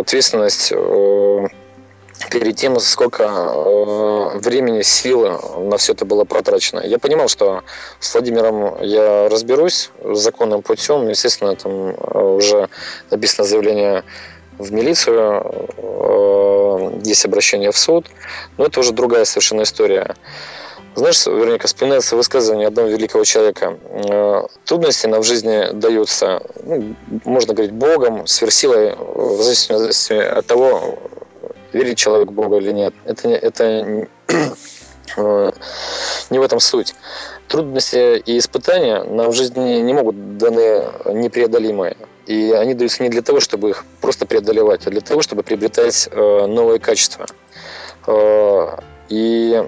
ответственность 0.00 0.72
перед 2.30 2.56
тем, 2.56 2.78
сколько 2.80 3.24
э, 3.24 4.38
времени, 4.38 4.82
силы 4.82 5.38
на 5.58 5.76
все 5.76 5.92
это 5.92 6.04
было 6.04 6.24
протрачено. 6.24 6.80
Я 6.80 6.98
понимал, 6.98 7.28
что 7.28 7.62
с 8.00 8.12
Владимиром 8.14 8.82
я 8.82 9.28
разберусь 9.28 9.90
законным 10.02 10.62
путем. 10.62 11.08
Естественно, 11.08 11.54
там 11.56 11.72
э, 11.72 12.20
уже 12.20 12.68
написано 13.10 13.46
заявление 13.46 14.04
в 14.58 14.72
милицию, 14.72 15.66
э, 15.76 17.00
есть 17.04 17.24
обращение 17.24 17.70
в 17.70 17.78
суд, 17.78 18.06
но 18.56 18.66
это 18.66 18.80
уже 18.80 18.92
другая 18.92 19.24
совершенно 19.24 19.62
история. 19.62 20.14
Знаешь, 20.94 21.26
Вероника, 21.26 21.66
вспоминается 21.66 22.16
высказывание 22.16 22.68
одного 22.68 22.88
великого 22.88 23.24
человека. 23.24 23.78
Э, 24.08 24.42
трудности 24.64 25.06
нам 25.06 25.20
в 25.20 25.24
жизни 25.24 25.72
даются, 25.72 26.40
ну, 26.64 26.94
можно 27.24 27.52
говорить, 27.52 27.74
Богом, 27.74 28.26
сверхсилой, 28.26 28.94
в 28.96 29.42
зависимости 29.42 30.14
от 30.14 30.46
того, 30.46 30.98
верит 31.72 31.96
человек 31.96 32.28
в 32.28 32.32
Бога 32.32 32.56
или 32.56 32.72
нет. 32.72 32.94
Это, 33.04 33.28
это 33.28 34.06
э, 35.16 35.52
не 36.30 36.38
в 36.38 36.42
этом 36.42 36.60
суть. 36.60 36.94
Трудности 37.48 38.18
и 38.18 38.38
испытания 38.38 39.02
нам 39.04 39.30
в 39.30 39.34
жизни 39.34 39.80
не 39.80 39.92
могут 39.92 40.38
даны 40.38 40.84
непреодолимые. 41.06 41.96
И 42.26 42.52
они 42.52 42.74
даются 42.74 43.02
не 43.02 43.08
для 43.08 43.22
того, 43.22 43.40
чтобы 43.40 43.70
их 43.70 43.84
просто 44.00 44.26
преодолевать, 44.26 44.86
а 44.86 44.90
для 44.90 45.00
того, 45.00 45.22
чтобы 45.22 45.42
приобретать 45.42 46.08
э, 46.10 46.46
новые 46.46 46.80
качества. 46.80 47.26
И 49.08 49.64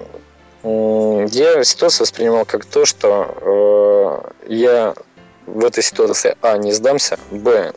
я 0.61 1.63
ситуацию 1.63 2.03
воспринимал 2.03 2.45
как 2.45 2.65
то, 2.65 2.85
что 2.85 4.33
э, 4.47 4.53
я 4.53 4.93
в 5.45 5.65
этой 5.65 5.83
ситуации, 5.83 6.35
а, 6.41 6.57
не 6.57 6.71
сдамся, 6.73 7.17
б, 7.31 7.73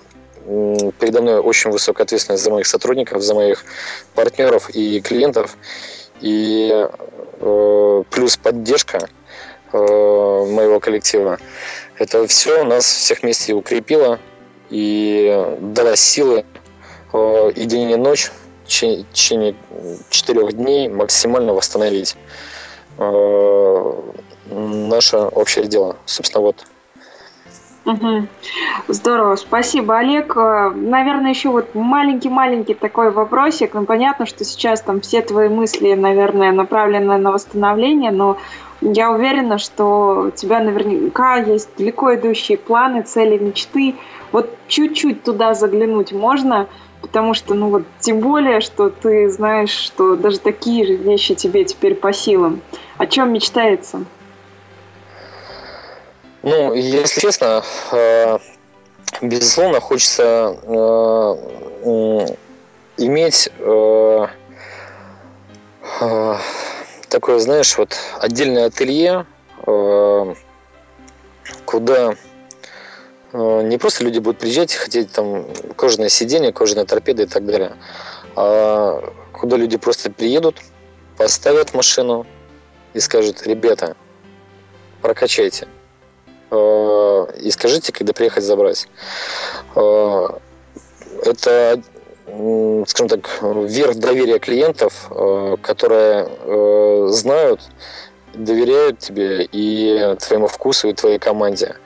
передо 0.98 1.22
мной 1.22 1.40
очень 1.40 1.70
высокая 1.70 2.04
ответственность 2.04 2.42
за 2.42 2.50
моих 2.50 2.66
сотрудников, 2.66 3.22
за 3.22 3.34
моих 3.34 3.64
партнеров 4.14 4.70
и 4.70 5.00
клиентов, 5.00 5.56
и 6.20 6.70
э, 7.40 8.02
плюс 8.10 8.36
поддержка 8.36 9.08
э, 9.72 9.76
моего 9.76 10.80
коллектива. 10.80 11.38
Это 11.98 12.26
все 12.26 12.64
нас 12.64 12.84
всех 12.84 13.22
вместе 13.22 13.54
укрепило 13.54 14.18
и 14.70 15.56
дало 15.60 15.96
силы 15.96 16.44
э, 17.12 17.50
и 17.54 17.64
день 17.64 17.90
и 17.90 17.96
ночь 17.96 18.30
в 18.64 18.68
течение 18.68 19.54
четырех 20.10 20.52
дней 20.52 20.88
максимально 20.88 21.52
восстановить 21.52 22.16
Э, 22.98 23.92
наше 24.50 25.16
общее 25.16 25.66
дело. 25.66 25.96
Собственно, 26.06 26.42
вот. 26.42 26.64
Здорово, 28.88 29.36
спасибо, 29.36 29.98
Олег. 29.98 30.36
Э, 30.36 30.70
наверное, 30.70 31.30
еще 31.30 31.48
вот 31.48 31.74
маленький-маленький 31.74 32.74
такой 32.74 33.10
вопросик. 33.10 33.74
Ну, 33.74 33.84
понятно, 33.84 34.26
что 34.26 34.44
сейчас 34.44 34.82
там 34.82 35.00
все 35.00 35.22
твои 35.22 35.48
мысли, 35.48 35.94
наверное, 35.94 36.52
направлены 36.52 37.18
на 37.18 37.32
восстановление, 37.32 38.10
но 38.10 38.38
я 38.80 39.10
уверена, 39.10 39.58
что 39.58 40.26
у 40.28 40.30
тебя 40.30 40.60
наверняка 40.60 41.36
есть 41.36 41.70
далеко 41.76 42.14
идущие 42.14 42.58
планы, 42.58 43.02
цели, 43.02 43.38
мечты. 43.38 43.96
Вот 44.30 44.50
чуть-чуть 44.68 45.22
туда 45.24 45.54
заглянуть 45.54 46.12
можно– 46.12 46.68
Потому 47.02 47.34
что, 47.34 47.54
ну 47.54 47.68
вот, 47.68 47.82
тем 47.98 48.20
более, 48.20 48.60
что 48.60 48.88
ты 48.88 49.28
знаешь, 49.28 49.70
что 49.70 50.14
даже 50.14 50.38
такие 50.38 50.86
же 50.86 50.94
вещи 50.94 51.34
тебе 51.34 51.64
теперь 51.64 51.96
по 51.96 52.12
силам. 52.12 52.60
О 52.96 53.06
чем 53.06 53.32
мечтается? 53.32 54.04
Ну, 56.42 56.74
если 56.74 57.20
честно, 57.20 57.62
э, 57.92 58.38
безусловно, 59.20 59.78
хочется 59.78 60.58
э, 60.60 61.36
иметь 62.96 63.48
э, 63.58 64.26
такое, 67.08 67.38
знаешь, 67.38 67.78
вот 67.78 67.96
отдельное 68.18 68.66
ателье, 68.66 69.26
куда 71.64 72.14
не 73.32 73.78
просто 73.78 74.02
люди 74.04 74.18
будут 74.18 74.38
приезжать 74.38 74.74
и 74.74 74.78
хотеть 74.78 75.12
там 75.12 75.46
кожаное 75.76 76.08
сиденье, 76.08 76.52
кожаные 76.52 76.86
торпеды 76.86 77.22
и 77.24 77.26
так 77.26 77.46
далее, 77.46 77.76
а 78.34 79.12
куда 79.32 79.56
люди 79.56 79.76
просто 79.76 80.10
приедут, 80.10 80.56
поставят 81.16 81.72
машину 81.74 82.26
и 82.94 83.00
скажут, 83.00 83.46
ребята, 83.46 83.96
прокачайте. 85.02 85.68
Э, 86.52 87.26
и 87.40 87.50
скажите, 87.50 87.92
когда 87.92 88.12
приехать 88.12 88.44
забрать. 88.44 88.86
Э, 89.74 90.28
это, 91.24 91.80
скажем 92.86 93.08
так, 93.08 93.28
верх 93.42 93.96
доверия 93.96 94.38
клиентов, 94.38 95.08
которые 95.62 97.08
знают, 97.12 97.60
доверяют 98.34 98.98
тебе 98.98 99.48
и 99.50 100.16
твоему 100.20 100.48
вкусу, 100.48 100.88
и 100.88 100.94
твоей 100.94 101.18
команде. 101.18 101.76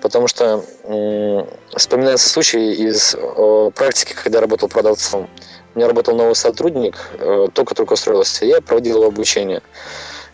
Потому 0.00 0.28
что 0.28 0.64
э, 0.84 1.44
вспоминается 1.76 2.28
случай 2.28 2.72
из 2.72 3.14
э, 3.14 3.70
практики, 3.74 4.14
когда 4.14 4.40
работал 4.40 4.68
продавцом. 4.68 5.28
У 5.74 5.78
меня 5.78 5.88
работал 5.88 6.16
новый 6.16 6.34
сотрудник, 6.34 6.96
э, 7.18 7.48
только-только 7.52 7.92
устроился, 7.92 8.46
я 8.46 8.60
проводил 8.60 8.98
его 8.98 9.08
обучение. 9.08 9.62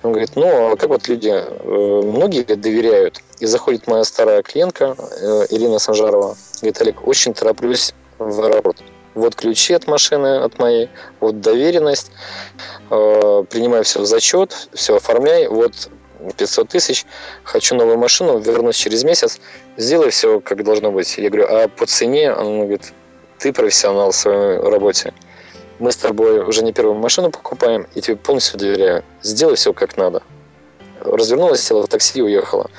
Он 0.03 0.12
говорит, 0.12 0.37
ну, 0.37 0.72
а 0.72 0.77
как 0.77 0.91
вот 0.91 1.09
люди, 1.09 1.31
э, 1.33 2.03
многие 2.05 2.43
доверяют. 2.43 3.20
И 3.41 3.47
заходит 3.47 3.87
моя 3.87 4.05
старая 4.05 4.43
клиентка, 4.43 4.97
э, 4.99 5.47
Ирина 5.51 5.78
Санжарова, 5.78 6.37
говорит, 6.61 6.80
Олег, 6.80 7.07
очень 7.07 7.34
тороплюсь 7.34 7.95
в 8.18 8.43
аэропорт. 8.43 8.78
Вот 9.14 9.34
ключи 9.34 9.74
от 9.74 9.87
машины, 9.87 10.39
от 10.39 10.59
моей, 10.59 10.91
вот 11.20 11.41
доверенность, 11.41 12.11
э, 12.91 13.45
принимаю 13.51 13.84
все 13.84 14.01
в 14.01 14.07
зачет, 14.07 14.68
все 14.72 14.97
оформляй, 14.97 15.49
вот 15.49 15.89
500 16.37 16.68
тысяч, 16.68 17.07
хочу 17.45 17.74
новую 17.74 17.99
машину, 17.99 18.39
вернусь 18.39 18.76
через 18.76 19.05
месяц, 19.05 19.39
сделай 19.76 20.11
все, 20.11 20.41
как 20.41 20.64
должно 20.64 20.91
быть. 20.91 21.16
Я 21.18 21.30
говорю, 21.30 21.47
а 21.49 21.68
по 21.68 21.87
цене? 21.87 22.32
Он 22.32 22.61
говорит, 22.61 22.93
ты 23.39 23.53
профессионал 23.53 24.11
в 24.11 24.16
своей 24.16 24.59
работе. 24.59 25.12
Мы 25.78 25.93
с 25.93 25.97
тобой 25.97 26.41
уже 26.41 26.62
не 26.64 26.72
первую 26.72 26.97
машину 26.97 27.30
покупаем, 27.30 27.87
и 27.95 28.01
тебе 28.01 28.16
полностью 28.16 28.59
доверяю. 28.59 29.05
Сделай 29.22 29.57
все 29.57 29.72
как 29.74 29.97
надо. 29.97 30.22
Развернулась, 31.01 31.62
села 31.62 31.82
в 31.82 31.89
такси 31.89 32.18
и 32.18 32.22
уехала. 32.22 32.70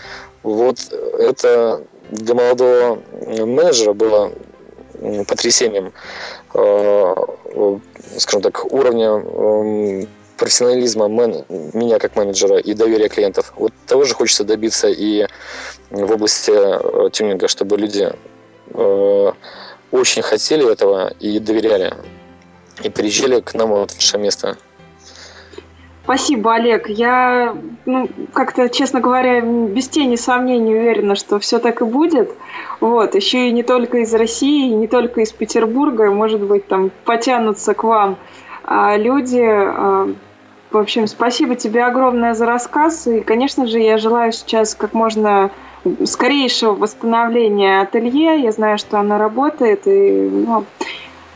Вот 0.48 0.78
это 1.20 1.84
для 2.10 2.34
молодого 2.34 3.02
менеджера 3.22 3.92
было 3.92 4.32
потрясением, 5.28 5.92
э, 6.54 7.16
скажем 8.18 8.42
так, 8.42 8.72
уровня 8.72 10.08
профессионализма 10.38 11.10
мен, 11.10 11.44
меня 11.74 12.00
как 12.00 12.16
менеджера 12.16 12.60
и 12.60 12.74
доверия 12.74 13.10
клиентов. 13.10 13.54
Вот 13.58 13.74
того 13.88 14.06
же 14.06 14.14
хочется 14.14 14.46
добиться 14.46 14.88
и 14.88 15.28
в 15.90 16.12
области 16.12 16.52
э, 16.54 17.10
тюнинга, 17.10 17.50
чтобы 17.50 17.78
люди 17.78 18.10
э, 18.74 19.32
очень 19.92 20.22
хотели 20.22 20.72
этого 20.72 21.12
и 21.20 21.40
доверяли. 21.40 21.94
И 22.84 22.90
приезжали 22.90 23.42
к 23.42 23.54
нам 23.54 23.72
в 23.72 23.88
наше 23.94 24.18
место. 24.18 24.58
Спасибо, 26.08 26.54
Олег. 26.54 26.88
Я, 26.88 27.54
ну, 27.86 28.10
как-то, 28.32 28.70
честно 28.70 29.02
говоря, 29.02 29.42
без 29.42 29.90
тени 29.90 30.16
сомнений 30.16 30.74
уверена, 30.74 31.16
что 31.16 31.38
все 31.38 31.60
так 31.60 31.82
и 31.82 31.84
будет. 31.84 32.32
Вот, 32.80 33.14
еще 33.14 33.50
и 33.50 33.52
не 33.52 33.62
только 33.62 33.98
из 33.98 34.14
России, 34.14 34.70
не 34.70 34.88
только 34.88 35.20
из 35.20 35.34
Петербурга, 35.34 36.10
может 36.10 36.42
быть, 36.42 36.66
там 36.66 36.92
потянутся 37.04 37.74
к 37.74 37.84
вам 37.84 38.18
а 38.64 38.96
люди, 38.98 39.44
а, 39.46 40.10
в 40.72 40.78
общем, 40.78 41.08
спасибо 41.08 41.56
тебе 41.56 41.84
огромное 41.86 42.34
за 42.34 42.46
рассказ. 42.46 43.08
И, 43.08 43.20
конечно 43.20 43.66
же, 43.66 43.80
я 43.80 43.98
желаю 43.98 44.32
сейчас 44.32 44.76
как 44.76 44.94
можно 44.94 45.52
скорейшего 46.06 46.74
восстановления 46.74 47.82
ателье. 47.82 48.42
Я 48.42 48.52
знаю, 48.54 48.78
что 48.78 49.00
она 49.00 49.18
работает, 49.18 49.88
и 49.88 50.30
ну, 50.30 50.66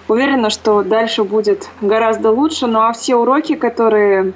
уверена, 0.10 0.50
что 0.50 0.84
дальше 0.84 1.24
будет 1.24 1.70
гораздо 1.82 2.32
лучше. 2.32 2.68
Ну 2.68 2.80
а 2.80 2.92
все 2.92 3.16
уроки, 3.16 3.56
которые 3.56 4.34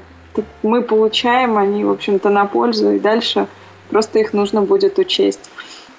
мы 0.64 0.82
получаем, 0.82 1.58
они, 1.58 1.84
в 1.84 1.92
общем-то, 1.92 2.30
на 2.30 2.46
пользу, 2.46 2.92
и 2.94 3.00
дальше 3.00 3.48
просто 3.90 4.20
их 4.20 4.34
нужно 4.34 4.62
будет 4.62 5.00
учесть. 5.00 5.50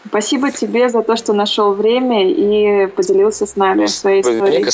Спасибо 0.07 0.51
тебе 0.51 0.89
за 0.89 1.03
то, 1.03 1.17
что 1.17 1.33
нашел 1.33 1.73
время 1.73 2.31
и 2.31 2.87
поделился 2.87 3.47
с 3.47 3.57
нами 3.57 3.87
своей 3.87 4.23
историей. 4.23 4.67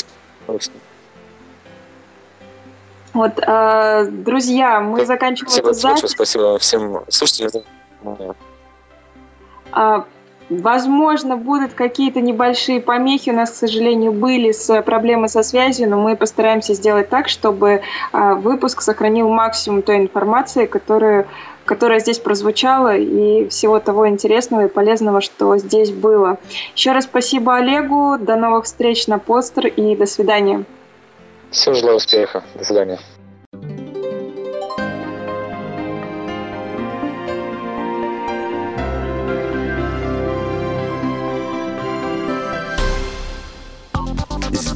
Вот, 3.15 3.33
э, 3.39 4.07
друзья, 4.11 4.81
мы 4.81 5.05
заканчиваем 5.05 5.51
спасибо, 5.51 5.75
запись. 5.75 6.11
Спасибо 6.11 6.59
всем 6.59 7.03
слушателям. 7.09 7.65
А, 9.71 10.05
возможно, 10.61 11.37
будут 11.37 11.75
какие-то 11.75 12.21
небольшие 12.21 12.81
помехи. 12.81 13.31
У 13.31 13.35
нас, 13.35 13.51
к 13.51 13.55
сожалению, 13.55 14.13
были 14.13 14.53
с 14.53 14.83
проблемы 14.83 15.29
со 15.29 15.43
связью, 15.43 15.89
но 15.89 15.99
мы 15.99 16.17
постараемся 16.17 16.75
сделать 16.75 17.09
так, 17.09 17.29
чтобы 17.29 17.83
а, 18.13 18.35
выпуск 18.35 18.83
сохранил 18.83 19.29
максимум 19.29 19.83
той 19.83 19.97
информации, 19.97 20.67
которую, 20.67 21.27
которая 21.65 22.01
здесь 22.01 22.19
прозвучала, 22.19 22.97
и 22.97 23.49
всего 23.49 23.81
того 23.81 24.09
интересного 24.09 24.67
и 24.67 24.69
полезного, 24.69 25.21
что 25.21 25.57
здесь 25.57 25.91
было. 25.91 26.39
Еще 26.75 26.93
раз 26.93 27.05
спасибо 27.05 27.57
Олегу. 27.57 28.19
До 28.19 28.37
новых 28.37 28.65
встреч 28.65 29.07
на 29.07 29.19
постер 29.19 29.67
и 29.67 29.97
до 29.97 30.07
свидания. 30.07 30.65
Всем 31.51 31.75
желаю 31.75 31.97
успеха. 31.97 32.43
До 32.55 32.65
свидания. 32.65 32.99